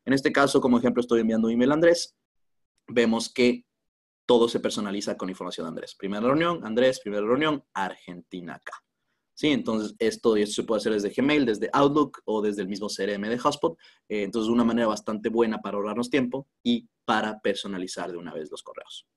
En 0.04 0.12
este 0.12 0.34
caso, 0.34 0.60
como 0.60 0.78
ejemplo, 0.78 1.00
estoy 1.00 1.22
enviando 1.22 1.48
un 1.48 1.54
email 1.54 1.72
a 1.72 1.76
Andrés. 1.76 2.18
Vemos 2.89 3.32
que 3.32 3.65
todo 4.26 4.50
se 4.50 4.60
personaliza 4.60 5.15
con 5.15 5.30
información 5.30 5.68
de 5.68 5.70
Andrés. 5.70 5.96
Primera 5.96 6.28
reunión, 6.28 6.65
Andrés, 6.65 7.00
primera 7.00 7.26
reunión, 7.26 7.63
Argentina 7.74 8.56
acá. 8.56 8.74
¿Sí? 9.36 9.48
Entonces, 9.48 9.96
esto, 10.00 10.36
se 10.36 10.63
puede 10.63 10.80
hacer 10.80 10.91
desde 10.91 11.12
Gmail, 11.12 11.46
desde 11.46 11.70
Outlook 11.72 12.22
o 12.26 12.41
desde 12.41 12.62
el 12.62 12.68
mismo 12.68 12.88
CRM 12.89 13.30
de 13.30 13.39
Hotspot. 13.39 13.78
Eh, 14.10 14.24
entonces, 14.24 14.50
una 14.52 14.65
manera 14.65 14.88
bastante 14.88 15.30
buena 15.30 15.62
para 15.62 15.78
ahorrarnos 15.78 16.10
tiempo 16.10 16.46
y 16.62 16.89
para 17.06 17.39
personalizar 17.39 18.12
de 18.12 18.18
una 18.18 18.34
vez 18.34 18.52
los 18.52 18.62
correos. 18.62 19.08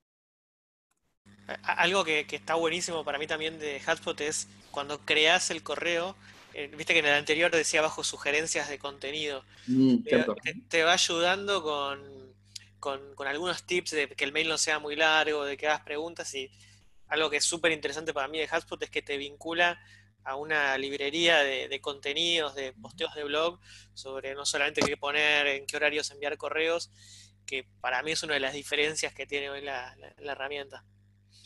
Algo 1.63 2.05
que, 2.05 2.27
está 2.31 2.55
buenísimo 2.55 3.05
para 3.05 3.19
mí 3.19 3.27
también 3.27 3.59
de 3.59 3.81
Hotspot 3.81 4.21
es 4.21 4.49
cuando 4.71 5.01
creas 5.01 5.51
el 5.51 5.63
correo, 5.63 6.15
eh, 6.55 6.71
viste 6.77 6.93
que 6.93 6.99
en 7.01 7.07
el 7.07 7.15
anterior 7.15 7.51
decía 7.51 7.81
abajo 7.81 8.05
sugerencias 8.05 8.69
de 8.69 8.79
contenido. 8.79 9.45
Mm, 9.67 10.03
te, 10.69 10.83
va 10.83 10.93
ayudando 10.93 11.63
con 11.63 12.19
con, 12.79 13.27
algunos 13.27 13.65
tips 13.65 13.91
de 13.91 14.09
que 14.09 14.25
el 14.25 14.33
mail 14.33 14.49
no 14.49 14.59
sea 14.59 14.79
muy 14.79 14.97
largo, 14.97 15.45
de 15.45 15.57
que 15.57 15.67
hagas 15.67 15.83
preguntas 15.83 16.33
y 16.35 16.51
algo 17.09 17.31
que 17.31 17.39
es 17.39 17.45
súper 17.45 17.73
interesante 17.73 18.13
para 18.13 18.29
mí 18.29 18.39
de 18.39 18.49
HubSpot 18.51 18.83
es 18.83 18.91
que 18.91 19.03
te 19.03 19.17
vincula 19.17 19.81
a 20.25 20.37
una 20.37 20.77
librería 20.77 21.43
de, 21.43 21.81
contenidos, 21.81 22.55
de 22.55 22.75
posteos 22.75 23.15
de 23.15 23.25
blog, 23.25 23.59
sobre 23.95 24.35
no 24.35 24.45
solamente 24.45 24.83
qué 24.83 24.97
poner, 24.97 25.47
en 25.47 25.67
qué 25.67 25.77
horarios 25.77 26.11
enviar 26.11 26.37
correos, 26.37 26.91
que 27.47 27.65
para 27.81 28.03
mí 28.03 28.13
es 28.13 28.23
una 28.23 28.35
de 28.35 28.41
las 28.41 28.53
diferencias 28.53 29.15
que 29.15 29.27
tiene 29.27 29.49
hoy 29.49 29.63
la, 29.63 29.97
herramienta. 30.19 30.85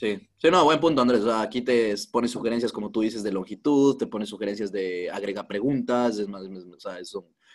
Sí, 0.03 0.19
sí, 0.37 0.51
no, 0.51 0.65
buen 0.65 0.81
punto, 0.81 1.01
Andrés. 1.01 1.25
aquí 1.27 1.63
te 1.63 1.95
pone 2.11 2.27
sugerencias, 2.27 2.73
como 2.73 2.91
tú 2.91 3.03
dices, 3.03 3.23
de 3.23 3.31
longitud, 3.31 3.97
te 3.97 4.09
pone 4.09 4.27
sugerencias 4.27 4.73
de 4.73 5.09
agrega 5.09 5.47
preguntas, 5.47 6.19
es 6.19 6.27
más, 6.27 6.43
o 6.43 6.81
sea, 6.81 6.99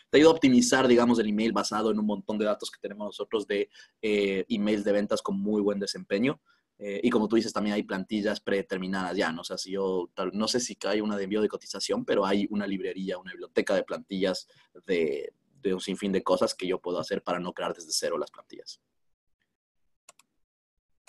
te 0.09 0.17
ayuda 0.17 0.29
a 0.29 0.33
optimizar, 0.33 0.87
digamos, 0.87 1.19
el 1.19 1.27
email 1.27 1.51
basado 1.51 1.91
en 1.91 1.99
un 1.99 2.05
montón 2.05 2.37
de 2.37 2.45
datos 2.45 2.71
que 2.71 2.79
tenemos 2.79 3.07
nosotros 3.07 3.47
de 3.47 3.69
eh, 4.01 4.45
emails 4.47 4.85
de 4.85 4.93
ventas 4.93 5.21
con 5.21 5.37
muy 5.37 5.61
buen 5.61 5.77
desempeño. 5.77 6.39
Eh, 6.79 7.01
y 7.03 7.09
como 7.09 7.27
tú 7.27 7.35
dices, 7.35 7.51
también 7.51 7.73
hay 7.73 7.83
plantillas 7.83 8.39
predeterminadas 8.39 9.17
ya, 9.17 9.29
no 9.33 9.43
sé 9.43 9.57
si 9.57 10.77
hay 10.85 11.01
una 11.01 11.17
de 11.17 11.23
envío 11.25 11.41
de 11.41 11.49
cotización, 11.49 12.05
pero 12.05 12.25
hay 12.25 12.47
una 12.49 12.65
librería, 12.65 13.17
una 13.17 13.31
biblioteca 13.31 13.75
de 13.75 13.83
plantillas 13.83 14.47
de, 14.85 15.33
de 15.61 15.73
un 15.73 15.81
sinfín 15.81 16.13
de 16.13 16.23
cosas 16.23 16.55
que 16.55 16.65
yo 16.65 16.79
puedo 16.79 16.97
hacer 16.97 17.21
para 17.23 17.41
no 17.41 17.51
crear 17.51 17.73
desde 17.73 17.91
cero 17.91 18.17
las 18.17 18.31
plantillas. 18.31 18.79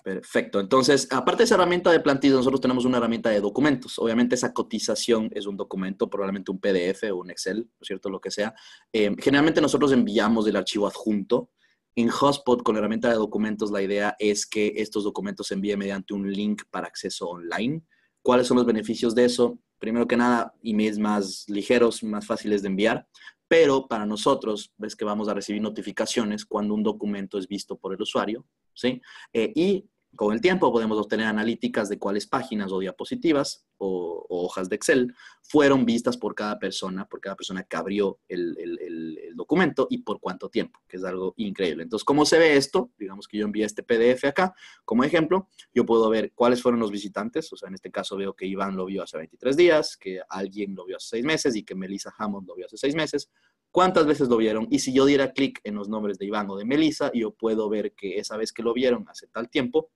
Perfecto. 0.03 0.61
Entonces, 0.61 1.09
aparte 1.11 1.39
de 1.39 1.45
esa 1.45 1.57
herramienta 1.57 1.91
de 1.91 2.01
plantillas, 2.01 2.37
nosotros 2.37 2.61
tenemos 2.61 2.85
una 2.85 2.99
herramienta 2.99 3.31
de 3.31 3.41
documentos. 3.41 3.99
Obviamente 3.99 4.37
esa 4.37 4.53
cotización 4.53 5.29
es 5.35 5.47
un 5.47 5.57
documento, 5.57 6.09
probablemente 6.09 6.51
un 6.51 6.61
PDF 6.61 7.11
o 7.13 7.17
un 7.17 7.31
Excel, 7.31 7.59
¿no 7.59 7.79
es 7.81 7.87
cierto? 7.87 8.09
Lo 8.09 8.21
que 8.21 8.31
sea. 8.31 8.55
Eh, 8.93 9.15
generalmente 9.19 9.61
nosotros 9.61 9.93
enviamos 9.93 10.47
el 10.47 10.57
archivo 10.57 10.87
adjunto. 10.87 11.51
En 11.97 12.09
Hotspot, 12.09 12.63
con 12.63 12.75
la 12.75 12.79
herramienta 12.79 13.09
de 13.09 13.17
documentos, 13.17 13.73
la 13.73 13.83
idea 13.83 14.15
es 14.21 14.47
que 14.47 14.73
estos 14.77 15.03
documentos 15.03 15.49
se 15.49 15.55
envíen 15.55 15.81
mediante 15.81 16.15
un 16.15 16.31
link 16.33 16.63
para 16.71 16.87
acceso 16.87 17.29
online. 17.29 17.83
¿Cuáles 18.23 18.47
son 18.47 18.57
los 18.57 18.67
beneficios 18.67 19.15
de 19.17 19.25
eso? 19.25 19.59
Primero 19.79 20.07
que 20.07 20.17
nada, 20.17 20.55
emails 20.63 20.99
más 20.99 21.45
ligeros, 21.49 22.03
más 22.05 22.25
fáciles 22.25 22.63
de 22.63 22.69
enviar. 22.69 23.09
Pero 23.49 23.89
para 23.89 24.07
nosotros, 24.07 24.73
ves 24.77 24.95
que 24.95 25.05
vamos 25.05 25.29
a 25.29 25.35
recibir 25.35 25.61
notificaciones 25.61 26.45
cuando 26.45 26.75
un 26.75 26.83
documento 26.83 27.39
es 27.39 27.49
visto 27.49 27.77
por 27.77 27.95
el 27.95 28.03
usuario, 28.03 28.47
¿sí? 28.79 29.03
Eh, 29.33 29.53
y 29.55 29.88
con 30.17 30.33
el 30.33 30.41
tiempo 30.41 30.73
podemos 30.73 30.99
obtener 30.99 31.27
analíticas 31.27 31.88
de 31.88 31.99
cuáles 31.99 32.27
páginas 32.27 32.73
o 32.73 32.79
diapositivas 32.79 33.67
o, 33.77 34.27
hojas 34.29 34.69
de 34.69 34.77
Excel 34.77 35.14
fueron 35.43 35.85
vistas 35.85 36.17
por 36.17 36.35
cada 36.35 36.59
persona, 36.59 37.07
por 37.07 37.21
cada 37.21 37.37
persona 37.37 37.62
que 37.62 37.77
abrió 37.77 38.19
el, 38.29 39.19
documento 39.35 39.87
y 39.88 39.99
por 39.99 40.19
cuánto 40.21 40.49
tiempo, 40.49 40.81
que 40.88 40.97
es 40.97 41.05
algo 41.05 41.35
increíble. 41.37 41.85
Entonces, 41.85 42.05
¿cómo 42.05 42.25
se 42.25 42.38
ve 42.38 42.57
esto? 42.57 42.91
Digamos 42.99 43.29
que 43.29 43.38
yo 43.38 43.45
envié 43.45 43.64
este 43.64 43.85
PDF 43.85 44.25
acá 44.25 44.55
como 44.85 45.05
ejemplo. 45.05 45.49
Yo 45.73 45.87
puedo 45.87 46.09
ver 46.11 46.33
cuáles 46.35 46.61
fueron 46.61 46.81
los 46.81 46.91
visitantes. 46.91 47.53
O 47.53 47.57
sea, 47.57 47.69
en 47.69 47.75
este 47.75 47.93
caso 47.93 48.17
veo 48.17 48.35
que 48.35 48.47
Iván 48.47 48.77
lo 48.77 48.87
vio 48.87 49.05
hace 49.05 49.17
23 49.17 49.57
días, 49.57 49.97
que 49.97 50.21
alguien 50.29 50.75
lo 50.75 50.85
vio 50.85 50.97
hace 50.97 51.11
6 51.11 51.25
meses 51.25 51.55
y 51.55 51.62
que 51.62 51.77
Melissa 51.77 52.12
Hammond 52.19 52.49
lo 52.49 52.57
vio 52.57 52.67
hace 52.67 52.77
6 52.77 52.95
meses 52.97 53.31
cuántas 53.70 54.07
veces 54.07 54.28
lo 54.28 54.37
vieron 54.37 54.66
y 54.70 54.78
si 54.81 54.92
yo 54.92 55.04
diera 55.04 55.33
clic 55.33 55.61
en 55.64 55.74
los 55.74 55.88
nombres 55.88 56.18
de 56.18 56.26
Iván 56.26 56.50
o 56.50 56.57
de 56.57 56.64
Melissa, 56.64 57.11
yo 57.14 57.33
puedo 57.33 57.68
ver 57.68 57.92
que 57.94 58.18
esa 58.18 58.37
vez 58.37 58.52
que 58.52 58.62
lo 58.62 58.72
vieron 58.72 59.07
hace 59.09 59.26
tal 59.28 59.48
tiempo, 59.48 59.90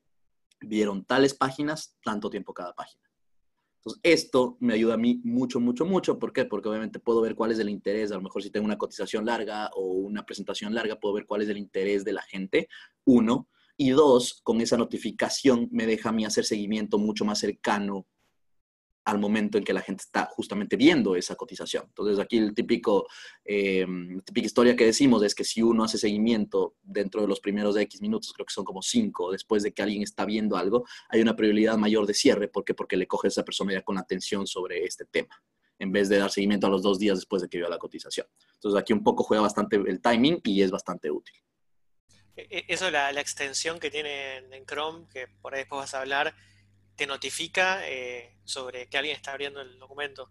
vieron 0.60 1.04
tales 1.04 1.34
páginas, 1.34 1.96
tanto 2.04 2.30
tiempo 2.30 2.54
cada 2.54 2.74
página. 2.74 3.02
Entonces, 3.78 4.00
esto 4.04 4.56
me 4.60 4.74
ayuda 4.74 4.94
a 4.94 4.96
mí 4.96 5.20
mucho, 5.24 5.58
mucho, 5.58 5.84
mucho. 5.84 6.18
¿Por 6.20 6.32
qué? 6.32 6.44
Porque 6.44 6.68
obviamente 6.68 7.00
puedo 7.00 7.20
ver 7.20 7.34
cuál 7.34 7.50
es 7.50 7.58
el 7.58 7.68
interés. 7.68 8.12
A 8.12 8.14
lo 8.14 8.22
mejor 8.22 8.40
si 8.40 8.50
tengo 8.50 8.64
una 8.64 8.78
cotización 8.78 9.26
larga 9.26 9.70
o 9.74 9.82
una 9.82 10.24
presentación 10.24 10.72
larga, 10.72 11.00
puedo 11.00 11.14
ver 11.14 11.26
cuál 11.26 11.42
es 11.42 11.48
el 11.48 11.58
interés 11.58 12.04
de 12.04 12.12
la 12.12 12.22
gente. 12.22 12.68
Uno. 13.04 13.48
Y 13.76 13.90
dos, 13.90 14.40
con 14.44 14.60
esa 14.60 14.76
notificación 14.76 15.68
me 15.72 15.86
deja 15.86 16.10
a 16.10 16.12
mí 16.12 16.24
hacer 16.24 16.44
seguimiento 16.44 16.98
mucho 16.98 17.24
más 17.24 17.40
cercano 17.40 18.06
al 19.04 19.18
momento 19.18 19.58
en 19.58 19.64
que 19.64 19.72
la 19.72 19.80
gente 19.80 20.02
está 20.02 20.26
justamente 20.26 20.76
viendo 20.76 21.16
esa 21.16 21.34
cotización. 21.34 21.84
Entonces, 21.88 22.18
aquí 22.18 22.38
el 22.38 22.54
típico, 22.54 23.08
eh, 23.44 23.86
típica 24.24 24.46
historia 24.46 24.76
que 24.76 24.86
decimos 24.86 25.22
es 25.22 25.34
que 25.34 25.44
si 25.44 25.62
uno 25.62 25.84
hace 25.84 25.98
seguimiento 25.98 26.76
dentro 26.82 27.20
de 27.20 27.28
los 27.28 27.40
primeros 27.40 27.76
X 27.76 28.00
minutos, 28.00 28.32
creo 28.32 28.46
que 28.46 28.54
son 28.54 28.64
como 28.64 28.80
cinco, 28.80 29.32
después 29.32 29.62
de 29.62 29.72
que 29.72 29.82
alguien 29.82 30.02
está 30.02 30.24
viendo 30.24 30.56
algo, 30.56 30.84
hay 31.08 31.20
una 31.20 31.34
prioridad 31.34 31.76
mayor 31.76 32.06
de 32.06 32.14
cierre. 32.14 32.48
¿Por 32.48 32.64
qué? 32.64 32.74
Porque 32.74 32.96
le 32.96 33.06
coge 33.06 33.26
a 33.26 33.30
esa 33.30 33.44
persona 33.44 33.72
ya 33.72 33.82
con 33.82 33.98
atención 33.98 34.46
sobre 34.46 34.84
este 34.84 35.04
tema, 35.04 35.42
en 35.78 35.90
vez 35.90 36.08
de 36.08 36.18
dar 36.18 36.30
seguimiento 36.30 36.68
a 36.68 36.70
los 36.70 36.82
dos 36.82 36.98
días 36.98 37.18
después 37.18 37.42
de 37.42 37.48
que 37.48 37.58
vio 37.58 37.68
la 37.68 37.78
cotización. 37.78 38.26
Entonces, 38.54 38.80
aquí 38.80 38.92
un 38.92 39.02
poco 39.02 39.24
juega 39.24 39.42
bastante 39.42 39.76
el 39.76 40.00
timing 40.00 40.40
y 40.44 40.62
es 40.62 40.70
bastante 40.70 41.10
útil. 41.10 41.34
E, 42.36 42.46
e, 42.50 42.64
eso, 42.68 42.88
la, 42.90 43.10
la 43.12 43.20
extensión 43.20 43.80
que 43.80 43.90
tiene 43.90 44.36
en 44.36 44.64
Chrome, 44.64 45.06
que 45.12 45.26
por 45.26 45.54
ahí 45.54 45.60
después 45.60 45.80
vas 45.80 45.94
a 45.94 46.00
hablar, 46.00 46.34
te 46.96 47.06
notifica 47.06 47.80
eh, 47.88 48.36
sobre 48.44 48.88
que 48.88 48.98
alguien 48.98 49.16
está 49.16 49.32
abriendo 49.32 49.60
el 49.60 49.78
documento. 49.78 50.30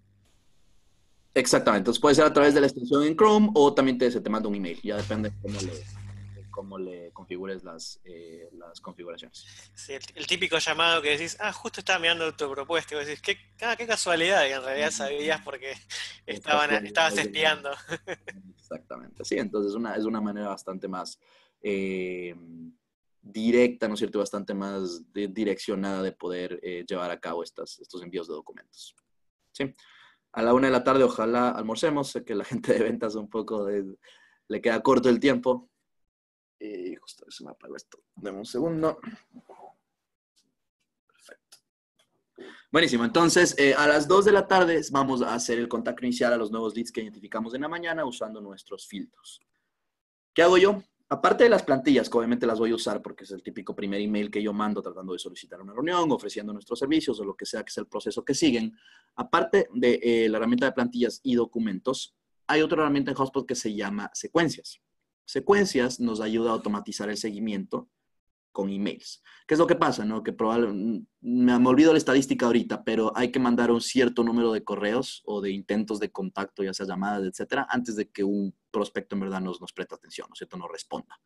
Exactamente, 1.33 1.81
entonces 1.81 2.01
puede 2.01 2.15
ser 2.15 2.25
a 2.25 2.33
través 2.33 2.53
de 2.53 2.61
la 2.61 2.67
extensión 2.67 3.03
en 3.03 3.15
Chrome 3.15 3.49
o 3.53 3.73
también 3.73 3.97
te, 3.97 4.11
se 4.11 4.19
te 4.19 4.29
manda 4.29 4.49
un 4.49 4.55
email, 4.55 4.79
ya 4.81 4.97
depende 4.97 5.29
de 5.29 5.35
cómo 5.39 5.61
le, 5.61 5.83
cómo 6.51 6.77
le 6.77 7.11
configures 7.11 7.63
las, 7.63 8.01
eh, 8.03 8.49
las 8.51 8.81
configuraciones. 8.81 9.45
Sí, 9.73 9.93
el, 9.93 10.27
típico 10.27 10.57
llamado 10.57 11.01
que 11.01 11.11
decís, 11.11 11.37
ah, 11.39 11.53
justo 11.53 11.79
estaba 11.79 11.99
mirando 11.99 12.35
tu 12.35 12.51
propuesta, 12.51 12.95
y 12.95 12.97
vos 12.97 13.07
decís, 13.07 13.21
qué, 13.21 13.37
ah, 13.61 13.75
qué 13.77 13.87
casualidad, 13.87 14.45
y 14.45 14.51
en 14.51 14.61
realidad 14.61 14.91
sabías 14.91 15.41
porque 15.41 15.73
estaban, 16.25 16.85
estabas 16.85 17.17
espiando. 17.17 17.71
Exactamente, 18.57 19.23
sí, 19.23 19.37
entonces 19.37 19.73
una, 19.73 19.95
es 19.95 20.03
una 20.03 20.19
manera 20.19 20.49
bastante 20.49 20.89
más... 20.89 21.17
Eh, 21.63 22.35
directa, 23.21 23.87
¿no 23.87 23.93
es 23.93 23.99
cierto?, 23.99 24.19
bastante 24.19 24.53
más 24.53 25.03
direccionada 25.13 26.01
de 26.01 26.11
poder 26.11 26.59
eh, 26.63 26.85
llevar 26.87 27.11
a 27.11 27.19
cabo 27.19 27.43
estas, 27.43 27.79
estos 27.79 28.01
envíos 28.01 28.27
de 28.27 28.33
documentos. 28.33 28.95
¿Sí? 29.51 29.73
A 30.33 30.41
la 30.41 30.53
una 30.53 30.67
de 30.67 30.73
la 30.73 30.83
tarde, 30.83 31.03
ojalá 31.03 31.49
almorcemos. 31.49 32.09
Sé 32.09 32.23
que 32.23 32.35
la 32.35 32.43
gente 32.45 32.73
de 32.73 32.83
ventas 32.83 33.15
un 33.15 33.29
poco 33.29 33.67
le 33.67 34.61
queda 34.61 34.81
corto 34.81 35.09
el 35.09 35.19
tiempo. 35.19 35.69
Y 36.59 36.95
justo 36.95 37.25
se 37.29 37.43
me 37.43 37.51
apagó 37.51 37.75
esto. 37.75 38.03
Deme 38.15 38.37
un 38.37 38.45
segundo. 38.45 38.99
Perfecto. 41.07 41.57
Buenísimo. 42.71 43.03
Entonces, 43.03 43.55
eh, 43.57 43.73
a 43.73 43.87
las 43.87 44.07
2 44.07 44.25
de 44.25 44.31
la 44.31 44.47
tarde 44.47 44.79
vamos 44.91 45.23
a 45.23 45.33
hacer 45.33 45.57
el 45.57 45.67
contacto 45.67 46.05
inicial 46.05 46.33
a 46.33 46.37
los 46.37 46.51
nuevos 46.51 46.75
leads 46.75 46.91
que 46.91 47.01
identificamos 47.01 47.53
en 47.55 47.61
la 47.61 47.67
mañana 47.67 48.05
usando 48.05 48.39
nuestros 48.41 48.87
filtros. 48.87 49.41
¿Qué 50.33 50.43
hago 50.43 50.57
yo? 50.57 50.83
Aparte 51.13 51.43
de 51.43 51.49
las 51.49 51.63
plantillas, 51.63 52.09
que 52.09 52.17
obviamente 52.17 52.47
las 52.47 52.57
voy 52.57 52.71
a 52.71 52.75
usar 52.75 53.01
porque 53.01 53.25
es 53.25 53.31
el 53.31 53.43
típico 53.43 53.75
primer 53.75 53.99
email 53.99 54.31
que 54.31 54.41
yo 54.41 54.53
mando 54.53 54.81
tratando 54.81 55.11
de 55.11 55.19
solicitar 55.19 55.61
una 55.61 55.73
reunión, 55.73 56.09
ofreciendo 56.09 56.53
nuestros 56.53 56.79
servicios 56.79 57.19
o 57.19 57.25
lo 57.25 57.35
que 57.35 57.45
sea 57.45 57.63
que 57.63 57.69
es 57.69 57.77
el 57.79 57.87
proceso 57.87 58.23
que 58.23 58.33
siguen, 58.33 58.73
aparte 59.17 59.67
de 59.73 59.99
eh, 60.01 60.29
la 60.29 60.37
herramienta 60.37 60.67
de 60.67 60.71
plantillas 60.71 61.19
y 61.21 61.35
documentos, 61.35 62.15
hay 62.47 62.61
otra 62.61 62.83
herramienta 62.83 63.11
en 63.11 63.17
Hotspot 63.17 63.45
que 63.45 63.55
se 63.55 63.75
llama 63.75 64.09
secuencias. 64.13 64.79
Secuencias 65.25 65.99
nos 65.99 66.21
ayuda 66.21 66.51
a 66.51 66.53
automatizar 66.53 67.09
el 67.09 67.17
seguimiento 67.17 67.89
con 68.51 68.69
emails. 68.69 69.23
¿Qué 69.47 69.55
es 69.55 69.59
lo 69.59 69.67
que 69.67 69.75
pasa? 69.75 70.05
No? 70.05 70.23
Que 70.23 70.33
probablemente, 70.33 71.07
me, 71.21 71.57
me 71.57 71.69
olvido 71.69 71.91
la 71.91 71.97
estadística 71.97 72.45
ahorita, 72.45 72.83
pero 72.83 73.11
hay 73.15 73.31
que 73.31 73.39
mandar 73.39 73.71
un 73.71 73.81
cierto 73.81 74.23
número 74.23 74.51
de 74.51 74.63
correos 74.63 75.21
o 75.25 75.41
de 75.41 75.51
intentos 75.51 75.99
de 75.99 76.11
contacto, 76.11 76.63
ya 76.63 76.73
sea 76.73 76.85
llamadas, 76.85 77.23
etcétera, 77.23 77.67
antes 77.69 77.95
de 77.95 78.09
que 78.09 78.23
un 78.23 78.53
prospecto 78.71 79.15
en 79.15 79.21
verdad 79.21 79.41
nos, 79.41 79.59
nos 79.59 79.73
preste 79.73 79.95
atención, 79.95 80.27
¿no 80.29 80.33
es 80.33 80.39
cierto? 80.39 80.57
Nos 80.57 80.71
responda. 80.71 81.19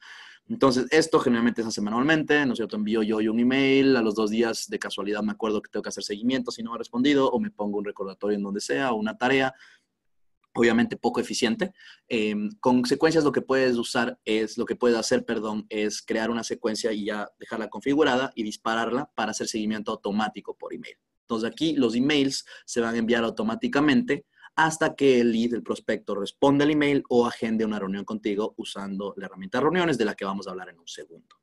Entonces, 0.48 0.86
esto 0.92 1.20
generalmente 1.20 1.64
se 1.64 1.70
hace 1.70 1.82
manualmente, 1.82 2.46
¿no 2.46 2.54
es 2.54 2.58
cierto? 2.58 2.76
Envío 2.76 3.02
yo 3.02 3.18
un 3.32 3.40
email, 3.40 3.96
a 3.96 4.02
los 4.02 4.16
dos 4.16 4.30
días 4.30 4.68
de 4.68 4.78
casualidad 4.78 5.24
me 5.24 5.32
acuerdo 5.32 5.62
que 5.62 5.72
tengo 5.72 5.82
que 5.82 5.90
hacer 5.90 6.04
seguimiento 6.04 6.52
si 6.52 6.62
no 6.62 6.72
me 6.72 6.76
ha 6.76 6.78
respondido, 6.80 7.30
o 7.30 7.40
me 7.40 7.52
pongo 7.52 7.80
un 7.80 7.86
recordatorio 7.86 8.38
en 8.38 8.44
donde 8.44 8.62
sea, 8.62 8.92
o 8.92 8.96
una 8.96 9.18
tarea, 9.18 9.54
obviamente 10.56 10.98
poco 10.98 11.20
eficiente. 11.20 11.74
Eh, 12.08 12.36
con 12.60 12.86
secuencias 12.86 13.24
lo 13.24 13.32
que 13.32 13.42
puedes 13.42 13.76
usar 13.78 14.18
es, 14.26 14.58
lo 14.58 14.66
que 14.66 14.76
puedes 14.76 14.98
hacer, 14.98 15.26
perdón, 15.26 15.66
es 15.70 16.02
crear 16.02 16.30
una 16.30 16.44
secuencia 16.44 16.92
y 16.94 17.06
ya 17.06 17.30
dejarla 17.40 17.70
configurada 17.70 18.32
y 18.36 18.44
dispararla 18.44 19.12
para 19.16 19.32
hacer 19.32 19.48
seguimiento 19.48 19.92
automático 19.92 20.56
por 20.56 20.74
email. 20.74 20.98
Entonces 21.22 21.52
aquí 21.52 21.74
los 21.74 21.96
emails 21.96 22.46
se 22.66 22.82
van 22.82 22.96
a 22.96 22.98
enviar 22.98 23.24
automáticamente 23.24 24.26
hasta 24.56 24.96
que 24.96 25.20
el 25.20 25.34
lead, 25.34 25.54
el 25.54 25.64
prospecto, 25.64 26.16
responda 26.16 26.64
al 26.64 26.72
email 26.72 27.04
o 27.10 27.28
agende 27.28 27.66
una 27.66 27.80
reunión 27.80 28.06
contigo 28.06 28.54
usando 28.58 29.14
la 29.18 29.26
herramienta 29.26 29.60
reuniones 29.60 29.98
de 29.98 30.06
la 30.06 30.16
que 30.16 30.24
vamos 30.24 30.48
a 30.48 30.52
hablar 30.52 30.70
en 30.70 30.80
un 30.80 30.88
segundo. 30.88 31.36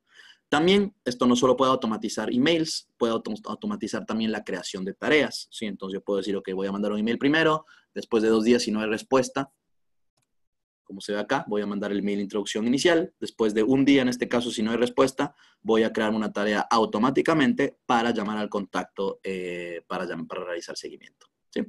También 0.53 0.93
esto 1.03 1.25
no 1.25 1.35
solo 1.35 1.57
puede 1.57 1.71
automatizar 1.71 2.31
emails, 2.31 2.87
puede 2.95 3.11
automatizar 3.11 4.05
también 4.05 4.31
la 4.31 4.43
creación 4.43 4.85
de 4.85 4.93
tareas. 4.93 5.47
¿sí? 5.49 5.65
Entonces 5.65 5.95
yo 5.95 6.03
puedo 6.03 6.17
decir, 6.17 6.35
ok, 6.35 6.47
voy 6.53 6.67
a 6.67 6.71
mandar 6.71 6.91
un 6.91 6.99
email 6.99 7.17
primero, 7.17 7.65
después 7.91 8.21
de 8.21 8.29
dos 8.29 8.43
días 8.43 8.61
si 8.61 8.69
no 8.69 8.79
hay 8.79 8.87
respuesta, 8.87 9.51
como 10.83 11.01
se 11.01 11.13
ve 11.13 11.19
acá, 11.19 11.43
voy 11.47 11.63
a 11.63 11.65
mandar 11.65 11.91
el 11.91 11.97
email 11.97 12.19
introducción 12.19 12.67
inicial. 12.67 13.15
Después 13.19 13.55
de 13.55 13.63
un 13.63 13.83
día, 13.83 14.03
en 14.03 14.09
este 14.09 14.27
caso, 14.27 14.51
si 14.51 14.61
no 14.61 14.69
hay 14.69 14.77
respuesta, 14.77 15.33
voy 15.63 15.81
a 15.81 15.91
crear 15.91 16.13
una 16.13 16.31
tarea 16.31 16.67
automáticamente 16.69 17.79
para 17.87 18.11
llamar 18.11 18.37
al 18.37 18.49
contacto 18.49 19.19
eh, 19.23 19.81
para, 19.87 20.05
para 20.27 20.43
realizar 20.43 20.77
seguimiento. 20.77 21.25
¿sí? 21.49 21.61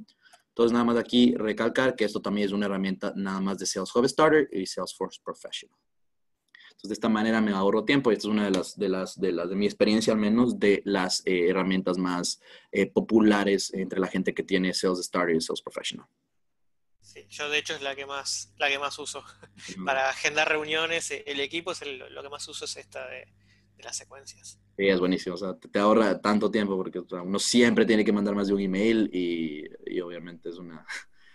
Entonces, 0.49 0.73
nada 0.73 0.85
más 0.85 0.97
aquí 0.97 1.33
recalcar 1.35 1.95
que 1.95 2.05
esto 2.05 2.21
también 2.21 2.45
es 2.45 2.53
una 2.53 2.67
herramienta 2.67 3.13
nada 3.15 3.41
más 3.41 3.57
de 3.57 3.65
Sales 3.65 3.89
Hub 3.95 4.07
Starter 4.07 4.47
y 4.51 4.67
Salesforce 4.67 5.19
Professional. 5.25 5.79
Entonces, 6.85 6.99
de 6.99 7.07
esta 7.07 7.09
manera 7.09 7.41
me 7.41 7.51
ahorro 7.51 7.83
tiempo 7.83 8.11
y 8.11 8.13
esta 8.13 8.27
es 8.27 8.31
una 8.31 8.45
de 8.45 8.51
las, 8.51 8.77
de 8.77 8.89
las, 8.89 9.19
de 9.19 9.31
las, 9.31 9.49
de 9.49 9.55
mi 9.55 9.65
experiencia 9.65 10.13
al 10.13 10.19
menos, 10.19 10.59
de 10.59 10.83
las 10.85 11.23
eh, 11.25 11.49
herramientas 11.49 11.97
más 11.97 12.39
eh, 12.71 12.85
populares 12.85 13.73
entre 13.73 13.99
la 13.99 14.07
gente 14.07 14.35
que 14.35 14.43
tiene 14.43 14.71
Sales 14.71 14.99
Starter 14.99 15.35
y 15.35 15.41
Sales 15.41 15.63
Professional. 15.63 16.05
Sí, 17.01 17.25
yo 17.27 17.49
de 17.49 17.57
hecho 17.57 17.73
es 17.73 17.81
la 17.81 17.95
que 17.95 18.05
más, 18.05 18.53
la 18.57 18.69
que 18.69 18.77
más 18.77 18.99
uso. 18.99 19.23
Para 19.85 20.09
agendar 20.09 20.47
reuniones, 20.47 21.09
eh, 21.09 21.23
el 21.25 21.39
equipo 21.39 21.71
es 21.71 21.81
lo 21.87 22.21
que 22.21 22.29
más 22.29 22.47
uso 22.47 22.65
es 22.65 22.77
esta 22.77 23.07
de, 23.07 23.33
las 23.79 23.97
secuencias. 23.97 24.59
Sí, 24.77 24.87
es 24.87 24.99
buenísimo. 24.99 25.35
O 25.35 25.37
sea, 25.39 25.57
te, 25.57 25.79
ahorra 25.79 26.21
tanto 26.21 26.51
tiempo 26.51 26.77
porque 26.77 26.99
uno 26.99 27.39
siempre 27.39 27.85
tiene 27.85 28.05
que 28.05 28.13
mandar 28.13 28.35
más 28.35 28.47
de 28.47 28.53
un 28.53 28.61
email 28.61 29.09
y, 29.11 29.63
y 29.87 29.99
obviamente 30.01 30.49
es 30.49 30.57
una... 30.57 30.85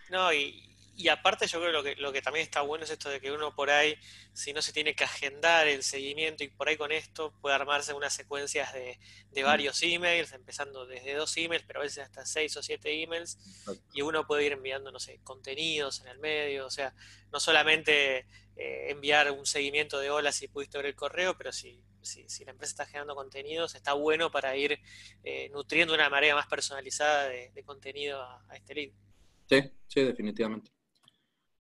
No, 0.09 0.31
y, 0.33 0.70
y 1.01 1.09
aparte 1.09 1.47
yo 1.47 1.59
creo 1.59 1.81
que 1.81 1.95
lo, 1.95 2.13
que 2.13 2.21
también 2.21 2.43
está 2.43 2.61
bueno 2.61 2.83
es 2.83 2.91
esto 2.91 3.09
de 3.09 3.19
que 3.19 3.31
uno 3.31 3.55
por 3.55 3.71
ahí, 3.71 3.95
si 4.33 4.53
no 4.53 4.61
se 4.61 4.71
tiene 4.71 4.93
que 4.93 5.03
agendar 5.03 5.67
el 5.67 5.81
seguimiento 5.81 6.43
y 6.43 6.49
por 6.49 6.69
ahí 6.69 6.77
con 6.77 6.91
esto 6.91 7.33
puede 7.41 7.55
armarse 7.55 7.93
unas 7.93 8.13
secuencias 8.13 8.71
de, 8.73 8.99
de 9.31 9.41
mm. 9.41 9.45
varios 9.45 9.81
emails, 9.81 10.31
empezando 10.33 10.85
desde 10.85 11.15
dos 11.15 11.35
emails, 11.37 11.63
pero 11.65 11.79
a 11.79 11.83
veces 11.83 12.03
hasta 12.03 12.25
seis 12.25 12.55
o 12.55 12.61
siete 12.61 13.01
emails, 13.01 13.39
y 13.93 14.03
uno 14.03 14.27
puede 14.27 14.45
ir 14.45 14.51
enviando, 14.51 14.91
no 14.91 14.99
sé, 14.99 15.19
contenidos 15.23 16.01
en 16.01 16.09
el 16.09 16.19
medio, 16.19 16.67
o 16.67 16.71
sea, 16.71 16.93
no 17.31 17.39
solamente 17.39 18.27
eh, 18.55 18.91
enviar 18.91 19.31
un 19.31 19.45
seguimiento 19.47 19.99
de 19.99 20.11
hola 20.11 20.31
si 20.31 20.47
pudiste 20.47 20.77
ver 20.77 20.85
el 20.85 20.95
correo, 20.95 21.35
pero 21.35 21.51
si, 21.51 21.83
si, 22.01 22.45
la 22.45 22.51
empresa 22.51 22.73
está 22.73 22.85
generando 22.85 23.15
contenidos, 23.15 23.73
está 23.73 23.93
bueno 23.93 24.29
para 24.29 24.55
ir 24.55 24.79
eh, 25.23 25.49
nutriendo 25.49 25.95
una 25.95 26.09
manera 26.11 26.35
más 26.35 26.45
personalizada 26.45 27.27
de, 27.27 27.63
contenido 27.65 28.21
a, 28.21 28.45
a 28.49 28.55
este 28.55 28.75
lead. 28.75 28.91
Sí, 29.49 29.71
sí, 29.87 30.03
definitivamente. 30.03 30.71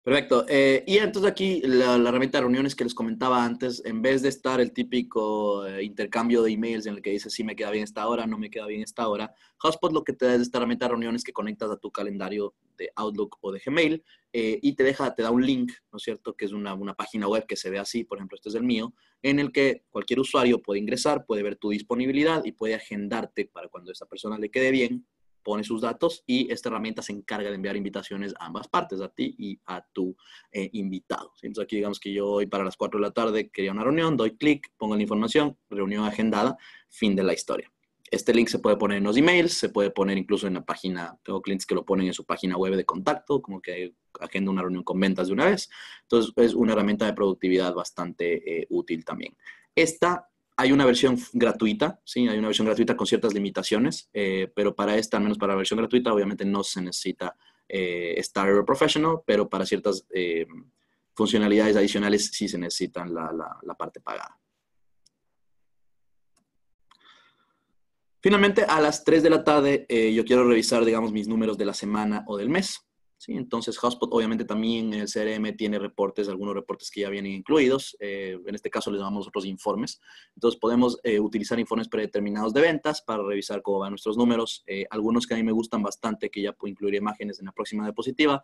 Perfecto. 0.05 0.45
Eh, 0.51 0.85
y 0.87 0.99
entonces 0.99 1.33
aquí 1.33 1.63
la, 1.65 1.97
herramienta 1.97 2.37
de 2.37 2.43
reuniones 2.43 2.75
que 2.75 2.85
les 2.85 2.95
comentaba 2.95 3.43
antes, 3.43 3.83
en 3.87 4.03
vez 4.03 4.21
de 4.21 4.29
estar 4.29 4.61
el 4.61 4.71
típico 4.71 5.67
eh, 5.67 5.83
intercambio 5.83 6.43
de 6.43 6.53
emails 6.53 6.85
en 6.85 6.97
el 6.97 7.01
que 7.01 7.09
dices 7.09 7.33
si 7.33 7.43
me 7.43 7.57
queda 7.57 7.71
bien 7.71 7.85
esta 7.85 8.07
hora, 8.07 8.27
no 8.27 8.37
me 8.37 8.51
queda 8.51 8.67
bien 8.67 8.83
esta 8.83 9.09
hora, 9.09 9.33
Hotspot 9.57 9.95
lo 9.95 10.05
que 10.05 10.13
te 10.13 10.27
da 10.27 10.35
es 10.35 10.43
esta 10.43 10.59
herramienta 10.59 10.85
de 10.85 10.91
reuniones 10.91 11.25
que 11.25 11.33
conectas 11.33 11.71
a 11.71 11.79
tu 11.79 11.91
calendario 11.91 12.55
de 12.77 12.91
Outlook 12.97 13.39
o 13.41 13.51
de 13.51 13.63
Gmail 13.65 14.05
eh, 14.35 14.59
y 14.61 14.75
te 14.75 14.85
deja, 14.85 15.15
te 15.15 15.23
da 15.23 15.31
un 15.31 15.47
link, 15.47 15.73
¿no 15.91 15.97
es 15.97 16.03
cierto? 16.03 16.35
Que 16.35 16.45
es 16.45 16.53
una, 16.53 16.75
una 16.75 16.93
página 16.93 17.27
web 17.27 17.47
que 17.47 17.57
se 17.57 17.71
ve 17.71 17.79
así, 17.79 18.05
por 18.05 18.19
ejemplo, 18.19 18.37
este 18.37 18.51
es 18.51 18.57
el 18.57 18.65
mío, 18.65 18.93
en 19.23 19.39
el 19.39 19.53
que 19.53 19.85
cualquier 19.89 20.21
usuario 20.21 20.61
puede 20.61 20.81
ingresar, 20.81 21.25
puede 21.25 21.43
ver 21.43 21.57
tu 21.57 21.71
disponibilidad 21.71 22.45
y 22.45 22.53
puede 22.53 22.75
agendarte 22.75 23.47
para 23.47 23.69
cuando 23.69 23.91
esa 23.91 24.05
persona 24.05 24.37
le 24.37 24.51
quede 24.51 24.71
bien 24.71 25.07
pone 25.45 25.63
sus 25.63 25.83
datos 25.83 26.25
y 26.27 26.51
esta 26.51 26.69
herramienta 26.69 27.03
se 27.03 27.13
encarga 27.13 27.51
de 27.51 27.57
enviar 27.57 27.77
invitaciones 27.77 28.35
a 28.39 28.47
ambas 28.47 28.67
partes, 28.67 29.01
a 29.01 29.09
ti 29.09 29.35
y 29.39 29.61
a 29.67 29.85
tu 29.93 30.17
eh, 30.51 30.71
invitado. 30.73 31.33
Entonces 31.43 31.65
aquí 31.65 31.77
digamos 31.77 32.01
que 32.01 32.13
yo 32.13 32.27
hoy 32.27 32.47
para 32.47 32.65
las 32.65 32.77
4 32.77 32.99
de 32.99 33.07
la 33.07 33.13
tarde 33.13 33.51
quería 33.51 33.71
una 33.73 33.85
reunión, 33.85 34.17
doy 34.17 34.37
clic, 34.37 34.73
pongo 34.77 34.97
la 34.97 35.03
información, 35.03 35.57
reunión 35.71 36.05
agendada, 36.05 36.57
fin 36.89 37.15
de 37.15 37.23
la 37.23 37.35
historia. 37.35 37.71
Este 38.11 38.33
link 38.33 38.49
se 38.49 38.59
puede 38.59 38.77
poner 38.77 38.99
en 38.99 39.05
los 39.05 39.17
emails, 39.17 39.55
se 39.55 39.71
puede 39.71 39.91
poner 39.91 40.19
incluso 40.19 40.47
en 40.47 40.55
la 40.55 40.65
página, 40.65 41.19
tengo 41.23 41.43
clientes 41.43 41.67
que 41.67 41.75
lo 41.75 41.85
ponen 41.85 42.07
en 42.07 42.15
su 42.15 42.25
página 42.25 42.57
web 42.57 42.77
de 42.77 42.85
contacto, 42.85 43.43
como 43.43 43.61
que 43.61 43.95
agenda 44.21 44.51
una 44.51 44.63
reunión 44.63 44.85
con 44.85 45.01
ventas 45.01 45.27
de 45.27 45.33
una 45.33 45.47
vez. 45.47 45.69
Entonces 46.03 46.33
es 46.37 46.55
una 46.55 46.73
herramienta 46.73 47.07
de 47.07 47.13
productividad 47.13 47.75
bastante 47.75 48.61
eh, 48.61 48.67
útil 48.71 49.05
también. 49.05 49.37
Esta 49.75 50.29
hay 50.57 50.73
una 50.73 50.87
versión 50.87 51.19
gratuita, 51.33 52.01
sí, 52.05 52.29
hay 52.29 52.39
una 52.39 52.49
versión 52.49 52.67
gratuita 52.67 52.97
con 52.97 53.07
ciertas 53.07 53.35
limitaciones, 53.35 54.09
eh, 54.13 54.53
pero 54.55 54.75
para 54.75 54.97
esta, 54.97 55.17
al 55.17 55.25
menos 55.25 55.39
para 55.39 55.53
la 55.53 55.59
versión 55.59 55.79
gratuita, 55.79 56.13
obviamente 56.13 56.45
no 56.45 56.63
se 56.63 56.81
necesita 56.81 57.37
eh, 57.69 58.23
Professional, 58.67 59.19
pero 59.27 59.49
para 59.49 59.67
ciertas 59.67 60.07
eh, 60.15 60.47
funcionalidades 61.15 61.77
adicionales 61.77 62.31
sí 62.33 62.49
se 62.49 62.59
necesitan 62.59 63.13
la, 63.13 63.33
la 63.63 63.75
parte 63.75 64.01
pagada. 64.01 64.39
Finalmente, 68.21 68.65
a 68.65 68.81
las 68.81 69.05
3 69.05 69.23
de 69.23 69.31
la 69.31 69.45
tarde, 69.45 69.87
yo 70.15 70.25
quiero 70.25 70.49
revisar, 70.49 70.83
digamos, 70.85 71.13
mis 71.13 71.29
números 71.29 71.59
de 71.59 71.67
la 71.67 71.75
semana 71.75 72.25
o 72.27 72.39
del 72.39 72.49
mes. 72.49 72.84
Entonces, 73.29 73.79
Hotspot 73.79 74.11
obviamente 74.13 74.45
también 74.45 74.93
el 74.93 75.07
CRM 75.11 75.57
tiene 75.57 75.79
reportes, 75.79 76.29
algunos 76.29 76.55
reportes 76.55 76.91
que 76.91 77.03
ya 77.03 77.11
vienen 77.11 77.33
incluidos. 77.33 77.97
Eh, 78.01 78.39
en 78.47 78.55
este 78.55 78.71
caso 78.71 78.91
les 78.91 79.01
llamamos 79.01 79.27
otros 79.27 79.47
informes. 79.47 80.01
Entonces, 80.35 80.59
podemos 80.59 80.99
eh, 81.03 81.21
utilizar 81.21 81.59
informes 81.59 81.89
predeterminados 81.89 82.53
de 82.53 82.61
ventas 82.61 83.03
para 83.03 83.23
revisar 83.23 83.63
cómo 83.63 83.81
van 83.81 83.91
nuestros 83.91 84.17
números. 84.17 84.63
Eh, 84.67 84.87
algunos 84.91 85.27
que 85.27 85.35
a 85.35 85.37
mí 85.37 85.43
me 85.43 85.53
gustan 85.53 85.83
bastante, 85.83 86.31
que 86.31 86.43
ya 86.43 86.53
puedo 86.53 86.71
incluir 86.71 86.95
imágenes 86.95 87.39
en 87.39 87.47
la 87.47 87.53
próxima 87.53 87.85
diapositiva. 87.85 88.43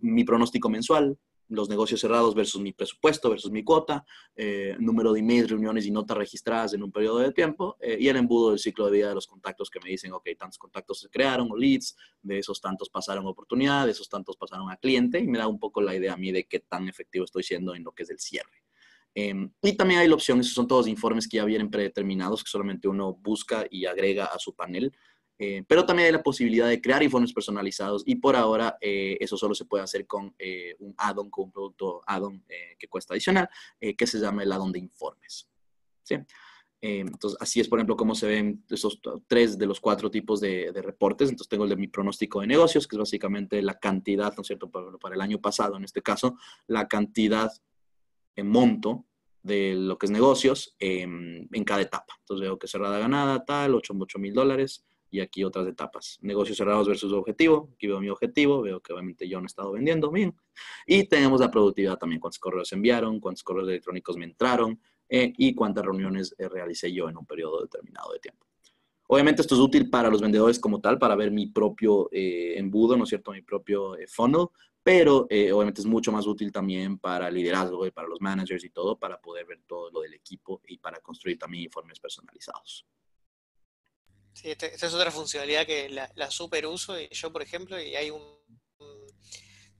Mi 0.00 0.24
pronóstico 0.24 0.68
mensual, 0.68 1.18
los 1.48 1.68
negocios 1.68 2.00
cerrados 2.00 2.34
versus 2.34 2.60
mi 2.60 2.72
presupuesto, 2.72 3.30
versus 3.30 3.50
mi 3.50 3.62
cuota, 3.62 4.04
eh, 4.34 4.76
número 4.78 5.12
de 5.12 5.20
emails, 5.20 5.50
reuniones 5.50 5.86
y 5.86 5.90
notas 5.90 6.16
registradas 6.16 6.74
en 6.74 6.82
un 6.82 6.92
periodo 6.92 7.18
de 7.18 7.32
tiempo, 7.32 7.76
eh, 7.80 7.96
y 8.00 8.08
el 8.08 8.16
embudo 8.16 8.50
del 8.50 8.58
ciclo 8.58 8.86
de 8.86 8.92
vida 8.92 9.08
de 9.08 9.14
los 9.14 9.26
contactos 9.26 9.70
que 9.70 9.80
me 9.80 9.90
dicen, 9.90 10.12
ok, 10.12 10.28
tantos 10.38 10.58
contactos 10.58 11.00
se 11.00 11.08
crearon 11.08 11.50
o 11.50 11.56
leads, 11.56 11.96
de 12.22 12.38
esos 12.38 12.60
tantos 12.60 12.90
pasaron 12.90 13.26
a 13.26 13.30
oportunidad, 13.30 13.86
de 13.86 13.92
esos 13.92 14.08
tantos 14.08 14.36
pasaron 14.36 14.70
a 14.70 14.76
cliente, 14.76 15.18
y 15.18 15.26
me 15.26 15.38
da 15.38 15.46
un 15.46 15.58
poco 15.58 15.80
la 15.80 15.94
idea 15.94 16.14
a 16.14 16.16
mí 16.16 16.32
de 16.32 16.44
qué 16.44 16.60
tan 16.60 16.88
efectivo 16.88 17.24
estoy 17.24 17.42
siendo 17.42 17.74
en 17.74 17.84
lo 17.84 17.92
que 17.92 18.02
es 18.02 18.10
el 18.10 18.18
cierre. 18.18 18.62
Em, 19.18 19.50
y 19.62 19.72
también 19.72 20.00
hay 20.00 20.08
la 20.08 20.14
opción, 20.14 20.40
esos 20.40 20.52
son 20.52 20.68
todos 20.68 20.86
informes 20.86 21.26
que 21.26 21.38
ya 21.38 21.44
vienen 21.46 21.70
predeterminados, 21.70 22.44
que 22.44 22.50
solamente 22.50 22.86
uno 22.86 23.14
busca 23.14 23.66
y 23.70 23.86
agrega 23.86 24.26
a 24.26 24.38
su 24.38 24.54
panel. 24.54 24.92
Eh, 25.38 25.64
pero 25.68 25.84
también 25.84 26.06
hay 26.06 26.12
la 26.12 26.22
posibilidad 26.22 26.66
de 26.66 26.80
crear 26.80 27.02
informes 27.02 27.32
personalizados 27.32 28.02
y 28.06 28.16
por 28.16 28.36
ahora 28.36 28.78
eh, 28.80 29.18
eso 29.20 29.36
solo 29.36 29.54
se 29.54 29.66
puede 29.66 29.84
hacer 29.84 30.06
con 30.06 30.34
eh, 30.38 30.74
un 30.78 30.94
add-on, 30.96 31.28
con 31.28 31.46
un 31.46 31.52
producto 31.52 32.00
add-on 32.06 32.42
que 32.78 32.88
cuesta 32.88 33.14
adicional, 33.14 33.48
que 33.78 34.06
se 34.06 34.18
llama 34.18 34.42
el 34.42 34.52
add-on 34.52 34.72
de 34.72 34.78
informes. 34.78 35.48
¿sí? 36.02 36.16
entonces, 36.80 37.36
así 37.40 37.60
es, 37.60 37.68
por 37.68 37.78
ejemplo, 37.78 37.96
cómo 37.96 38.14
se 38.14 38.28
ven 38.28 38.64
esos 38.70 39.00
tres 39.26 39.58
de 39.58 39.66
los 39.66 39.80
cuatro 39.80 40.10
tipos 40.10 40.40
de, 40.40 40.70
reportes. 40.74 41.28
Entonces, 41.28 41.48
tengo 41.48 41.64
el 41.64 41.70
de 41.70 41.76
mi 41.76 41.88
pronóstico 41.88 42.40
de 42.40 42.46
negocios, 42.46 42.86
que 42.86 42.94
es 42.96 43.00
básicamente 43.00 43.60
la 43.60 43.78
cantidad, 43.78 44.32
¿no 44.36 44.42
es 44.42 44.46
cierto?, 44.46 44.70
para, 44.70 44.92
para 44.92 45.16
el 45.16 45.20
año 45.20 45.40
pasado, 45.40 45.76
en 45.76 45.84
este 45.84 46.02
caso, 46.02 46.36
la 46.68 46.86
cantidad 46.86 47.50
en 48.36 48.48
monto 48.48 49.06
de 49.42 49.74
lo 49.74 49.98
que 49.98 50.06
es 50.06 50.12
negocios 50.12 50.76
en 50.78 51.64
cada 51.64 51.80
etapa. 51.80 52.14
Entonces, 52.20 52.42
veo 52.42 52.58
que 52.58 52.68
cerrada 52.68 52.98
ganada, 52.98 53.44
tal, 53.44 53.74
8 53.74 53.94
mil 54.18 54.34
dólares, 54.34 54.84
y 55.16 55.20
aquí 55.20 55.44
otras 55.44 55.66
etapas. 55.66 56.18
Negocios 56.22 56.56
cerrados 56.56 56.86
versus 56.88 57.12
objetivo. 57.12 57.70
Aquí 57.74 57.86
veo 57.86 58.00
mi 58.00 58.08
objetivo, 58.08 58.62
veo 58.62 58.80
que 58.80 58.92
obviamente 58.92 59.28
yo 59.28 59.40
no 59.40 59.44
he 59.44 59.46
estado 59.46 59.72
vendiendo 59.72 60.10
bien. 60.10 60.34
Y 60.86 61.04
tenemos 61.04 61.40
la 61.40 61.50
productividad 61.50 61.98
también, 61.98 62.20
cuántos 62.20 62.38
correos 62.38 62.72
enviaron, 62.72 63.20
cuántos 63.20 63.42
correos 63.42 63.68
electrónicos 63.68 64.16
me 64.16 64.24
entraron 64.24 64.80
eh, 65.08 65.32
y 65.36 65.54
cuántas 65.54 65.84
reuniones 65.84 66.34
eh, 66.38 66.48
realicé 66.48 66.92
yo 66.92 67.08
en 67.08 67.16
un 67.16 67.26
periodo 67.26 67.62
determinado 67.62 68.12
de 68.12 68.18
tiempo. 68.20 68.46
Obviamente 69.08 69.42
esto 69.42 69.54
es 69.54 69.60
útil 69.60 69.88
para 69.88 70.10
los 70.10 70.20
vendedores 70.20 70.58
como 70.58 70.80
tal, 70.80 70.98
para 70.98 71.14
ver 71.14 71.30
mi 71.30 71.46
propio 71.46 72.08
eh, 72.12 72.54
embudo, 72.56 72.96
¿no 72.96 73.04
es 73.04 73.10
cierto? 73.10 73.30
Mi 73.30 73.42
propio 73.42 73.96
eh, 73.96 74.06
funnel, 74.08 74.48
pero 74.82 75.26
eh, 75.30 75.52
obviamente 75.52 75.80
es 75.80 75.86
mucho 75.86 76.10
más 76.10 76.26
útil 76.26 76.50
también 76.50 76.98
para 76.98 77.30
liderazgo 77.30 77.86
y 77.86 77.90
para 77.92 78.08
los 78.08 78.20
managers 78.20 78.64
y 78.64 78.70
todo, 78.70 78.98
para 78.98 79.20
poder 79.20 79.46
ver 79.46 79.60
todo 79.66 79.90
lo 79.90 80.00
del 80.00 80.14
equipo 80.14 80.60
y 80.66 80.78
para 80.78 81.00
construir 81.00 81.38
también 81.38 81.64
informes 81.64 82.00
personalizados. 82.00 82.84
Sí, 84.36 84.50
esta, 84.50 84.66
es 84.66 84.94
otra 84.94 85.10
funcionalidad 85.10 85.64
que 85.64 85.88
la, 85.88 86.12
la, 86.14 86.30
super 86.30 86.66
uso, 86.66 87.00
y 87.00 87.08
yo 87.10 87.32
por 87.32 87.40
ejemplo, 87.40 87.80
y 87.80 87.96
hay 87.96 88.10
un, 88.10 88.20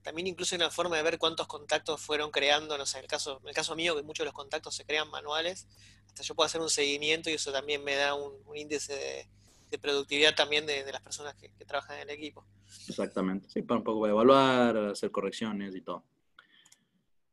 también 0.07 0.29
incluso 0.29 0.57
una 0.57 0.71
forma 0.71 0.97
de 0.97 1.03
ver 1.03 1.19
cuántos 1.19 1.47
contactos 1.47 2.01
fueron 2.01 2.31
creando, 2.31 2.79
no 2.79 2.87
sé, 2.87 2.99
en 2.99 3.05
el 3.05 3.11
caso, 3.11 3.39
en 3.43 3.49
el 3.49 3.55
caso 3.55 3.77
mío, 3.77 3.95
que 3.95 4.03
muchos 4.03 4.25
de 4.25 4.29
los 4.29 4.35
contactos 4.35 4.75
se 4.75 4.87
crean 4.87 5.11
manuales, 5.11 5.67
hasta 6.07 6.23
yo 6.23 6.35
puedo 6.35 6.47
hacer 6.47 6.63
un 6.63 6.71
seguimiento 6.71 7.29
y 7.29 7.35
eso 7.35 7.53
también 7.53 7.85
me 7.85 7.97
da 7.97 8.15
un, 8.15 8.35
índice 8.57 9.29
de, 9.69 9.79
productividad 9.79 10.35
también 10.35 10.65
de, 10.65 10.91
las 10.91 11.03
personas 11.03 11.35
que, 11.35 11.51
trabajan 11.67 11.97
en 11.97 12.09
el 12.09 12.11
equipo. 12.11 12.47
Exactamente, 12.89 13.51
sí, 13.51 13.61
para 13.61 13.77
un 13.77 13.85
poco 13.85 14.07
evaluar, 14.07 14.79
hacer 14.79 15.11
correcciones 15.11 15.75
y 15.75 15.83
todo. 15.83 16.03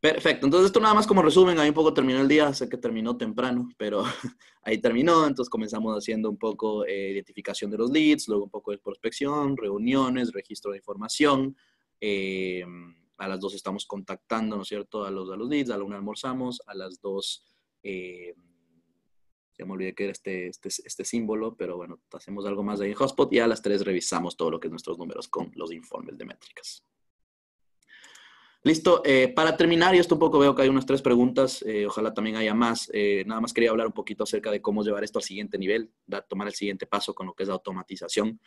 Perfecto, 0.04 0.48
entonces 0.48 0.66
esto 0.66 0.82
nada 0.82 0.94
más 0.94 1.08
como 1.08 1.22
resumen, 1.22 1.58
ahí 1.60 1.70
un 1.70 1.74
poco 1.74 1.94
terminó 1.94 2.20
el 2.20 2.28
día, 2.28 2.54
sé 2.54 2.68
que 2.68 2.76
terminó 2.76 3.16
temprano, 3.16 3.70
pero 3.78 4.04
ahí 4.62 4.78
terminó, 4.82 5.26
entonces 5.26 5.50
comenzamos 5.50 5.98
haciendo 5.98 6.30
un 6.30 6.36
poco 6.36 6.86
eh, 6.86 7.12
identificación 7.12 7.72
de 7.72 7.78
los 7.78 7.90
leads, 7.90 8.28
luego 8.28 8.44
un 8.44 8.50
poco 8.50 8.72
de 8.72 8.80
prospección, 8.80 9.56
reuniones, 9.56 10.34
registro 10.34 10.72
de 10.72 10.80
información, 10.80 11.56
eh, 12.02 12.66
a 13.16 13.30
las 13.30 13.40
dos 13.40 13.56
estamos 13.56 13.86
contactando, 13.86 14.58
¿no 14.58 14.64
es 14.64 14.68
cierto?, 14.68 15.06
a 15.06 15.10
los, 15.10 15.32
a 15.32 15.38
los 15.38 15.48
leads, 15.48 15.70
a 15.70 15.78
la 15.78 15.86
una 15.86 15.96
almorzamos, 15.96 16.62
a 16.68 16.76
las 16.76 17.00
dos, 17.00 17.46
eh, 17.82 18.34
ya 19.58 19.66
me 19.66 19.72
olvidé 19.72 19.96
que 19.96 20.04
era 20.04 20.12
este, 20.12 20.48
este, 20.48 20.68
este, 20.68 21.06
símbolo, 21.06 21.56
pero 21.56 21.78
bueno, 21.78 22.02
hacemos 22.12 22.46
algo 22.46 22.62
más 22.62 22.82
ahí 22.82 22.90
en 22.90 22.96
Hotspot 22.96 23.32
y 23.32 23.40
a 23.40 23.48
las 23.48 23.62
tres 23.62 23.86
revisamos 23.86 24.36
todo 24.36 24.52
lo 24.52 24.60
que 24.60 24.68
es 24.68 24.72
nuestros 24.72 24.98
números 24.98 25.30
con 25.30 25.50
los 25.56 25.72
informes 25.72 26.18
de 26.18 26.26
métricas. 26.26 26.84
Listo, 28.66 29.02
eh, 29.04 29.28
para 29.28 29.58
terminar, 29.58 29.94
y 29.94 29.98
esto 29.98 30.16
un 30.16 30.20
poco 30.20 30.40
veo 30.40 30.56
que 30.56 30.62
hay 30.62 30.70
unas 30.70 30.86
tres 30.86 31.02
preguntas, 31.02 31.62
eh, 31.68 31.86
ojalá 31.86 32.14
también 32.14 32.38
haya 32.38 32.54
más. 32.54 32.90
Eh, 32.94 33.26
nada 33.28 33.42
más 33.42 33.52
quería 33.52 33.72
hablar 33.72 33.88
un 33.88 33.94
poquito 33.94 34.24
acerca 34.24 34.52
de 34.52 34.62
cómo 34.62 34.84
llevar 34.84 35.04
esto 35.04 35.20
al 35.20 35.24
siguiente 35.24 35.58
nivel, 35.58 35.92
tomar 36.30 36.48
el 36.48 36.54
siguiente 36.54 36.88
paso 36.88 37.14
con 37.14 37.28
lo 37.28 37.34
que 37.34 37.44
es 37.44 37.50
la 37.50 37.56
automatización. 37.56 38.40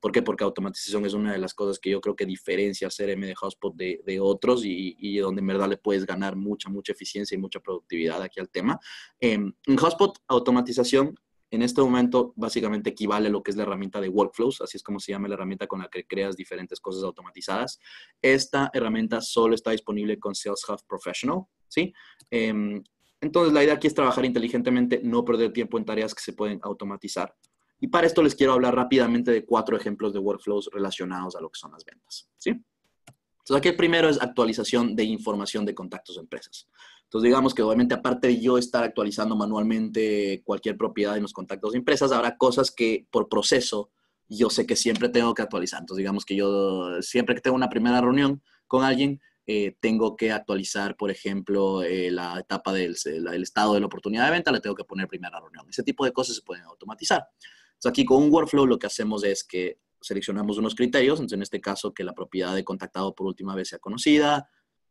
¿Por 0.00 0.10
qué? 0.10 0.22
Porque 0.22 0.42
automatización 0.42 1.04
es 1.04 1.12
una 1.12 1.32
de 1.32 1.38
las 1.38 1.52
cosas 1.52 1.78
que 1.78 1.90
yo 1.90 2.00
creo 2.00 2.16
que 2.16 2.24
diferencia 2.24 2.88
CRM 2.88 3.26
de 3.26 3.34
Hotspot 3.34 3.76
de, 3.76 4.20
otros 4.22 4.64
y, 4.64 4.96
y, 4.98 5.18
donde 5.18 5.40
en 5.40 5.46
verdad 5.46 5.68
le 5.68 5.76
puedes 5.76 6.06
ganar 6.06 6.34
mucha, 6.34 6.70
mucha 6.70 6.92
eficiencia 6.92 7.34
y 7.34 7.38
mucha 7.38 7.60
productividad 7.60 8.22
aquí 8.22 8.40
al 8.40 8.48
tema. 8.48 8.80
en 9.20 9.54
Hotspot, 9.76 10.18
automatización 10.28 11.14
en 11.50 11.62
este 11.62 11.80
momento 11.80 12.32
básicamente 12.36 12.90
equivale 12.90 13.28
a 13.28 13.30
lo 13.30 13.42
que 13.42 13.50
es 13.50 13.56
la 13.56 13.62
herramienta 13.62 14.00
de 14.00 14.08
workflows, 14.08 14.60
así 14.60 14.76
es 14.76 14.82
como 14.82 15.00
se 15.00 15.12
llama 15.12 15.28
la 15.28 15.34
herramienta 15.34 15.66
con 15.66 15.80
la 15.80 15.88
que 15.88 16.06
creas 16.06 16.36
diferentes 16.36 16.80
cosas 16.80 17.02
automatizadas. 17.02 17.80
Esta 18.20 18.70
herramienta 18.72 19.20
solo 19.20 19.54
está 19.54 19.70
disponible 19.70 20.18
con 20.18 20.34
Sales 20.34 20.62
Hub 20.68 20.80
Professional, 20.86 21.42
¿sí? 21.68 21.92
Em, 22.30 22.82
entonces 23.20 23.52
la 23.52 23.64
idea 23.64 23.74
aquí 23.74 23.86
es 23.86 23.94
trabajar 23.94 24.24
inteligentemente, 24.24 25.00
no 25.02 25.24
perder 25.24 25.52
tiempo 25.52 25.78
en 25.78 25.84
tareas 25.84 26.14
que 26.14 26.22
se 26.22 26.34
pueden 26.34 26.60
automatizar. 26.62 27.34
Y 27.80 27.88
para 27.88 28.06
esto 28.06 28.22
les 28.22 28.34
quiero 28.34 28.52
hablar 28.52 28.74
rápidamente 28.74 29.30
de 29.30 29.44
cuatro 29.44 29.76
ejemplos 29.76 30.12
de 30.12 30.18
workflows 30.18 30.68
relacionados 30.72 31.36
a 31.36 31.40
lo 31.40 31.48
que 31.48 31.58
son 31.58 31.72
las 31.72 31.84
ventas, 31.84 32.28
¿sí? 32.36 32.50
Entonces 32.50 33.56
aquí 33.56 33.68
el 33.68 33.76
primero 33.76 34.08
es 34.10 34.20
actualización 34.20 34.94
de 34.94 35.04
información 35.04 35.64
de 35.64 35.74
contactos 35.74 36.16
de 36.16 36.22
empresas. 36.22 36.68
Entonces, 37.08 37.28
digamos 37.28 37.54
que 37.54 37.62
obviamente 37.62 37.94
aparte 37.94 38.28
de 38.28 38.38
yo 38.38 38.58
estar 38.58 38.84
actualizando 38.84 39.34
manualmente 39.34 40.42
cualquier 40.44 40.76
propiedad 40.76 41.16
en 41.16 41.22
los 41.22 41.32
contactos 41.32 41.72
de 41.72 41.78
empresas, 41.78 42.12
habrá 42.12 42.36
cosas 42.36 42.70
que 42.70 43.06
por 43.10 43.30
proceso 43.30 43.90
yo 44.28 44.50
sé 44.50 44.66
que 44.66 44.76
siempre 44.76 45.08
tengo 45.08 45.32
que 45.32 45.40
actualizar. 45.40 45.80
Entonces, 45.80 46.02
digamos 46.02 46.26
que 46.26 46.36
yo 46.36 47.00
siempre 47.00 47.34
que 47.34 47.40
tengo 47.40 47.56
una 47.56 47.70
primera 47.70 48.02
reunión 48.02 48.42
con 48.66 48.84
alguien, 48.84 49.22
eh, 49.46 49.74
tengo 49.80 50.16
que 50.16 50.32
actualizar, 50.32 50.98
por 50.98 51.10
ejemplo, 51.10 51.82
eh, 51.82 52.10
la 52.10 52.38
etapa 52.38 52.74
del 52.74 52.94
el 53.06 53.42
estado 53.42 53.72
de 53.72 53.80
la 53.80 53.86
oportunidad 53.86 54.26
de 54.26 54.32
venta, 54.32 54.52
le 54.52 54.60
tengo 54.60 54.76
que 54.76 54.84
poner 54.84 55.08
primera 55.08 55.40
reunión. 55.40 55.66
Ese 55.70 55.82
tipo 55.82 56.04
de 56.04 56.12
cosas 56.12 56.36
se 56.36 56.42
pueden 56.42 56.64
automatizar. 56.64 57.26
Entonces, 57.68 57.88
aquí 57.88 58.04
con 58.04 58.22
un 58.22 58.30
workflow 58.30 58.66
lo 58.66 58.78
que 58.78 58.86
hacemos 58.86 59.24
es 59.24 59.44
que 59.44 59.78
seleccionamos 60.02 60.58
unos 60.58 60.74
criterios, 60.74 61.18
entonces 61.20 61.36
en 61.36 61.42
este 61.42 61.62
caso 61.62 61.94
que 61.94 62.04
la 62.04 62.12
propiedad 62.12 62.54
de 62.54 62.64
contactado 62.64 63.14
por 63.14 63.26
última 63.26 63.54
vez 63.54 63.68
sea 63.68 63.78
conocida, 63.78 64.50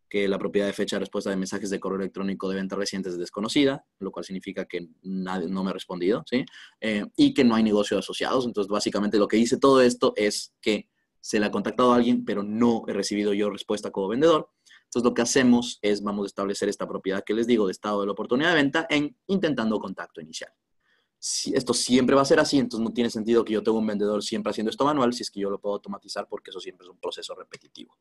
que 0.10 0.28
la 0.28 0.39
propiedad 0.39 0.68
de 0.68 0.74
fecha 0.74 0.95
de 0.95 1.01
respuesta 1.01 1.30
de 1.30 1.36
mensajes 1.36 1.70
de 1.70 1.80
correo 1.80 1.99
electrónico 1.99 2.49
de 2.49 2.55
venta 2.55 2.76
recientes 2.76 3.14
es 3.14 3.20
desconocida, 3.20 3.86
lo 3.99 4.12
cual 4.12 4.26
significa 4.26 4.66
que 4.66 4.89
nadie, 5.03 5.47
no 5.47 5.64
me 5.64 5.72
ha 5.72 5.74
respondido, 5.74 6.24
¿sí? 6.26 6.45
Eh, 6.80 7.05
y 7.16 7.34
que 7.34 7.43
no 7.43 7.55
hay 7.55 7.64
negocios 7.64 7.99
asociados. 7.99 8.45
Entonces, 8.45 8.70
básicamente 8.70 9.18
lo 9.18 9.28
que 9.28 9.38
dice 9.38 9.58
todo 9.58 9.82
esto 9.82 10.14
es 10.16 10.53
que 10.62 10.89
se 11.20 11.39
le 11.39 11.45
ha 11.45 11.51
contactado 11.51 11.91
a 11.91 11.97
alguien, 11.97 12.24
pero 12.24 12.43
no 12.43 12.84
he 12.88 12.93
recibido 12.93 13.34
yo 13.34 13.49
respuesta 13.49 13.91
como 13.91 14.08
vendedor. 14.08 14.49
Entonces, 14.86 15.03
lo 15.03 15.14
que 15.14 15.22
hacemos 15.22 15.80
es, 15.82 16.01
vamos 16.01 16.24
a 16.24 16.28
establecer 16.28 16.70
esta 16.70 16.88
propiedad 16.88 17.24
que 17.26 17.34
les 17.34 17.45
digo 17.45 17.66
de 17.66 17.74
estado 17.74 17.99
de 17.99 18.05
la 18.05 18.14
oportunidad 18.14 18.51
de 18.51 18.55
venta 18.55 18.88
en 18.89 19.18
intentando 19.28 19.80
contacto 19.80 20.22
inicial. 20.22 20.51
Si 21.20 21.53
esto 21.53 21.74
siempre 21.74 22.16
va 22.16 22.22
a 22.22 22.26
ser 22.26 22.39
así, 22.39 22.60
entonces 22.60 22.88
no 22.88 22.93
tiene 22.93 23.10
sentido 23.10 23.43
que 23.43 23.53
yo 23.53 23.64
tenga 23.64 23.80
un 23.80 23.88
vendedor 23.88 24.24
siempre 24.24 24.51
haciendo 24.51 24.70
esto 24.70 24.86
manual, 24.86 25.14
si 25.14 25.24
es 25.24 25.32
que 25.32 25.41
yo 25.41 25.49
lo 25.49 25.60
puedo 25.60 25.76
automatizar 25.76 26.28
porque 26.30 26.51
eso 26.51 26.62
siempre 26.62 26.86
es 26.86 26.91
un 26.91 26.99
proceso 26.99 27.36
repetitivo. 27.36 27.97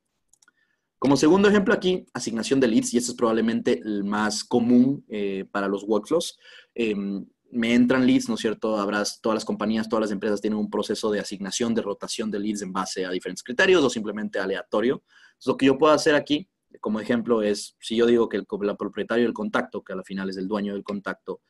Como 0.99 1.17
segundo 1.17 1.49
ejemplo 1.49 1.75
aquí, 1.75 2.07
asignación 2.15 2.59
de 2.59 2.69
leads, 2.69 2.95
y 2.95 2.99
este 2.99 3.11
es 3.11 3.17
probablemente 3.17 3.81
el 3.85 4.03
más 4.05 4.45
común 4.45 5.05
eh, 5.09 5.45
para 5.51 5.69
los 5.69 5.85
workflows. 5.85 6.39
Em, 6.75 7.27
me 7.51 7.75
entran 7.75 8.07
leads, 8.07 8.29
¿no 8.29 8.35
es 8.35 8.41
cierto? 8.41 8.79
Habrás, 8.79 9.21
todas 9.21 9.37
las 9.37 9.45
compañías, 9.45 9.89
todas 9.89 10.03
las 10.03 10.11
empresas 10.11 10.41
tienen 10.41 10.59
un 10.59 10.71
proceso 10.71 11.11
de 11.11 11.21
asignación, 11.21 11.75
de 11.75 11.83
rotación 11.83 12.31
de 12.31 12.41
leads 12.41 12.63
en 12.63 12.73
base 12.73 13.05
a 13.05 13.11
diferentes 13.11 13.43
criterios 13.43 13.85
o 13.85 13.91
simplemente 13.91 14.39
aleatorio. 14.39 15.03
Lo 15.45 15.57
que 15.57 15.67
yo 15.67 15.79
puedo 15.79 15.93
hacer 15.93 16.15
aquí, 16.15 16.49
como 16.81 16.99
ejemplo, 16.99 17.43
es 17.43 17.77
si 17.79 17.97
yo 17.97 18.07
digo 18.07 18.29
que 18.29 18.39
el, 18.39 18.47
el 18.49 18.77
propietario 18.77 19.25
del 19.25 19.35
contacto, 19.35 19.83
que 19.83 19.93
al 19.93 20.05
final 20.05 20.31
es 20.31 20.39
el 20.39 20.49
dueño 20.49 20.73
del 20.73 20.83
contacto, 20.83 21.43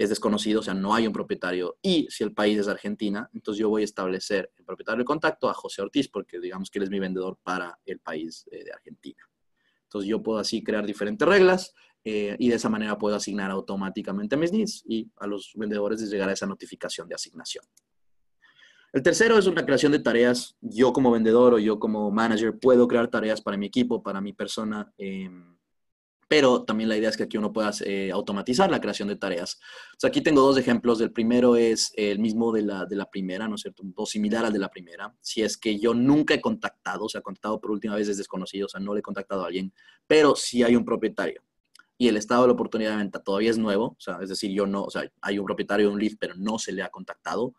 es 0.00 0.08
desconocido, 0.08 0.60
o 0.60 0.62
sea, 0.62 0.72
no 0.72 0.94
hay 0.94 1.06
un 1.06 1.12
propietario. 1.12 1.76
Y 1.82 2.06
si 2.08 2.24
el 2.24 2.32
país 2.32 2.58
es 2.58 2.68
Argentina, 2.68 3.28
entonces 3.34 3.60
yo 3.60 3.68
voy 3.68 3.82
a 3.82 3.84
establecer 3.84 4.50
el 4.56 4.64
propietario 4.64 5.00
de 5.00 5.04
contacto 5.04 5.46
a 5.50 5.52
José 5.52 5.82
Ortiz, 5.82 6.08
porque 6.08 6.40
digamos 6.40 6.70
que 6.70 6.78
él 6.78 6.84
es 6.84 6.90
mi 6.90 6.98
vendedor 6.98 7.38
para 7.42 7.78
el 7.84 8.00
país 8.00 8.48
eh, 8.50 8.64
de 8.64 8.72
Argentina. 8.72 9.22
Entonces 9.82 10.08
yo 10.08 10.22
puedo 10.22 10.38
así 10.38 10.64
crear 10.64 10.86
diferentes 10.86 11.28
reglas 11.28 11.74
eh, 12.02 12.34
y 12.38 12.48
de 12.48 12.54
esa 12.54 12.70
manera 12.70 12.96
puedo 12.96 13.14
asignar 13.14 13.50
automáticamente 13.50 14.38
mis 14.38 14.52
needs 14.52 14.82
y 14.86 15.06
a 15.18 15.26
los 15.26 15.52
vendedores 15.54 16.00
les 16.00 16.08
llegará 16.08 16.32
esa 16.32 16.46
notificación 16.46 17.06
de 17.06 17.16
asignación. 17.16 17.62
El 18.94 19.02
tercero 19.02 19.36
es 19.36 19.46
una 19.46 19.66
creación 19.66 19.92
de 19.92 19.98
tareas. 19.98 20.56
Yo 20.62 20.94
como 20.94 21.10
vendedor 21.10 21.52
o 21.52 21.58
yo 21.58 21.78
como 21.78 22.10
manager 22.10 22.58
puedo 22.58 22.88
crear 22.88 23.08
tareas 23.08 23.42
para 23.42 23.58
mi 23.58 23.66
equipo, 23.66 24.02
para 24.02 24.22
mi 24.22 24.32
persona. 24.32 24.90
Em, 24.96 25.58
pero 26.30 26.62
también 26.62 26.88
la 26.88 26.96
idea 26.96 27.08
es 27.08 27.16
que 27.16 27.24
aquí 27.24 27.38
uno 27.38 27.52
pueda 27.52 27.72
eh, 27.84 28.12
automatizar 28.12 28.70
la 28.70 28.80
creación 28.80 29.08
de 29.08 29.16
tareas. 29.16 29.58
aquí 30.00 30.20
tengo 30.20 30.42
dos 30.42 30.56
ejemplos. 30.58 31.00
El 31.00 31.10
primero 31.10 31.56
es 31.56 31.92
el 31.96 32.20
mismo 32.20 32.52
de 32.52 32.62
la, 32.62 32.86
de 32.86 32.94
la 32.94 33.10
primera, 33.10 33.48
¿no 33.48 33.56
es 33.56 33.62
cierto? 33.62 33.82
Poco 33.92 34.06
similar 34.06 34.44
al 34.44 34.52
de 34.52 34.60
la 34.60 34.68
primera. 34.68 35.12
Si 35.20 35.42
es 35.42 35.58
que 35.58 35.80
yo 35.80 35.92
nunca 35.92 36.32
he 36.34 36.40
contactado, 36.40 37.06
o 37.06 37.08
sea, 37.08 37.20
contactado 37.20 37.60
por 37.60 37.72
última 37.72 37.96
vez 37.96 38.06
es 38.06 38.16
desconocido, 38.16 38.66
o 38.66 38.68
sea, 38.68 38.78
no 38.78 38.94
le 38.94 39.00
he 39.00 39.02
contactado 39.02 39.42
a 39.42 39.46
alguien, 39.46 39.72
pero 40.06 40.36
si 40.36 40.62
hay 40.62 40.76
un 40.76 40.84
propietario 40.84 41.42
y 41.98 42.06
el 42.06 42.16
estado 42.16 42.42
de 42.42 42.46
la 42.46 42.52
oportunidad 42.52 42.92
de 42.92 42.98
venta 42.98 43.20
todavía 43.20 43.50
es 43.50 43.58
nuevo, 43.58 43.86
o 43.86 44.00
sea, 44.00 44.20
es 44.22 44.28
decir, 44.28 44.52
yo 44.52 44.68
no, 44.68 44.84
o 44.84 44.90
sea, 44.90 45.10
hay 45.22 45.36
un 45.40 45.44
propietario 45.44 45.88
de 45.88 45.94
un 45.94 45.98
lead, 45.98 46.12
pero 46.20 46.36
no 46.36 46.60
se 46.60 46.70
le 46.70 46.82
ha 46.82 46.90
contactado, 46.90 47.54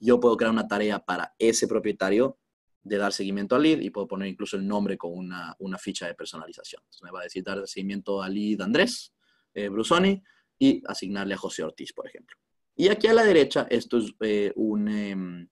yo 0.00 0.18
puedo 0.18 0.36
crear 0.36 0.52
una 0.52 0.66
tarea 0.66 0.98
para 0.98 1.32
ese 1.38 1.68
propietario 1.68 2.38
de 2.86 2.98
dar 2.98 3.12
seguimiento 3.12 3.56
al 3.56 3.62
lead 3.62 3.80
y 3.80 3.90
puedo 3.90 4.06
poner 4.06 4.28
incluso 4.28 4.56
el 4.56 4.66
nombre 4.66 4.96
con 4.96 5.12
una, 5.12 5.54
una 5.58 5.76
ficha 5.76 6.06
de 6.06 6.14
personalización. 6.14 6.80
Entonces 6.84 7.02
me 7.02 7.10
va 7.10 7.20
a 7.20 7.24
decir 7.24 7.42
dar 7.42 7.66
seguimiento 7.66 8.22
al 8.22 8.32
lead 8.32 8.60
Andrés 8.60 9.12
eh, 9.54 9.68
Brusoni 9.68 10.22
y 10.58 10.82
asignarle 10.86 11.34
a 11.34 11.36
José 11.36 11.64
Ortiz, 11.64 11.92
por 11.92 12.06
ejemplo. 12.06 12.36
Y 12.76 12.88
aquí 12.88 13.08
a 13.08 13.14
la 13.14 13.24
derecha, 13.24 13.66
esto 13.70 13.98
es 13.98 14.14
eh, 14.20 14.52
un, 14.54 14.88
em, 14.88 15.48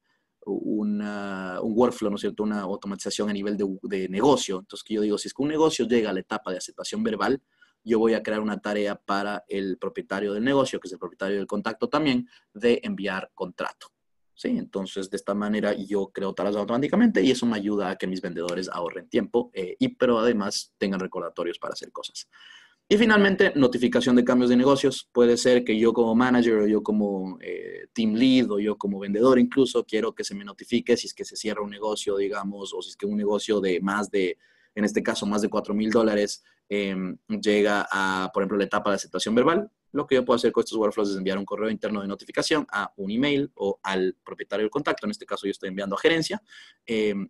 un 0.47 1.03
workflow, 1.63 2.11
¿no 2.11 2.17
es 2.17 2.21
cierto? 2.21 2.43
Una 2.45 2.61
automatización 2.61 3.31
a 3.31 3.33
nivel 3.33 3.57
de, 3.57 3.67
de, 3.83 4.09
negocio. 4.09 4.59
Entonces, 4.61 4.85
que 4.85 4.95
yo 4.95 5.01
digo, 5.01 5.19
si 5.19 5.29
es 5.29 5.35
que 5.35 5.43
un 5.43 5.49
negocio 5.49 5.89
llega 5.89 6.11
a 6.11 6.13
la 6.13 6.21
etapa 6.21 6.53
de 6.53 6.59
aceptación 6.59 7.03
verbal, 7.03 7.43
yo 7.83 7.99
voy 7.99 8.15
a 8.15 8.23
crear 8.23 8.41
una 8.41 8.61
tarea 8.61 8.95
para 8.95 9.45
el 9.49 9.77
propietario 9.79 10.33
del 10.33 10.45
negocio, 10.45 10.79
que 10.79 10.89
es 10.89 10.93
el 10.93 10.99
propietario 10.99 11.37
del 11.37 11.47
contacto 11.47 11.89
también, 11.89 12.29
de 12.53 12.81
enviar 12.83 13.31
contrato. 13.35 13.94
¿Sí? 14.35 14.49
Entonces, 14.49 15.11
de 15.11 15.17
esta 15.17 15.35
manera 15.35 15.73
yo 15.75 16.11
creo 16.13 16.35
tareas 16.35 16.57
automáticamente 16.57 17.23
y 17.23 17.31
eso 17.31 17.47
me 17.47 17.57
ayuda 17.57 17.91
a 17.91 17.97
que 17.97 18.07
mis 18.07 18.21
vendedores 18.21 18.69
ahorren 18.69 19.09
tiempo, 19.09 19.51
eh, 19.53 19.77
y, 19.79 19.89
pero 19.89 20.19
además 20.19 20.73
tengan 20.79 21.01
recordatorios 21.01 21.59
para 21.59 21.73
hacer 21.73 21.93
cosas. 21.93 22.29
Y 22.87 22.99
finalmente, 22.99 23.53
notificación 23.55 24.15
de 24.15 24.25
cambios 24.25 24.51
de 24.51 24.57
negocios. 24.57 25.09
Puede 25.11 25.39
ser 25.39 25.65
que 25.65 25.79
yo 25.79 25.95
como 25.95 26.15
manager 26.15 26.59
o 26.59 26.67
yo 26.67 26.83
como 26.83 27.39
eh, 27.41 27.87
team 27.95 28.13
lead 28.13 28.51
o 28.51 28.59
yo 28.59 28.77
como 28.77 28.99
vendedor 28.99 29.39
incluso 29.39 29.85
quiero 29.85 30.15
que 30.15 30.23
se 30.23 30.35
me 30.35 30.45
notifique 30.45 30.95
si 30.97 31.07
es 31.07 31.15
que 31.15 31.25
se 31.25 31.37
cierra 31.37 31.63
un 31.63 31.71
negocio, 31.71 32.17
digamos, 32.19 32.75
o 32.75 32.83
si 32.83 32.91
es 32.91 32.97
que 32.97 33.07
un 33.07 33.17
negocio 33.17 33.61
de 33.61 33.81
más 33.81 34.11
de, 34.11 34.37
en 34.75 34.85
este 34.85 35.03
caso, 35.03 35.25
más 35.25 35.41
de 35.41 35.49
4 35.49 35.73
mil 35.73 35.91
dólares 35.91 36.45
em, 36.69 37.17
llega 37.29 37.89
a, 37.91 38.31
por 38.35 38.43
ejemplo, 38.43 38.59
la 38.59 38.65
etapa 38.65 38.91
de 38.91 38.97
aceptación 38.97 39.35
verbal 39.35 39.71
lo 39.95 40.07
que 40.07 40.17
yo 40.17 40.25
puedo 40.25 40.37
hacer 40.37 40.51
con 40.51 40.63
estos 40.63 40.77
workflows 40.77 41.11
es 41.11 41.17
enviar 41.17 41.39
un 41.39 41.45
correo 41.45 41.71
interno 41.71 42.03
de 42.03 42.09
notificación 42.09 42.67
a 42.73 42.93
un 42.97 43.13
email 43.13 43.51
o 43.55 43.79
al 43.83 44.17
propietario 44.25 44.65
del 44.65 44.71
contacto. 44.71 45.07
En 45.07 45.13
este 45.13 45.25
caso 45.25 45.47
yo 45.47 45.53
estoy 45.53 45.69
enviando 45.69 45.95
a 45.95 45.99
gerencia 45.99 46.43
em, 46.85 47.29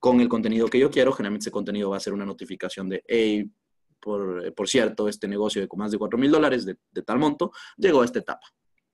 con 0.00 0.18
el 0.20 0.28
contenido 0.28 0.68
que 0.68 0.78
yo 0.78 0.90
quiero. 0.90 1.12
Generalmente 1.12 1.44
ese 1.44 1.50
contenido 1.50 1.90
va 1.90 1.98
a 1.98 2.00
ser 2.00 2.14
una 2.14 2.24
notificación 2.24 2.88
de, 2.88 3.04
hey, 3.06 3.50
por, 4.00 4.54
por 4.54 4.68
cierto, 4.68 5.06
este 5.06 5.28
negocio 5.28 5.60
de 5.60 5.68
más 5.76 5.90
de 5.90 5.98
4 5.98 6.18
mil 6.18 6.30
dólares 6.30 6.64
de, 6.64 6.76
tal 7.02 7.18
monto 7.18 7.52
llegó 7.76 8.00
a 8.00 8.06
esta 8.06 8.20
etapa, 8.20 8.46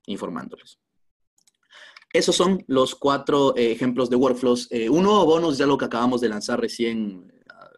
informándoles. 0.07 0.81
Esos 2.12 2.35
son 2.35 2.65
los 2.67 2.97
cuatro 2.97 3.57
eh, 3.57 3.71
ejemplos 3.71 4.11
de 4.11 4.17
workflows. 4.17 4.69
Eh, 4.73 4.89
un 4.89 5.05
nuevo 5.05 5.25
bonus, 5.25 5.57
ya 5.57 5.67
lo 5.67 5.79
que 5.79 5.85
acabamos 5.85 6.21
de 6.21 6.29
lanzar 6.29 6.61
recién 6.61 7.33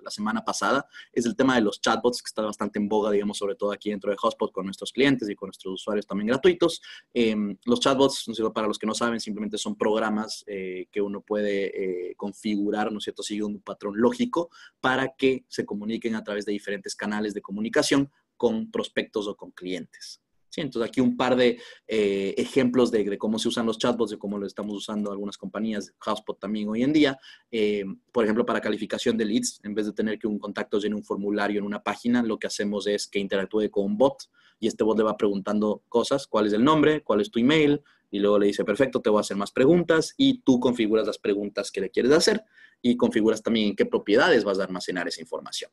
la 0.06 0.10
semana 0.10 0.44
pasada, 0.44 0.86
es 1.12 1.26
el 1.26 1.34
tema 1.34 1.56
de 1.56 1.62
los 1.62 1.80
chatbots, 1.80 2.22
que 2.22 2.28
está 2.28 2.42
bastante 2.42 2.78
en 2.78 2.88
boga, 2.88 3.10
digamos, 3.10 3.36
sobre 3.36 3.56
todo 3.56 3.72
aquí 3.72 3.90
dentro 3.90 4.10
de 4.10 4.16
Hotspot 4.16 4.52
con 4.52 4.64
nuestros 4.64 4.92
clientes 4.92 5.28
y 5.28 5.34
con 5.34 5.48
nuestros 5.48 5.74
usuarios 5.74 6.06
también 6.06 6.28
gratuitos. 6.28 6.80
Em, 7.12 7.58
los 7.64 7.80
chatbots, 7.80 8.24
para 8.54 8.68
los 8.68 8.78
que 8.78 8.86
no 8.86 8.94
saben, 8.94 9.20
simplemente 9.20 9.58
son 9.58 9.76
programas 9.76 10.44
eh, 10.46 10.86
que 10.92 11.02
uno 11.02 11.20
puede 11.20 12.10
eh, 12.10 12.14
configurar, 12.16 12.92
¿no 12.92 12.98
es 12.98 13.04
cierto?, 13.04 13.22
siguiendo 13.22 13.58
un 13.58 13.62
patrón 13.62 14.00
lógico 14.00 14.50
para 14.80 15.14
que 15.16 15.44
se 15.48 15.66
comuniquen 15.66 16.14
a 16.14 16.22
través 16.22 16.46
de 16.46 16.52
diferentes 16.52 16.94
canales 16.94 17.34
de 17.34 17.42
comunicación 17.42 18.10
con 18.36 18.70
prospectos 18.70 19.26
o 19.26 19.36
con 19.36 19.50
clientes. 19.50 20.20
Entonces 20.56 20.88
aquí 20.88 21.00
un 21.00 21.16
par 21.16 21.36
de 21.36 21.58
eh, 21.86 22.34
ejemplos 22.36 22.90
de, 22.90 23.18
cómo 23.18 23.38
se 23.38 23.48
usan 23.48 23.66
los 23.66 23.78
chatbots, 23.78 24.12
de 24.12 24.18
cómo 24.18 24.38
lo 24.38 24.46
estamos 24.46 24.74
usando 24.74 25.10
algunas 25.10 25.36
compañías, 25.36 25.92
HubSpot 26.04 26.38
también 26.38 26.68
hoy 26.68 26.82
en 26.82 26.92
día. 26.92 27.18
Eh, 27.50 27.84
por 28.12 28.24
ejemplo, 28.24 28.46
para 28.46 28.60
calificación 28.60 29.16
de 29.16 29.24
leads, 29.24 29.60
en 29.64 29.74
vez 29.74 29.86
de 29.86 29.92
tener 29.92 30.18
que 30.18 30.26
un 30.26 30.38
contacto 30.38 30.78
llene 30.78 30.94
un 30.94 31.04
formulario 31.04 31.58
en 31.58 31.64
una 31.64 31.82
página, 31.82 32.22
lo 32.22 32.38
que 32.38 32.46
hacemos 32.46 32.86
es 32.86 33.06
que 33.06 33.18
interactúe 33.18 33.70
con 33.70 33.84
un 33.84 33.98
bot 33.98 34.30
y 34.58 34.68
este 34.68 34.84
bot 34.84 34.96
le 34.96 35.04
va 35.04 35.16
preguntando 35.16 35.82
cosas, 35.88 36.26
cuál 36.26 36.46
es 36.46 36.52
el 36.52 36.64
nombre, 36.64 37.02
cuál 37.02 37.20
es 37.20 37.30
tu 37.30 37.38
email, 37.38 37.82
y 38.10 38.18
luego 38.18 38.38
le 38.38 38.46
dice, 38.46 38.64
perfecto, 38.64 39.00
te 39.00 39.10
voy 39.10 39.18
a 39.18 39.20
hacer 39.20 39.36
más 39.36 39.52
preguntas 39.52 40.14
y 40.16 40.40
tú 40.40 40.60
configuras 40.60 41.06
las 41.06 41.18
preguntas 41.18 41.70
que 41.70 41.80
le 41.80 41.90
quieres 41.90 42.12
hacer 42.12 42.42
y 42.80 42.96
configuras 42.96 43.42
también 43.42 43.70
en 43.70 43.76
qué 43.76 43.84
propiedades 43.84 44.44
vas 44.44 44.58
a 44.58 44.64
almacenar 44.64 45.08
esa 45.08 45.20
información. 45.20 45.70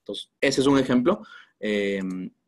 Entonces, 0.00 0.30
ese 0.40 0.60
es 0.60 0.66
un 0.66 0.78
ejemplo. 0.78 1.22
Eh, 1.60 2.02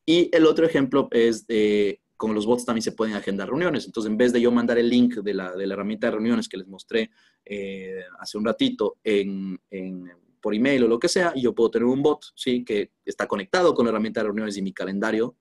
y 0.08 0.30
el 0.32 0.46
otro 0.46 0.64
ejemplo 0.64 1.06
es 1.10 1.46
de, 1.46 2.00
con 2.16 2.34
los 2.34 2.46
bots 2.46 2.64
también 2.64 2.80
se 2.80 2.92
pueden 2.92 3.14
agendar 3.14 3.46
reuniones. 3.50 3.84
Entonces, 3.84 4.10
en 4.10 4.16
vez 4.16 4.32
de 4.32 4.40
yo 4.40 4.50
mandar 4.50 4.78
el 4.78 4.88
link 4.88 5.16
de 5.16 5.34
la, 5.34 5.54
de 5.54 5.66
la 5.66 5.74
herramienta 5.74 6.06
de 6.06 6.12
reuniones 6.12 6.48
que 6.48 6.56
les 6.56 6.66
mostré 6.66 7.10
eh, 7.44 8.00
hace 8.18 8.38
un 8.38 8.46
ratito 8.46 8.96
en, 9.04 9.60
en, 9.68 10.10
por 10.40 10.54
email 10.54 10.84
o 10.84 10.88
lo 10.88 10.98
que 10.98 11.10
sea, 11.10 11.34
yo 11.36 11.54
puedo 11.54 11.72
tener 11.72 11.84
un 11.84 12.00
bot, 12.00 12.24
¿sí? 12.34 12.64
Que 12.64 12.92
está 13.04 13.28
conectado 13.28 13.74
con 13.74 13.84
la 13.84 13.90
herramienta 13.90 14.20
de 14.20 14.28
reuniones 14.28 14.56
y 14.56 14.62
mi 14.62 14.72
calendario. 14.72 15.36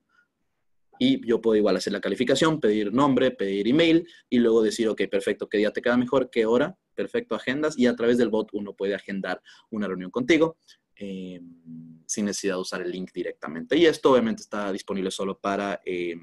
Y 0.99 1.25
yo 1.25 1.39
puedo 1.39 1.55
igual 1.55 1.77
hacer 1.77 1.93
la 1.93 2.01
calificación, 2.01 2.59
pedir 2.59 2.91
nombre, 2.91 3.31
pedir 3.31 3.69
email 3.69 4.05
y 4.29 4.39
luego 4.39 4.61
decir, 4.61 4.89
ok, 4.89 5.03
perfecto, 5.09 5.47
qué 5.47 5.59
día 5.59 5.71
te 5.71 5.81
queda 5.81 5.95
mejor, 5.95 6.29
qué 6.29 6.45
hora, 6.45 6.77
perfecto, 6.93 7.35
agendas. 7.35 7.79
Y 7.79 7.85
a 7.85 7.95
través 7.95 8.17
del 8.17 8.27
bot 8.27 8.49
uno 8.51 8.73
puede 8.73 8.95
agendar 8.95 9.41
una 9.69 9.87
reunión 9.87 10.11
contigo. 10.11 10.57
Eh, 10.99 11.39
sin 12.07 12.25
necesidad 12.25 12.55
de 12.55 12.61
usar 12.61 12.81
el 12.81 12.89
link 12.89 13.11
directamente. 13.13 13.77
Y 13.77 13.85
esto 13.85 14.11
obviamente 14.11 14.41
está 14.41 14.71
disponible 14.71 15.11
solo 15.11 15.37
para 15.37 15.81
eh, 15.85 16.15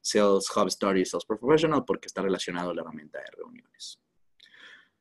Sales 0.00 0.46
Hub 0.54 0.68
Story 0.68 1.00
y 1.00 1.04
Sales 1.06 1.24
Professional 1.24 1.84
porque 1.84 2.06
está 2.06 2.22
relacionado 2.22 2.70
a 2.70 2.74
la 2.74 2.82
herramienta 2.82 3.18
de 3.18 3.24
reuniones. 3.36 3.98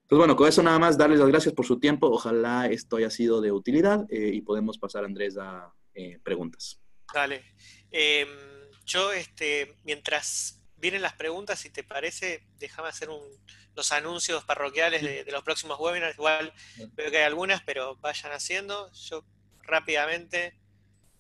Pues 0.08 0.18
bueno, 0.18 0.36
con 0.36 0.48
eso 0.48 0.64
nada 0.64 0.80
más, 0.80 0.98
darles 0.98 1.20
las 1.20 1.28
gracias 1.28 1.54
por 1.54 1.66
su 1.66 1.80
tiempo. 1.80 2.08
Ojalá 2.08 2.68
esto 2.68 2.96
haya 2.96 3.12
sido 3.12 3.42
de 3.42 3.52
utilidad 3.52 4.08
eh, 4.10 4.32
y 4.34 4.42
podemos 4.42 4.80
pasar, 4.80 5.04
Andrés, 5.04 5.38
a 5.38 5.74
preguntas. 6.24 6.80
Dale. 7.14 7.44
Em, 7.92 8.30
yo, 8.86 9.12
este, 9.12 9.76
mientras 9.84 10.60
vienen 10.78 11.02
las 11.02 11.14
preguntas, 11.14 11.60
si 11.60 11.70
te 11.70 11.84
parece, 11.84 12.48
déjame 12.58 12.88
hacer 12.88 13.10
un, 13.10 13.22
los 13.80 13.94
anuncios 13.94 14.44
parroquiales 14.44 15.02
de, 15.02 15.32
los 15.32 15.42
próximos 15.42 15.80
webinars. 15.80 16.16
Igual 16.16 16.54
veo 16.96 17.10
que 17.10 17.20
hay 17.20 17.24
algunas, 17.24 17.64
pero 17.64 17.96
vayan 18.02 18.34
haciendo. 18.34 18.92
Yo 18.92 19.24
rápidamente, 19.62 20.60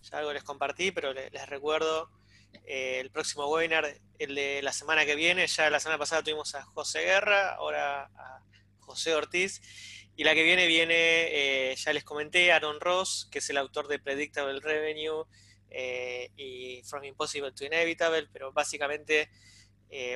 ya 0.01 0.17
algo 0.17 0.33
les 0.33 0.43
compartí, 0.43 0.91
pero 0.91 1.13
les, 1.13 1.47
recuerdo 1.47 2.11
eh, 2.65 2.99
el 2.99 3.11
próximo 3.11 3.47
webinar, 3.47 3.95
el 4.17 4.35
de 4.35 4.61
la 4.61 4.73
semana 4.73 5.05
que 5.05 5.15
viene. 5.15 5.47
Ya 5.47 5.69
la 5.69 5.79
semana 5.79 5.97
pasada 5.97 6.21
tuvimos 6.21 6.53
a 6.53 6.63
José 6.63 6.99
Guerra, 6.99 7.53
ahora 7.53 8.11
a 8.13 8.43
José 8.79 9.15
Ortiz. 9.15 9.61
Y 10.17 10.25
la 10.25 10.33
que 10.33 10.43
viene 10.43 10.67
viene, 10.67 10.95
eh, 11.71 11.75
ya 11.77 11.93
les 11.93 12.03
comenté, 12.03 12.51
Aaron 12.51 12.81
Ross, 12.81 13.29
que 13.31 13.39
es 13.39 13.49
el 13.49 13.55
autor 13.55 13.87
de 13.87 13.99
Predictable 13.99 14.59
Revenue 14.59 15.23
eh, 15.69 16.29
y 16.35 16.83
From 16.83 17.05
Impossible 17.05 17.53
to 17.53 17.63
Inevitable, 17.63 18.27
pero 18.33 18.51
básicamente 18.51 19.29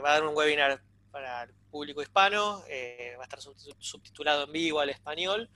va 0.04 0.10
a 0.10 0.14
dar 0.14 0.24
un 0.26 0.36
webinar 0.36 0.84
para 1.14 1.44
el 1.44 1.54
público 1.70 2.02
hispano, 2.02 2.64
eh, 2.68 3.14
va 3.18 3.22
a 3.22 3.26
estar 3.26 3.40
subtitulado 3.40 4.46
en 4.46 4.52
vivo 4.52 4.80
al 4.80 4.90
español. 4.90 5.48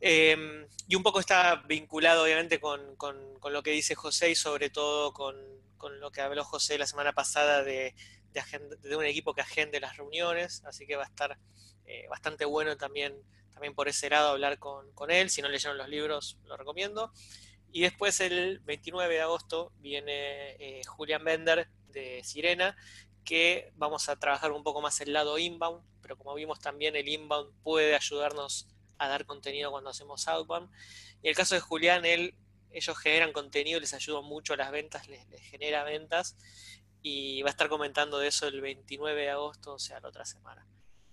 Em, 0.00 0.66
y 0.88 0.96
un 0.96 1.04
poco 1.04 1.20
está 1.20 1.62
vinculado 1.68 2.24
obviamente 2.24 2.58
con, 2.58 2.96
lo 3.48 3.62
que 3.62 3.70
dice 3.70 3.94
José 3.94 4.30
y 4.30 4.34
sobre 4.34 4.70
todo 4.70 5.12
con, 5.12 5.36
lo 6.00 6.10
que 6.10 6.20
habló 6.20 6.44
José 6.44 6.78
la 6.78 6.86
semana 6.86 7.12
pasada 7.12 7.62
de, 7.62 7.94
de, 8.32 8.96
un 8.96 9.04
equipo 9.04 9.34
que 9.34 9.42
agende 9.42 9.78
las 9.78 9.96
reuniones, 9.96 10.64
así 10.64 10.84
que 10.84 10.96
va 10.96 11.04
a 11.04 11.06
estar 11.06 11.38
eh, 11.86 12.06
bastante 12.10 12.44
bueno 12.44 12.76
también, 12.76 13.14
también 13.52 13.74
por 13.76 13.86
ese 13.86 14.10
lado 14.10 14.30
hablar 14.30 14.58
con, 14.58 15.10
él, 15.10 15.30
si 15.30 15.42
no 15.42 15.48
leyeron 15.48 15.78
los 15.78 15.88
libros 15.88 16.38
lo 16.46 16.56
recomiendo. 16.56 17.12
Y 17.70 17.82
después 17.82 18.20
el 18.20 18.58
29 18.58 19.14
de 19.14 19.20
agosto 19.20 19.72
viene 19.78 20.56
eh, 20.58 20.82
Julian 20.84 21.22
Bender 21.22 21.68
de 21.92 22.24
Sirena, 22.24 22.76
que 23.24 23.72
vamos 23.76 24.08
a 24.08 24.16
trabajar 24.16 24.52
un 24.52 24.62
poco 24.62 24.80
más 24.80 25.00
el 25.00 25.12
lado 25.12 25.38
inbound, 25.38 25.82
pero 26.00 26.16
como 26.16 26.34
vimos 26.34 26.60
también 26.60 26.96
el 26.96 27.08
inbound 27.08 27.52
puede 27.62 27.94
ayudarnos 27.94 28.68
a 28.98 29.08
dar 29.08 29.26
contenido 29.26 29.70
cuando 29.70 29.90
hacemos 29.90 30.26
outbound. 30.28 30.70
Y 31.22 31.28
el 31.28 31.34
caso 31.34 31.54
de 31.54 31.60
Julián, 31.60 32.04
él, 32.04 32.34
ellos 32.70 32.98
generan 32.98 33.32
contenido, 33.32 33.80
les 33.80 33.94
ayuda 33.94 34.20
mucho 34.20 34.54
a 34.54 34.56
las 34.56 34.70
ventas, 34.70 35.08
les, 35.08 35.24
genera 35.42 35.84
ventas 35.84 36.36
y 37.02 37.42
va 37.42 37.48
a 37.48 37.50
estar 37.50 37.68
comentando 37.68 38.18
de 38.18 38.28
eso 38.28 38.46
el 38.46 38.60
29 38.60 39.22
de 39.22 39.30
agosto, 39.30 39.74
o 39.74 39.78
sea, 39.78 40.00
la 40.00 40.08
otra 40.08 40.24
semana. 40.24 40.66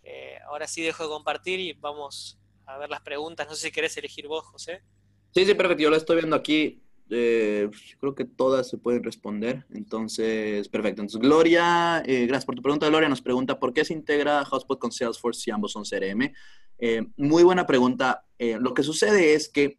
Eh, 0.04 0.40
ahora 0.46 0.68
sí 0.68 0.82
dejo 0.82 1.04
de 1.04 1.10
compartir 1.10 1.60
y 1.60 1.74
vamos 1.74 2.40
a 2.66 2.78
ver 2.78 2.90
las 2.90 3.02
preguntas. 3.02 3.48
No 3.48 3.56
sé 3.56 3.68
si 3.68 3.72
querés 3.72 3.98
elegir 3.98 4.28
vos, 4.28 4.46
José. 4.46 4.82
Sí, 5.34 5.46
sí, 5.46 5.54
perfecto. 5.54 5.84
Yo 5.84 5.90
lo 5.90 5.96
estoy 5.96 6.18
viendo 6.18 6.36
aquí. 6.36 6.84
Eh, 7.10 7.70
creo 8.00 8.16
que 8.16 8.26
todas 8.26 8.70
se 8.70 8.78
pueden 8.78 9.04
responder. 9.04 9.66
Entonces, 9.74 10.68
perfecto. 10.70 11.02
Entonces, 11.02 11.22
Gloria, 11.22 12.04
eh, 12.06 12.26
gracias 12.26 12.46
por 12.46 12.56
tu 12.56 12.62
pregunta. 12.62 12.88
Gloria 12.88 13.10
nos 13.10 13.22
pregunta, 13.22 13.60
¿por 13.60 13.74
qué 13.74 13.84
se 13.84 13.94
integra 13.94 14.46
Hotspot 14.46 14.80
con 14.80 14.92
Salesforce 14.92 15.42
si 15.42 15.52
ambos 15.52 15.72
son 15.72 15.84
CRM? 15.84 16.34
Eh, 16.78 17.06
muy 17.18 17.44
buena 17.44 17.66
pregunta. 17.66 18.26
lo 18.40 18.74
que 18.74 18.84
sucede 18.84 19.34
es 19.34 19.50
que 19.50 19.78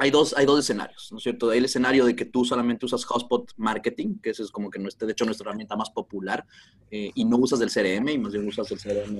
hay 0.00 0.10
dos, 0.10 0.34
hay 0.34 0.46
dos 0.46 0.58
escenarios, 0.58 1.12
¿no 1.12 1.18
es 1.18 1.22
cierto? 1.22 1.50
Hay 1.50 1.58
el 1.58 1.66
escenario 1.66 2.06
de 2.06 2.16
que 2.16 2.24
tú 2.24 2.42
solamente 2.46 2.86
usas 2.86 3.04
Hotspot 3.04 3.52
Marketing, 3.58 4.18
que 4.22 4.30
ese 4.30 4.42
es 4.42 4.50
como 4.50 4.70
que 4.70 4.78
nuestra, 4.78 5.04
de 5.04 5.12
hecho 5.12 5.26
nuestra 5.26 5.44
herramienta 5.44 5.76
más 5.76 5.90
popular, 5.90 6.46
y 6.90 7.22
no 7.26 7.36
usas 7.36 7.60
el 7.60 7.70
CRM, 7.70 8.08
y 8.08 8.16
más 8.16 8.32
bien 8.32 8.48
usas 8.48 8.70
el 8.70 8.78
CRM, 8.80 9.18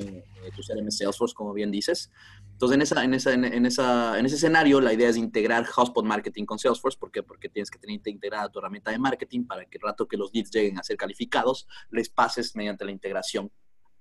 tu 0.57 0.63
CRM 0.63 0.91
Salesforce, 0.91 1.35
como 1.35 1.53
bien 1.53 1.71
dices. 1.71 2.11
Entonces, 2.53 2.77
en, 2.77 2.81
esa, 2.81 3.05
en, 3.05 3.13
esa, 3.13 3.35
en, 3.35 3.67
esa, 3.67 4.19
en 4.19 4.25
ese 4.25 4.37
escenario, 4.37 4.81
la 4.81 4.95
idea 4.95 5.11
es 5.11 5.19
integrar 5.19 5.67
Hotspot 5.67 6.07
Marketing 6.07 6.47
con 6.47 6.59
Salesforce. 6.59 6.99
¿Por 6.99 7.11
qué? 7.11 7.23
Porque 7.23 7.51
tienes 7.51 7.71
que 7.71 7.79
tener 7.79 8.01
integrada 8.03 8.49
tu 8.49 8.59
herramienta 8.59 8.91
de 8.91 8.99
marketing 8.99 9.45
para 9.45 9.67
que 9.67 9.77
el 9.77 9.83
rato 9.83 10.09
que 10.09 10.17
los 10.17 10.33
leads 10.33 10.51
lleguen 10.51 10.79
a 10.79 10.83
ser 10.83 10.97
calificados, 10.97 11.69
les 11.91 12.09
pases 12.09 12.57
mediante 12.57 12.87
la 12.87 12.91
integración 12.91 13.53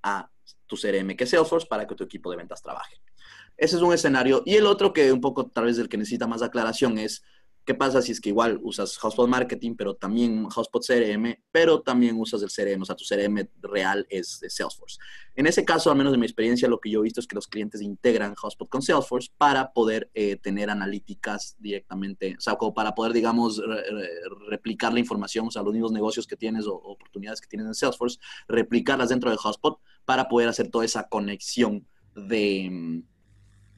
a 0.01 0.31
tu 0.65 0.77
CRM 0.77 1.17
que 1.17 1.25
es 1.25 1.29
Salesforce 1.29 1.67
para 1.67 1.85
que 1.85 1.93
tu 1.93 2.05
equipo 2.05 2.31
de 2.31 2.37
ventas 2.37 2.61
trabaje. 2.61 3.01
Ese 3.59 3.75
es 3.75 3.81
un 3.81 3.93
escenario. 3.93 4.41
Y 4.45 4.55
el 4.55 4.65
otro 4.65 4.93
que 4.93 5.11
un 5.11 5.21
poco 5.21 5.47
tal 5.47 5.65
vez 5.65 5.77
el 5.77 5.89
que 5.89 5.97
necesita 5.97 6.27
más 6.27 6.41
aclaración 6.41 6.97
es 6.97 7.23
¿Qué 7.69 7.75
pasa 7.75 8.01
si 8.01 8.11
es 8.11 8.19
que 8.19 8.29
igual 8.29 8.59
usas 8.63 8.97
Hotspot 8.97 9.29
Marketing, 9.29 9.75
pero 9.75 9.95
también 9.95 10.45
Hotspot 10.45 10.83
CRM, 10.83 11.35
pero 11.51 11.81
también 11.81 12.19
usas 12.19 12.41
el 12.41 12.49
CRM, 12.49 12.81
o 12.81 12.85
sea, 12.85 12.95
tu 12.95 13.05
CRM 13.07 13.47
real 13.61 14.07
es, 14.09 14.41
Salesforce? 14.47 14.97
En 15.35 15.45
ese 15.45 15.63
caso, 15.63 15.91
al 15.91 15.95
menos 15.95 16.11
de 16.11 16.17
mi 16.17 16.25
experiencia, 16.25 16.67
lo 16.67 16.79
que 16.79 16.89
yo 16.89 16.99
he 16.99 17.03
visto 17.03 17.19
es 17.19 17.27
que 17.27 17.35
los 17.35 17.47
clientes 17.47 17.83
integran 17.83 18.33
Hotspot 18.33 18.69
con 18.69 18.81
Salesforce 18.81 19.29
para 19.37 19.71
poder 19.71 20.09
eh, 20.15 20.37
tener 20.37 20.71
analíticas 20.71 21.57
directamente, 21.59 22.35
o 22.39 22.41
sea, 22.41 22.55
como 22.55 22.73
para 22.73 22.95
poder, 22.95 23.13
digamos, 23.13 23.61
replicar 24.47 24.91
la 24.91 24.99
información, 24.99 25.45
o 25.45 25.51
sea, 25.51 25.61
los 25.61 25.73
mismos 25.73 25.91
negocios 25.91 26.25
que 26.25 26.35
tienes 26.35 26.65
o 26.65 26.73
oportunidades 26.73 27.39
que 27.39 27.49
tienes 27.49 27.67
en 27.67 27.75
Salesforce, 27.75 28.17
replicarlas 28.47 29.09
dentro 29.09 29.29
de 29.29 29.37
Hotspot 29.37 29.79
para 30.05 30.27
poder 30.27 30.49
hacer 30.49 30.71
toda 30.71 30.85
esa 30.85 31.07
conexión 31.07 31.85
de 32.15 32.67
mm, 32.71 33.03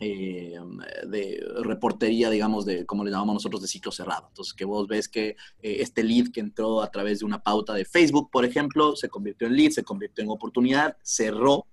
eh, 0.04 0.60
de 1.06 1.46
reportería, 1.64 2.32
digamos, 2.32 2.66
de 2.66 2.88
como 2.88 3.04
le 3.04 3.12
llamamos 3.12 3.36
nosotros, 3.36 3.62
de 3.62 3.68
ciclo 3.68 3.92
cerrado. 3.92 4.30
Entonces, 4.30 4.56
que 4.56 4.66
vos 4.66 4.88
ves 4.88 5.08
que 5.08 5.36
eh, 5.62 5.78
este 5.80 6.04
lead 6.04 6.32
que 6.34 6.40
entró 6.40 6.82
a 6.82 6.90
través 6.90 7.20
de 7.20 7.26
una 7.26 7.44
pauta 7.44 7.76
de 7.76 7.86
Facebook, 7.86 8.32
por 8.32 8.44
ejemplo, 8.44 8.96
se 8.96 9.10
convirtió 9.10 9.46
en 9.46 9.56
lead, 9.56 9.70
se 9.70 9.84
convirtió 9.84 10.24
en 10.24 10.32
oportunidad, 10.32 10.98
cerró, 11.04 11.68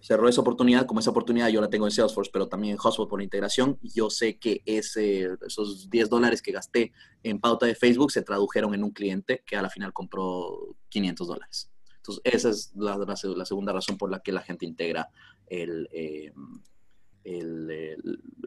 cerró 0.00 0.28
esa 0.28 0.40
oportunidad, 0.40 0.86
como 0.86 0.98
esa 0.98 1.10
oportunidad 1.10 1.46
yo 1.46 1.60
la 1.60 1.70
tengo 1.70 1.86
en 1.86 1.92
Salesforce, 1.92 2.32
pero 2.32 2.48
también 2.48 2.72
en 2.72 2.80
HubSpot 2.84 3.08
por 3.08 3.22
integración, 3.22 3.78
yo 3.80 4.10
sé 4.10 4.40
que 4.40 4.62
ese, 4.66 5.28
esos 5.46 5.88
10 5.88 6.10
dólares 6.10 6.42
que 6.42 6.50
gasté 6.50 6.92
en 7.22 7.38
pauta 7.38 7.64
de 7.64 7.76
Facebook 7.76 8.10
se 8.10 8.22
tradujeron 8.22 8.74
en 8.74 8.82
un 8.82 8.90
cliente 8.90 9.44
que 9.46 9.54
a 9.54 9.62
la 9.62 9.70
final 9.70 9.92
compró 9.92 10.74
500 10.88 11.28
dólares. 11.28 11.70
Entonces, 11.98 12.22
esa 12.24 12.50
es 12.50 12.72
la, 12.74 12.96
la, 12.96 13.46
segunda 13.46 13.72
razón 13.72 13.96
por 13.96 14.10
la 14.10 14.18
que 14.18 14.32
la 14.32 14.42
gente 14.42 14.66
integra 14.66 15.08
el, 15.48 15.88
eh, 15.92 16.32
el, 17.26 17.98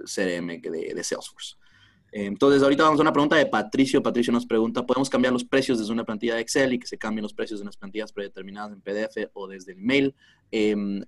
CRM 0.05 0.61
de, 0.61 0.93
de 0.95 1.03
Salesforce. 1.03 1.55
Entonces, 2.11 2.63
ahorita 2.63 2.84
vamos 2.84 2.99
a 2.99 3.03
una 3.03 3.13
pregunta 3.13 3.36
de 3.36 3.45
Patricio. 3.45 4.01
Patricio 4.01 4.34
nos 4.34 4.45
pregunta, 4.45 4.86
¿podemos 4.86 5.09
cambiar 5.09 5.32
los 5.32 5.43
precios 5.43 5.77
desde 5.77 5.91
una 5.91 6.03
plantilla 6.03 6.36
de 6.36 6.41
Excel 6.41 6.73
y 6.73 6.80
que 6.80 6.88
se 6.88 6.97
cambien 6.97 7.23
los 7.23 7.34
precios 7.34 7.59
de 7.59 7.63
unas 7.63 7.77
plantillas 7.77 8.11
predeterminadas 8.11 8.71
en 8.71 8.82
PDF 8.82 9.30
o 9.34 9.47
desde 9.47 9.73
el 9.73 9.80
email? 9.80 10.15
Em, 10.51 11.03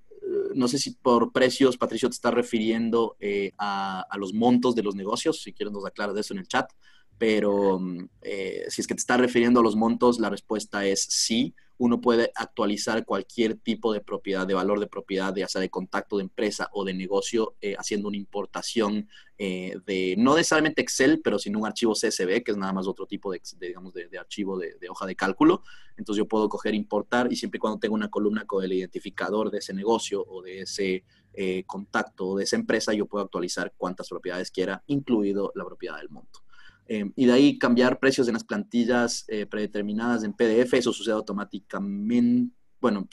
no 0.54 0.68
sé 0.68 0.78
si 0.78 0.92
por 0.92 1.32
precios, 1.32 1.78
Patricio, 1.78 2.08
te 2.08 2.14
está 2.14 2.30
refiriendo 2.30 3.16
eh, 3.20 3.52
a, 3.58 4.06
a, 4.10 4.18
los 4.18 4.34
montos 4.34 4.76
de 4.76 4.84
los 4.84 4.96
negocios. 4.96 5.42
Si 5.42 5.54
quieres, 5.54 5.74
nos 5.74 5.86
aclaras 5.86 6.16
eso 6.18 6.34
en 6.34 6.40
el 6.40 6.48
chat. 6.48 6.70
Pero 7.18 7.80
eh, 8.22 8.66
si 8.70 8.82
es 8.82 8.88
que 8.88 8.96
te 8.96 9.00
está 9.00 9.18
refiriendo 9.18 9.60
a 9.60 9.64
los 9.64 9.76
montos, 9.76 10.20
la 10.20 10.30
respuesta 10.30 10.86
es 10.86 11.04
sí 11.04 11.54
uno 11.82 12.00
puede 12.00 12.32
actualizar 12.36 13.06
cualquier 13.06 13.56
tipo 13.56 13.92
de 13.92 14.02
propiedad, 14.02 14.46
de 14.46 14.54
valor 14.54 14.80
de 14.80 14.86
propiedad, 14.86 15.36
ya 15.36 15.48
sea 15.48 15.62
de 15.62 15.72
contacto 15.72 16.18
de 16.18 16.24
empresa 16.26 16.70
o 16.74 16.86
de 16.86 16.94
negocio, 16.94 17.56
eh, 17.60 17.74
haciendo 17.76 18.08
una 18.08 18.18
importación 18.18 19.10
eh, 19.40 19.76
de, 19.88 20.14
no 20.16 20.36
necesariamente 20.36 20.84
Excel, 20.84 21.22
pero 21.24 21.40
sino 21.40 21.58
un 21.58 21.66
archivo 21.66 21.94
CSV, 21.94 22.44
que 22.44 22.52
es 22.52 22.58
nada 22.58 22.72
más 22.72 22.86
otro 22.86 23.08
tipo 23.08 23.32
de, 23.32 23.42
digamos, 23.60 23.96
de, 23.96 24.16
archivo 24.20 24.60
de, 24.60 24.78
hoja 24.90 25.08
de 25.08 25.16
cálculo. 25.16 25.64
Entonces 25.98 26.20
yo 26.20 26.28
puedo 26.28 26.50
coger, 26.50 26.76
importar 26.76 27.34
y 27.34 27.36
siempre 27.36 27.58
y 27.58 27.60
cuando 27.60 27.80
tenga 27.80 27.96
una 27.96 28.12
columna 28.12 28.46
con 28.46 28.64
el 28.64 28.74
identificador 28.74 29.50
de 29.50 29.58
ese 29.58 29.74
negocio 29.74 30.24
o 30.24 30.44
de 30.44 30.62
ese 30.62 31.04
eh, 31.34 31.64
contacto 31.66 32.28
o 32.28 32.38
de 32.38 32.44
esa 32.44 32.58
empresa, 32.58 32.94
yo 32.94 33.08
puedo 33.08 33.24
actualizar 33.24 33.74
cuántas 33.76 34.08
propiedades 34.08 34.52
quiera, 34.52 34.84
incluido 34.86 35.52
la 35.56 35.66
propiedad 35.66 35.98
del 35.98 36.12
monto. 36.12 36.41
Em, 36.88 37.14
y 37.16 37.26
de 37.26 37.32
ahí 37.32 37.58
cambiar 37.58 38.00
precios 38.00 38.28
en 38.28 38.34
las 38.34 38.44
plantillas 38.44 39.26
eh, 39.28 39.46
predeterminadas 39.46 40.24
en 40.24 40.34
PDF, 40.34 40.74
eso 40.74 40.92
sucede 40.92 41.16
automáticamente. 41.16 42.54
Bueno, 42.80 43.08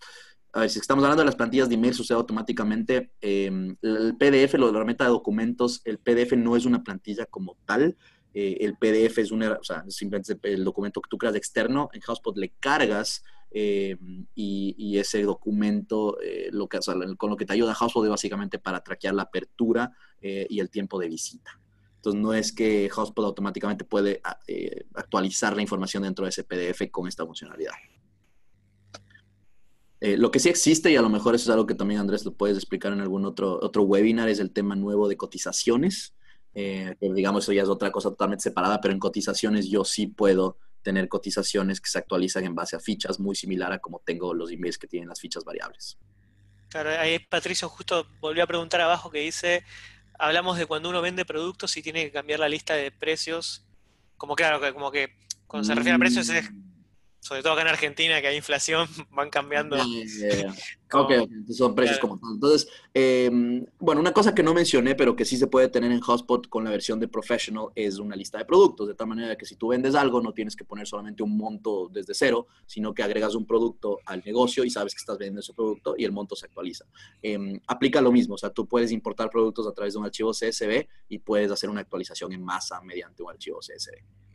a 0.52 0.60
ver, 0.60 0.70
si 0.70 0.78
estamos 0.78 1.04
hablando 1.04 1.22
de 1.22 1.26
las 1.26 1.36
plantillas 1.36 1.68
de 1.68 1.76
email, 1.76 1.94
sucede 1.94 2.16
automáticamente. 2.16 3.12
Em, 3.20 3.76
el 3.82 4.16
PDF, 4.16 4.54
lo 4.58 4.66
de 4.66 4.72
la 4.72 4.78
herramienta 4.78 5.04
de 5.04 5.10
documentos, 5.10 5.80
el 5.84 5.98
PDF 5.98 6.36
no 6.36 6.56
es 6.56 6.64
una 6.64 6.82
plantilla 6.82 7.26
como 7.26 7.56
tal. 7.66 7.96
Eh, 8.34 8.56
el 8.60 8.76
PDF 8.76 9.18
es 9.18 9.30
una, 9.30 9.52
o 9.52 9.64
sea, 9.64 9.84
simplemente 9.88 10.38
el 10.42 10.64
documento 10.64 11.00
que 11.00 11.08
tú 11.08 11.18
creas 11.18 11.36
externo. 11.36 11.90
En 11.92 12.00
HubSpot 12.06 12.36
le 12.36 12.50
cargas 12.58 13.22
em, 13.50 14.26
y, 14.34 14.98
ese 14.98 15.22
documento, 15.22 16.18
eh, 16.20 16.50
con 17.16 17.30
lo 17.30 17.36
que 17.36 17.46
te 17.46 17.52
ayuda 17.52 17.76
HubSpot 17.80 18.04
es 18.04 18.10
básicamente 18.10 18.58
para 18.58 18.82
traquear 18.82 19.14
la 19.14 19.22
apertura 19.22 19.92
y 20.20 20.58
el 20.58 20.68
tiempo 20.68 20.98
de 20.98 21.08
visita. 21.08 21.60
Entonces 21.98 22.20
no 22.20 22.32
es 22.32 22.52
que 22.52 22.88
HubSpot 22.94 23.24
automáticamente 23.24 23.84
puede 23.84 24.20
ah, 24.22 24.38
eh, 24.46 24.84
actualizar 24.94 25.56
la 25.56 25.62
información 25.62 26.04
dentro 26.04 26.24
de 26.24 26.30
ese 26.30 26.44
PDF 26.44 26.90
con 26.90 27.08
esta 27.08 27.26
funcionalidad. 27.26 27.72
Eh, 30.00 30.16
lo 30.16 30.30
que 30.30 30.38
sí 30.38 30.48
existe, 30.48 30.92
y 30.92 30.96
a 30.96 31.02
lo 31.02 31.08
mejor 31.08 31.34
eso 31.34 31.50
es 31.50 31.50
algo 31.50 31.66
que 31.66 31.74
también 31.74 32.00
Andrés 32.00 32.24
lo 32.24 32.32
puedes 32.32 32.56
explicar 32.56 32.92
en 32.92 33.00
algún 33.00 33.24
otro, 33.24 33.58
otro 33.60 33.82
webinar, 33.82 34.28
es 34.28 34.38
el 34.38 34.52
tema 34.52 34.76
nuevo 34.76 35.08
de 35.08 35.16
cotizaciones. 35.16 36.14
Eh, 36.54 36.94
digamos, 37.00 37.44
eso 37.44 37.52
ya 37.52 37.62
es 37.62 37.68
otra 37.68 37.90
cosa 37.90 38.10
totalmente 38.10 38.44
separada, 38.44 38.80
pero 38.80 38.94
en 38.94 39.00
cotizaciones 39.00 39.68
yo 39.68 39.84
sí 39.84 40.06
puedo 40.06 40.56
tener 40.82 41.08
cotizaciones 41.08 41.80
que 41.80 41.90
se 41.90 41.98
actualizan 41.98 42.44
en 42.44 42.54
base 42.54 42.76
a 42.76 42.80
fichas, 42.80 43.18
muy 43.18 43.34
similar 43.34 43.72
a 43.72 43.80
como 43.80 44.00
tengo 44.04 44.32
los 44.32 44.52
emails 44.52 44.78
que 44.78 44.86
tienen 44.86 45.08
las 45.08 45.20
fichas 45.20 45.44
variables. 45.44 45.98
Claro, 46.68 46.90
ahí 46.90 47.18
Patricio 47.18 47.68
justo 47.68 48.06
volvió 48.20 48.44
a 48.44 48.46
preguntar 48.46 48.80
abajo 48.80 49.10
que 49.10 49.20
dice, 49.20 49.64
hablamos 50.18 50.58
de 50.58 50.66
cuando 50.66 50.88
uno 50.90 51.00
vende 51.00 51.24
productos 51.24 51.76
y 51.76 51.82
tiene 51.82 52.04
que 52.04 52.12
cambiar 52.12 52.40
la 52.40 52.48
lista 52.48 52.74
de 52.74 52.90
precios. 52.90 53.64
Como 54.16 54.34
claro, 54.34 54.60
que 54.60 54.72
como 54.72 54.90
que 54.90 55.16
cuando 55.46 55.66
se 55.66 55.74
refiere 55.74 55.96
a 55.96 55.98
precios 55.98 56.28
es 56.28 56.50
sobre 57.20 57.42
todo 57.42 57.52
acá 57.52 57.62
en 57.62 57.68
Argentina, 57.68 58.20
que 58.20 58.28
hay 58.28 58.36
inflación, 58.36 58.88
van 59.10 59.30
cambiando. 59.30 59.76
ok, 60.92 61.12
son 61.50 61.74
precios 61.74 61.98
como 61.98 62.18
tal. 62.18 62.34
Entonces, 62.34 62.68
em, 62.94 63.66
bueno, 63.78 64.00
una 64.00 64.12
cosa 64.12 64.34
que 64.34 64.42
no 64.42 64.54
mencioné, 64.54 64.94
pero 64.94 65.16
que 65.16 65.24
sí 65.24 65.36
se 65.36 65.46
puede 65.46 65.68
tener 65.68 65.90
en 65.92 66.00
Hotspot 66.00 66.48
con 66.48 66.64
la 66.64 66.70
versión 66.70 67.00
de 67.00 67.08
Professional 67.08 67.66
es 67.74 67.98
una 67.98 68.16
lista 68.16 68.38
de 68.38 68.44
productos, 68.44 68.88
de 68.88 68.94
tal 68.94 69.08
manera 69.08 69.36
que 69.36 69.46
si 69.46 69.56
tú 69.56 69.68
vendes 69.68 69.94
algo, 69.94 70.20
no 70.20 70.32
tienes 70.32 70.56
que 70.56 70.64
poner 70.64 70.86
solamente 70.86 71.22
un 71.22 71.36
monto 71.36 71.88
desde 71.92 72.14
cero, 72.14 72.46
sino 72.66 72.94
que 72.94 73.02
agregas 73.02 73.34
un 73.34 73.46
producto 73.46 73.98
al 74.06 74.22
negocio 74.24 74.64
y 74.64 74.70
sabes 74.70 74.94
que 74.94 74.98
estás 74.98 75.18
vendiendo 75.18 75.40
ese 75.40 75.52
producto 75.52 75.94
y 75.98 76.04
el 76.04 76.12
monto 76.12 76.36
se 76.36 76.46
actualiza. 76.46 76.84
Em, 77.22 77.60
aplica 77.66 78.00
lo 78.00 78.12
mismo, 78.12 78.34
o 78.34 78.38
sea, 78.38 78.50
tú 78.50 78.66
puedes 78.66 78.92
importar 78.92 79.30
productos 79.30 79.66
a 79.66 79.72
través 79.72 79.94
de 79.94 79.98
un 79.98 80.06
archivo 80.06 80.32
CSV 80.32 80.86
y 81.08 81.18
puedes 81.18 81.50
hacer 81.50 81.68
una 81.68 81.80
actualización 81.80 82.32
en 82.32 82.42
masa 82.42 82.80
mediante 82.80 83.22
un 83.22 83.30
archivo 83.30 83.58
CSV. 83.58 84.27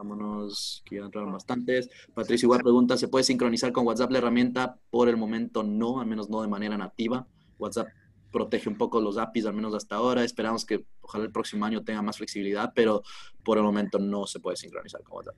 Vámonos, 0.00 0.82
que 0.86 0.96
ya 0.96 1.02
entraron 1.02 1.30
bastantes. 1.30 1.90
Patricio 2.14 2.46
igual 2.46 2.62
pregunta, 2.62 2.96
¿se 2.96 3.08
puede 3.08 3.22
sincronizar 3.22 3.70
con 3.70 3.86
WhatsApp 3.86 4.10
la 4.12 4.16
herramienta? 4.16 4.78
Por 4.88 5.10
el 5.10 5.18
momento 5.18 5.62
no, 5.62 6.00
al 6.00 6.06
menos 6.06 6.30
no 6.30 6.40
de 6.40 6.48
manera 6.48 6.78
nativa. 6.78 7.26
WhatsApp 7.58 7.88
protege 8.32 8.70
un 8.70 8.78
poco 8.78 8.98
los 9.02 9.18
APIs, 9.18 9.44
al 9.44 9.52
menos 9.52 9.74
hasta 9.74 9.96
ahora. 9.96 10.24
Esperamos 10.24 10.64
que 10.64 10.86
ojalá 11.02 11.26
el 11.26 11.32
próximo 11.32 11.66
año 11.66 11.84
tenga 11.84 12.00
más 12.00 12.16
flexibilidad, 12.16 12.72
pero 12.74 13.02
por 13.44 13.58
el 13.58 13.62
momento 13.64 13.98
no 13.98 14.26
se 14.26 14.40
puede 14.40 14.56
sincronizar 14.56 15.02
con 15.02 15.18
WhatsApp. 15.18 15.36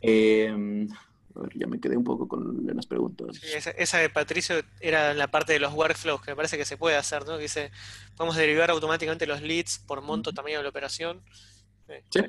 Em, 0.00 0.88
a 1.34 1.40
ver, 1.40 1.58
ya 1.58 1.66
me 1.66 1.80
quedé 1.80 1.96
un 1.96 2.04
poco 2.04 2.28
con 2.28 2.64
las 2.72 2.86
preguntas. 2.86 3.42
esa, 3.42 3.98
de 3.98 4.10
Patricio 4.10 4.62
era 4.78 5.12
la 5.12 5.28
parte 5.28 5.54
de 5.54 5.58
los 5.58 5.74
workflows, 5.74 6.22
que 6.22 6.30
me 6.30 6.36
parece 6.36 6.56
que 6.56 6.64
se 6.64 6.76
puede 6.76 6.94
hacer, 6.94 7.26
¿no? 7.26 7.36
dice, 7.36 7.72
podemos 8.16 8.36
derivar 8.36 8.70
automáticamente 8.70 9.26
los 9.26 9.42
leads 9.42 9.80
por 9.80 10.02
monto, 10.02 10.32
tamaño 10.32 10.58
de 10.58 10.62
la 10.62 10.68
operación. 10.68 11.24
Sí. 12.10 12.20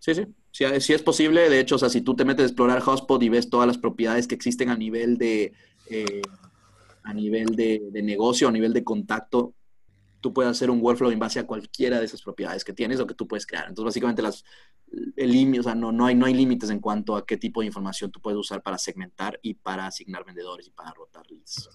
Sí, 0.00 0.14
sí. 0.14 0.26
Si, 0.50 0.64
es 0.64 1.02
posible, 1.02 1.48
de 1.48 1.60
hecho, 1.60 1.76
o 1.76 1.78
sea, 1.78 1.90
si 1.90 2.00
tú 2.00 2.16
te 2.16 2.24
metes 2.24 2.42
a 2.42 2.46
explorar 2.46 2.80
Hotspot 2.80 3.22
y 3.22 3.28
ves 3.28 3.50
todas 3.50 3.66
las 3.66 3.78
propiedades 3.78 4.26
que 4.26 4.34
existen 4.34 4.70
a 4.70 4.76
nivel 4.76 5.16
de, 5.16 5.52
eh, 5.88 6.22
a 7.04 7.14
nivel 7.14 7.54
de, 7.54 7.90
negocio, 8.02 8.48
a 8.48 8.52
nivel 8.52 8.72
de 8.72 8.82
contacto, 8.82 9.54
tú 10.20 10.32
puedes 10.32 10.50
hacer 10.50 10.70
un 10.70 10.80
workflow 10.80 11.10
en 11.10 11.18
base 11.18 11.38
a 11.38 11.46
cualquiera 11.46 11.98
de 11.98 12.06
esas 12.06 12.22
propiedades 12.22 12.64
que 12.64 12.72
tienes 12.72 12.98
o 12.98 13.06
que 13.06 13.14
tú 13.14 13.28
puedes 13.28 13.46
crear. 13.46 13.66
Entonces, 13.68 13.84
básicamente, 13.84 14.22
las, 14.22 14.44
el, 15.16 15.60
o 15.60 15.62
sea, 15.62 15.74
no, 15.74 15.92
no, 15.92 16.06
hay, 16.06 16.14
no 16.14 16.26
hay 16.26 16.34
límites 16.34 16.70
en 16.70 16.80
cuanto 16.80 17.14
a 17.14 17.24
qué 17.24 17.36
tipo 17.36 17.60
de 17.60 17.66
información 17.66 18.10
tú 18.10 18.20
puedes 18.20 18.38
usar 18.38 18.62
para 18.62 18.78
segmentar 18.78 19.38
y 19.42 19.54
para 19.54 19.86
asignar 19.86 20.24
vendedores 20.24 20.66
y 20.66 20.70
para 20.70 20.92
rotar 20.92 21.30
leads. 21.30 21.68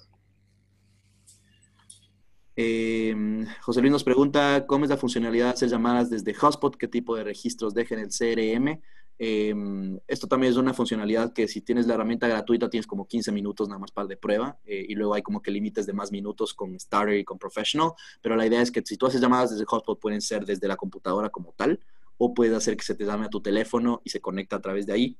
Em, 2.55 3.45
José 3.61 3.81
Luis 3.81 3.91
nos 3.91 4.03
pregunta 4.03 4.65
cómo 4.65 4.85
es 4.85 4.89
la 4.89 4.97
funcionalidad 4.97 5.47
de 5.47 5.51
hacer 5.51 5.69
llamadas 5.69 6.09
desde 6.09 6.33
Hotspot, 6.33 6.77
qué 6.77 6.87
tipo 6.87 7.15
de 7.15 7.23
registros 7.23 7.73
deja 7.73 7.95
en 7.95 8.01
el 8.01 8.09
CRM. 8.11 8.81
Em, 9.17 9.97
esto 10.07 10.27
también 10.27 10.51
es 10.51 10.57
una 10.57 10.73
funcionalidad 10.73 11.33
que 11.33 11.47
si 11.47 11.61
tienes 11.61 11.87
la 11.87 11.93
herramienta 11.93 12.27
gratuita 12.27 12.69
tienes 12.69 12.85
como 12.85 13.07
15 13.07 13.31
minutos 13.31 13.69
nada 13.69 13.79
más 13.79 13.91
para 13.91 14.07
de 14.07 14.17
prueba 14.17 14.59
eh, 14.65 14.85
y 14.89 14.95
luego 14.95 15.13
hay 15.13 15.21
como 15.21 15.41
que 15.41 15.51
límites 15.51 15.85
de 15.85 15.93
más 15.93 16.11
minutos 16.11 16.53
con 16.53 16.77
Starter 16.77 17.17
y 17.17 17.23
con 17.23 17.37
Professional, 17.37 17.91
pero 18.21 18.35
la 18.35 18.45
idea 18.45 18.61
es 18.61 18.71
que 18.71 18.81
si 18.85 18.97
tú 18.97 19.05
haces 19.05 19.21
llamadas 19.21 19.51
desde 19.51 19.63
Hotspot 19.65 19.99
pueden 20.01 20.19
ser 20.21 20.45
desde 20.45 20.67
la 20.67 20.75
computadora 20.75 21.29
como 21.29 21.53
tal 21.53 21.79
o 22.17 22.33
puedes 22.33 22.53
hacer 22.53 22.75
que 22.75 22.83
se 22.83 22.95
te 22.95 23.05
llame 23.05 23.25
a 23.25 23.29
tu 23.29 23.41
teléfono 23.41 24.01
y 24.03 24.09
se 24.09 24.19
conecta 24.19 24.57
a 24.57 24.61
través 24.61 24.85
de 24.85 24.93
ahí. 24.93 25.17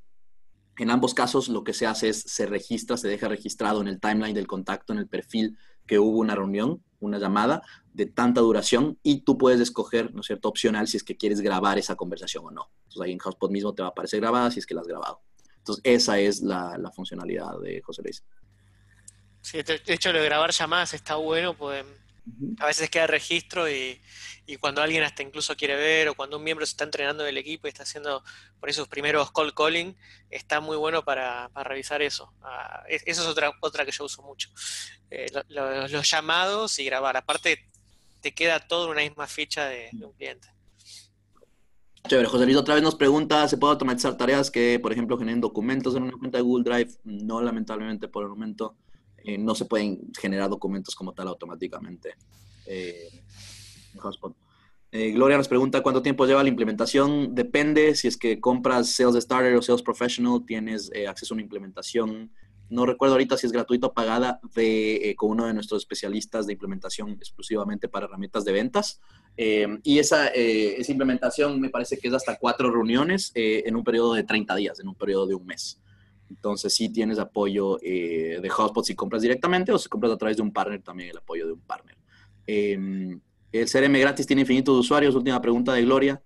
En 0.78 0.90
ambos 0.92 1.14
casos 1.14 1.48
lo 1.48 1.64
que 1.64 1.74
se 1.74 1.86
hace 1.86 2.10
es 2.10 2.22
se 2.22 2.46
registra, 2.48 2.98
se 2.98 3.08
deja 3.08 3.30
registrado 3.30 3.80
en 3.80 3.88
el 3.88 4.02
timeline 4.02 4.36
del 4.36 4.48
contacto, 4.48 4.92
en 4.92 5.00
el 5.00 5.08
perfil 5.08 5.58
que 5.86 6.00
hubo 6.00 6.20
una 6.20 6.36
reunión, 6.36 6.84
una 7.06 7.20
llamada 7.20 7.62
de 7.94 8.06
tanta 8.06 8.42
duración 8.42 9.00
y 9.04 9.22
tú 9.22 9.38
puedes 9.38 9.60
escoger, 9.60 10.14
¿no 10.14 10.22
es 10.22 10.28
cierto?, 10.28 10.50
opcional 10.50 10.88
si 10.88 10.98
es 10.98 11.04
que 11.04 11.18
quieres 11.18 11.42
grabar 11.42 11.78
esa 11.78 11.96
conversación 11.96 12.46
o 12.46 12.52
no. 12.52 12.70
Entonces 12.84 13.02
ahí 13.02 13.12
en 13.12 13.20
HubSpot 13.24 13.52
mismo 13.52 13.74
te 13.74 13.82
va 13.82 13.90
a 13.90 13.92
aparecer 13.92 14.20
grabada 14.20 14.52
si 14.52 14.60
es 14.60 14.66
que 14.66 14.74
la 14.74 14.82
has 14.82 14.88
grabado. 14.88 15.22
Entonces 15.58 15.82
esa 15.84 16.20
es 16.20 16.42
la, 16.42 16.92
funcionalidad 16.96 17.60
de 17.62 17.82
José 17.82 18.02
Luis. 18.04 18.24
Sí, 19.42 19.62
de 19.62 19.82
hecho 19.88 20.12
de 20.12 20.24
grabar 20.26 20.52
llamadas 20.52 20.94
está 20.94 21.16
bueno, 21.16 21.56
pues 21.56 21.86
a 22.60 22.66
veces 22.66 22.90
queda 22.90 23.08
registro 23.08 23.70
y, 23.70 24.02
cuando 24.60 24.82
alguien 24.82 25.04
hasta 25.04 25.24
incluso 25.24 25.56
quiere 25.56 25.76
ver 25.76 26.08
o 26.08 26.16
cuando 26.16 26.38
un 26.38 26.44
miembro 26.44 26.66
se 26.66 26.72
está 26.72 26.84
entrenando 26.84 27.24
en 27.24 27.30
el 27.30 27.38
equipo 27.38 27.68
y 27.68 27.70
está 27.70 27.84
haciendo 27.84 28.24
por 28.60 28.70
eso 28.70 28.82
sus 28.82 28.88
primeros 28.88 29.32
call 29.32 29.54
calling, 29.54 29.96
está 30.30 30.60
muy 30.60 30.78
bueno 30.78 31.04
para, 31.04 31.50
revisar 31.64 32.02
eso. 32.02 32.32
Ah, 32.42 32.84
eso 32.88 33.22
es 33.22 33.28
otra, 33.28 33.52
otra 33.62 33.86
que 33.86 33.92
yo 33.92 34.06
uso 34.06 34.22
mucho. 34.22 34.50
Eh, 35.10 35.32
los 35.50 36.10
llamados 36.10 36.78
y 36.80 36.86
grabar. 36.86 37.18
Aparte, 37.18 37.68
te 38.22 38.34
queda 38.34 38.60
todo 38.60 38.86
en 38.86 38.92
una 38.92 39.02
misma 39.02 39.28
ficha 39.28 39.66
de, 39.66 39.90
un 39.94 40.14
cliente. 40.14 40.48
Chévere, 42.08 42.28
José 42.28 42.46
Luis 42.46 42.58
otra 42.58 42.76
vez 42.76 42.84
nos 42.84 42.96
pregunta, 42.96 43.48
¿se 43.48 43.58
puede 43.58 43.74
automatizar 43.74 44.16
tareas 44.16 44.52
que, 44.52 44.80
por 44.80 44.92
ejemplo, 44.92 45.18
generen 45.18 45.42
documentos 45.42 45.96
en 45.96 46.04
una 46.04 46.18
cuenta 46.18 46.38
de 46.38 46.44
Google 46.44 46.64
Drive? 46.64 46.92
No, 47.04 47.42
lamentablemente, 47.42 48.08
por 48.08 48.24
el 48.24 48.30
momento 48.30 48.76
eh, 49.26 49.40
no 49.40 49.56
se 49.56 49.66
pueden 49.66 50.12
generar 50.20 50.50
documentos 50.50 50.94
como 50.94 51.12
tal 51.12 51.28
automáticamente 51.30 52.14
eh, 52.68 53.10
eh, 54.92 55.12
Gloria 55.12 55.38
nos 55.38 55.48
pregunta 55.48 55.82
cuánto 55.82 56.02
tiempo 56.02 56.26
lleva 56.26 56.44
la 56.44 56.50
implementación. 56.50 57.34
Depende 57.34 57.96
si 57.96 58.08
es 58.08 58.18
que 58.18 58.40
compras 58.40 58.92
Sales 58.92 59.24
Starter 59.24 59.56
o 59.56 59.62
Sales 59.62 59.82
Professional, 59.82 60.44
tienes 60.46 60.92
acceso 61.08 61.34
a 61.34 61.36
una 61.36 61.42
implementación 61.42 62.32
no 62.68 62.86
recuerdo 62.88 63.14
ahorita 63.14 63.38
si 63.38 63.46
es 63.46 63.52
gratuita 63.52 63.88
o 63.88 63.94
pagada, 63.94 64.40
de, 64.56 65.14
con 65.18 65.30
uno 65.30 65.46
de 65.46 65.54
nuestros 65.54 65.84
especialistas 65.84 66.48
de 66.48 66.54
implementación 66.54 67.12
exclusivamente 67.12 67.88
para 67.88 68.08
herramientas 68.08 68.44
de 68.44 68.52
ventas. 68.52 69.00
y 69.38 70.00
esa, 70.00 70.28
esa, 70.30 70.92
implementación 70.92 71.62
me 71.62 71.70
parece 71.70 72.00
que 72.00 72.08
es 72.08 72.14
hasta 72.16 72.38
cuatro 72.38 72.72
reuniones 72.72 73.32
en 73.36 73.76
un 73.76 73.84
periodo 73.84 74.16
de 74.16 74.24
30 74.24 74.56
días, 74.56 74.80
en 74.80 74.88
un 74.88 74.96
periodo 74.96 75.28
de 75.28 75.36
un 75.36 75.46
mes. 75.46 75.80
Entonces 76.30 76.74
sí 76.74 76.90
tienes 76.90 77.20
apoyo 77.20 77.78
de 77.78 78.50
HubSpot 78.50 78.84
si 78.84 78.96
compras 78.96 79.22
directamente 79.22 79.72
o 79.72 79.78
si 79.78 79.90
compras 79.90 80.12
a 80.12 80.18
través 80.18 80.38
de 80.38 80.44
un 80.44 80.52
partner 80.52 80.82
también 80.82 81.10
el 81.10 81.18
apoyo 81.18 81.46
de 81.46 81.54
un 81.54 81.62
partner. 81.62 81.98
el 82.48 83.22
CRM 83.52 84.00
gratis 84.00 84.26
tiene 84.26 84.42
infinitos 84.42 84.78
usuarios. 84.78 85.16
Última 85.16 85.42
pregunta 85.42 85.74
de 85.74 85.84
Gloria 85.84 86.22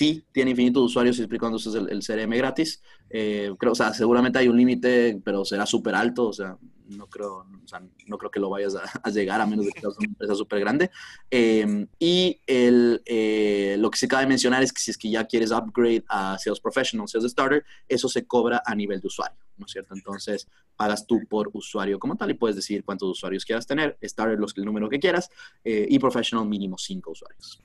sí 0.00 0.24
tiene 0.32 0.52
infinitos 0.52 0.82
usuarios 0.82 1.18
uses 1.18 1.74
el, 1.74 1.90
el 1.90 2.00
CRM 2.02 2.34
gratis. 2.38 2.82
Eh, 3.10 3.52
creo, 3.58 3.72
o 3.72 3.74
sea, 3.74 3.92
seguramente 3.92 4.38
hay 4.38 4.48
un 4.48 4.56
límite, 4.56 5.20
pero 5.22 5.44
será 5.44 5.66
súper 5.66 5.94
alto, 5.94 6.28
o 6.28 6.32
sea, 6.32 6.56
no 6.90 7.06
creo, 7.06 7.38
o 7.38 7.68
sea, 7.68 7.82
no 8.06 8.18
creo 8.18 8.30
que 8.30 8.40
lo 8.40 8.50
vayas 8.50 8.74
a, 8.76 9.10
llegar 9.10 9.40
a 9.40 9.46
menos 9.46 9.66
de 9.66 9.72
que 9.72 9.80
seas 9.80 9.96
una 9.98 10.06
empresa 10.06 10.34
súper 10.34 10.60
grande. 10.60 10.90
Em, 11.30 11.86
y 11.98 12.40
el, 12.46 13.02
eh, 13.06 13.76
lo 13.78 13.90
que 13.90 13.98
se 13.98 14.08
cabe 14.08 14.26
mencionar 14.26 14.62
es 14.62 14.72
que 14.72 14.80
si 14.80 14.90
es 14.90 14.98
que 14.98 15.10
ya 15.10 15.24
quieres 15.24 15.50
upgrade 15.50 16.04
a 16.08 16.38
Sales 16.38 16.60
Professional, 16.60 17.08
Sales 17.08 17.30
Starter, 17.30 17.64
eso 17.88 18.08
se 18.08 18.26
cobra 18.26 18.62
a 18.64 18.74
nivel 18.74 19.00
de 19.00 19.06
usuario, 19.06 19.38
¿no 19.56 19.66
es 19.66 19.72
cierto? 19.72 19.94
Entonces, 19.94 20.48
pagas 20.76 21.06
tú 21.06 21.20
por 21.28 21.50
usuario 21.52 21.98
como 21.98 22.16
tal 22.16 22.30
y 22.30 22.34
puedes 22.34 22.56
decidir 22.56 22.84
cuántos 22.84 23.08
usuarios 23.08 23.44
quieras 23.44 23.66
tener, 23.66 23.98
Starter 24.02 24.38
los, 24.38 24.56
el 24.56 24.64
número 24.64 24.88
que 24.88 24.98
quieras, 24.98 25.30
eh, 25.64 25.86
y 25.88 25.98
Professional 25.98 26.46
mínimo 26.46 26.76
5 26.78 27.10
usuarios. 27.10 27.60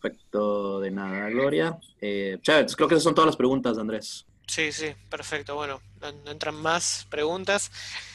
Perfecto, 0.00 0.80
de 0.80 0.90
nada, 0.90 1.28
Gloria. 1.28 1.78
Eh, 2.00 2.38
creo 2.42 2.88
que 2.88 2.94
esas 2.94 3.02
son 3.02 3.14
todas 3.14 3.26
las 3.26 3.36
preguntas, 3.36 3.76
Andrés. 3.76 4.26
Sí, 4.50 4.72
sí, 4.72 4.92
perfecto. 5.08 5.54
Bueno, 5.54 5.80
no, 6.00 6.08
entran 6.28 6.56
más 6.56 7.06
preguntas. 7.08 7.70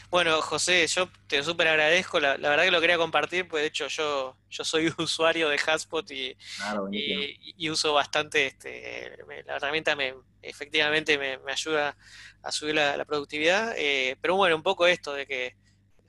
Bueno, 0.10 0.42
José, 0.42 0.86
yo 0.88 1.08
te 1.28 1.42
súper 1.42 1.70
agradezco. 1.70 2.20
La, 2.20 2.36
verdad 2.36 2.66
que 2.66 2.72
lo 2.72 2.82
quería 2.82 2.98
compartir, 2.98 3.48
pues 3.48 3.62
de 3.64 3.68
hecho 3.68 3.88
yo, 3.88 4.36
yo 4.50 4.66
soy 4.66 4.94
usuario 4.98 5.48
de 5.48 5.58
Haspot 5.66 6.12
y, 6.12 6.36
y, 6.92 7.70
uso 7.70 7.94
bastante 7.94 8.48
este, 8.48 9.16
la 9.46 9.56
herramienta, 9.56 9.96
me, 9.96 10.14
efectivamente 10.42 11.18
me, 11.18 11.40
ayuda 11.50 11.96
a 12.44 12.52
subir 12.52 12.76
la, 12.76 13.06
productividad. 13.06 13.74
Eh, 13.78 14.18
pero 14.20 14.36
bueno, 14.36 14.58
un 14.58 14.64
poco 14.64 14.88
esto 14.88 15.14
de 15.14 15.26
que 15.26 15.56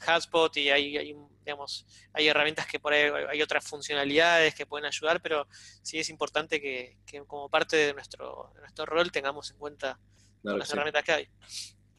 Haspot 0.00 0.56
y 0.56 0.70
hay, 0.70 0.96
hay 0.96 1.16
digamos, 1.46 1.86
hay 2.12 2.26
herramientas 2.26 2.66
que 2.66 2.80
por 2.80 2.92
ahí 2.92 3.08
hay 3.30 3.40
otras 3.40 3.64
funcionalidades 3.64 4.54
que 4.54 4.66
pueden 4.66 4.84
ayudar, 4.84 5.22
pero 5.22 5.46
sí 5.82 5.98
es 5.98 6.10
importante 6.10 6.60
que, 6.60 6.98
como 7.26 7.48
parte 7.48 7.76
de 7.76 7.94
nuestro, 7.94 8.52
nuestro 8.58 8.84
rol 8.84 9.12
tengamos 9.12 9.52
en 9.52 9.56
cuenta 9.56 9.98
las 10.42 10.72
herramientas 10.72 11.04
que 11.04 11.12
hay. 11.12 11.28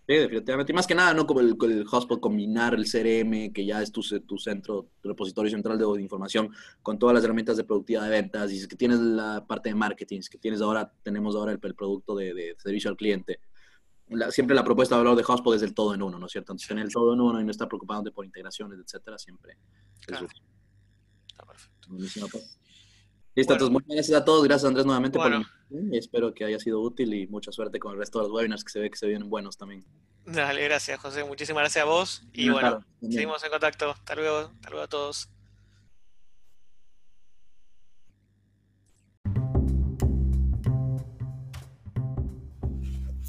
Sí, 0.07 0.15
definitivamente. 0.15 0.71
Y 0.71 0.75
más 0.75 0.87
que 0.87 0.95
nada, 0.95 1.13
¿no? 1.13 1.27
Como 1.27 1.41
el, 1.41 1.57
el 1.61 1.85
Hotspot, 1.85 2.21
combinar 2.21 2.73
el 2.73 2.85
CRM, 2.89 3.51
que 3.51 3.65
ya 3.65 3.81
es 3.81 3.91
tu, 3.91 4.01
tu 4.25 4.37
centro, 4.37 4.89
tu 5.01 5.09
repositorio 5.09 5.51
central 5.51 5.77
de 5.77 6.01
información, 6.01 6.49
con 6.81 6.97
todas 6.97 7.13
las 7.13 7.25
herramientas 7.25 7.57
de 7.57 7.65
productividad 7.65 8.03
de 8.03 8.09
ventas, 8.09 8.51
y 8.53 8.57
es 8.57 8.67
que 8.69 8.77
tienes 8.77 8.99
la 8.99 9.45
parte 9.45 9.67
de 9.67 9.75
marketing, 9.75 10.19
es 10.19 10.29
que 10.29 10.37
tienes 10.37 10.61
ahora, 10.61 10.93
tenemos 11.03 11.35
ahora 11.35 11.51
el, 11.51 11.59
producto 11.59 12.15
de, 12.15 12.33
de, 12.33 12.55
servicio 12.57 12.89
al 12.89 12.95
cliente, 12.95 13.41
siempre 14.29 14.55
la 14.55 14.63
propuesta 14.63 14.95
de 14.95 15.03
valor 15.03 15.17
de 15.17 15.23
HubSpot 15.23 15.55
es 15.55 15.61
el 15.61 15.73
todo 15.73 15.93
en 15.93 16.01
uno, 16.01 16.17
¿no 16.19 16.25
es 16.25 16.31
cierto? 16.31 16.53
Entonces, 16.53 16.67
tener 16.67 16.85
el 16.85 16.91
todo 16.91 17.13
en 17.13 17.21
uno 17.21 17.41
y 17.41 17.43
no 17.43 17.51
estar 17.51 17.67
preocupándote 17.67 18.11
por 18.11 18.25
integraciones, 18.25 18.79
etcétera, 18.79 19.17
siempre 19.17 19.57
claro. 20.05 20.27
Está 21.27 21.45
perfecto. 21.45 21.87
Pues. 22.31 22.57
Listo, 23.35 23.53
entonces 23.53 23.71
muchas 23.71 23.89
gracias 23.89 24.19
a 24.19 24.25
todos, 24.25 24.43
gracias 24.43 24.67
Andrés 24.67 24.85
nuevamente 24.85 25.19
por 25.19 25.29
la 25.29 25.45
y 25.69 25.97
espero 25.97 26.33
que 26.33 26.45
haya 26.45 26.59
sido 26.59 26.81
útil 26.81 27.13
y 27.13 27.27
mucha 27.27 27.51
suerte 27.51 27.77
con 27.79 27.91
el 27.91 27.99
resto 27.99 28.19
de 28.19 28.23
los 28.23 28.33
webinars 28.33 28.63
que 28.63 28.71
se 28.71 28.79
ve 28.79 28.89
que 28.89 28.97
se 28.97 29.05
vienen 29.05 29.29
buenos 29.29 29.57
también. 29.57 29.85
Dale, 30.25 30.63
gracias 30.63 30.99
José, 30.99 31.23
muchísimas 31.23 31.61
gracias 31.61 31.83
a 31.83 31.87
vos 31.87 32.23
y 32.33 32.49
bueno, 32.49 32.83
seguimos 33.01 33.43
en 33.43 33.51
contacto. 33.51 33.91
Hasta 33.91 34.15
luego, 34.15 34.51
hasta 34.55 34.69
luego 34.69 34.83
a 34.83 34.87
todos. 34.87 35.29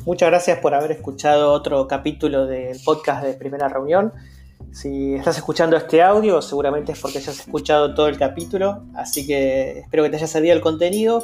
Muchas 0.08 0.30
gracias 0.30 0.58
por 0.60 0.72
haber 0.72 0.92
escuchado 0.92 1.52
otro 1.52 1.86
capítulo 1.86 2.46
del 2.46 2.80
podcast 2.82 3.22
de 3.22 3.34
Primera 3.34 3.68
Reunión. 3.68 4.14
Si 4.72 5.12
estás 5.12 5.36
escuchando 5.36 5.76
este 5.76 6.00
audio, 6.00 6.40
seguramente 6.40 6.92
es 6.92 6.98
porque 6.98 7.20
ya 7.20 7.30
has 7.30 7.40
escuchado 7.40 7.92
todo 7.92 8.08
el 8.08 8.16
capítulo, 8.16 8.84
así 8.94 9.26
que 9.26 9.80
espero 9.80 10.04
que 10.04 10.08
te 10.08 10.16
haya 10.16 10.26
servido 10.26 10.54
el 10.54 10.62
contenido. 10.62 11.22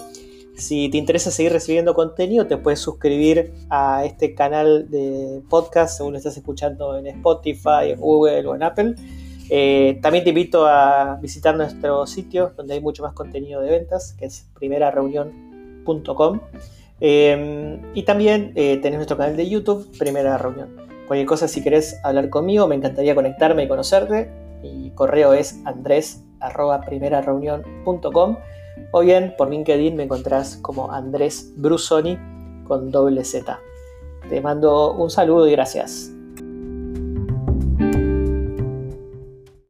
Si 0.55 0.91
te 0.91 0.99
interesa 0.99 1.31
seguir 1.31 1.51
recibiendo 1.51 1.95
contenido, 1.95 2.47
te 2.47 2.59
puedes 2.59 2.79
suscribir 2.79 3.55
a 3.71 4.05
este 4.05 4.35
canal 4.35 4.91
de 4.91 5.41
podcast 5.49 5.97
según 5.97 6.13
lo 6.13 6.19
estás 6.19 6.37
escuchando 6.37 6.99
en 6.99 7.07
Spotify, 7.07 7.89
en 7.89 8.01
Google 8.01 8.47
o 8.47 8.55
en 8.55 8.65
Apple. 8.65 8.97
Eh, 9.49 9.99
también 10.03 10.25
te 10.25 10.29
invito 10.29 10.67
a 10.67 11.19
visitar 11.23 11.57
nuestro 11.57 12.07
sitio 12.07 12.53
donde 12.55 12.75
hay 12.75 12.83
mucho 12.83 13.03
más 13.03 13.15
contenido 13.15 13.63
de 13.63 13.71
ventas, 13.71 14.13
que 14.13 14.27
es 14.27 14.47
primerareunión.com. 14.53 16.41
Em, 17.01 17.81
y 17.95 18.03
también 18.05 18.53
eh, 18.55 18.77
tenés 18.79 18.99
nuestro 18.99 19.17
canal 19.17 19.37
de 19.37 19.49
YouTube, 19.49 19.89
Primera 19.99 20.39
Reunión. 20.39 20.77
Cualquier 21.07 21.27
cosa, 21.27 21.49
si 21.49 21.61
querés 21.63 22.01
hablar 22.03 22.31
conmigo, 22.31 22.67
me 22.67 22.77
encantaría 22.77 23.15
conectarme 23.15 23.65
y 23.65 23.69
conocerte. 23.69 24.31
Mi 24.63 24.91
correo 24.95 25.35
es 25.35 25.61
andres.primerareunión.com 25.65 28.37
o 28.91 29.01
bien 29.01 29.35
por 29.37 29.51
LinkedIn 29.51 29.95
me 29.97 30.05
encontrás 30.05 30.57
como 30.57 30.91
Andrés 30.93 31.53
Brusoni 31.57 32.19
con 32.67 32.91
doble 32.91 33.23
Z. 33.25 33.61
Te 34.29 34.41
mando 34.41 34.95
un 34.95 35.11
saludo 35.11 35.47
y 35.47 35.53
gracias. 35.53 36.14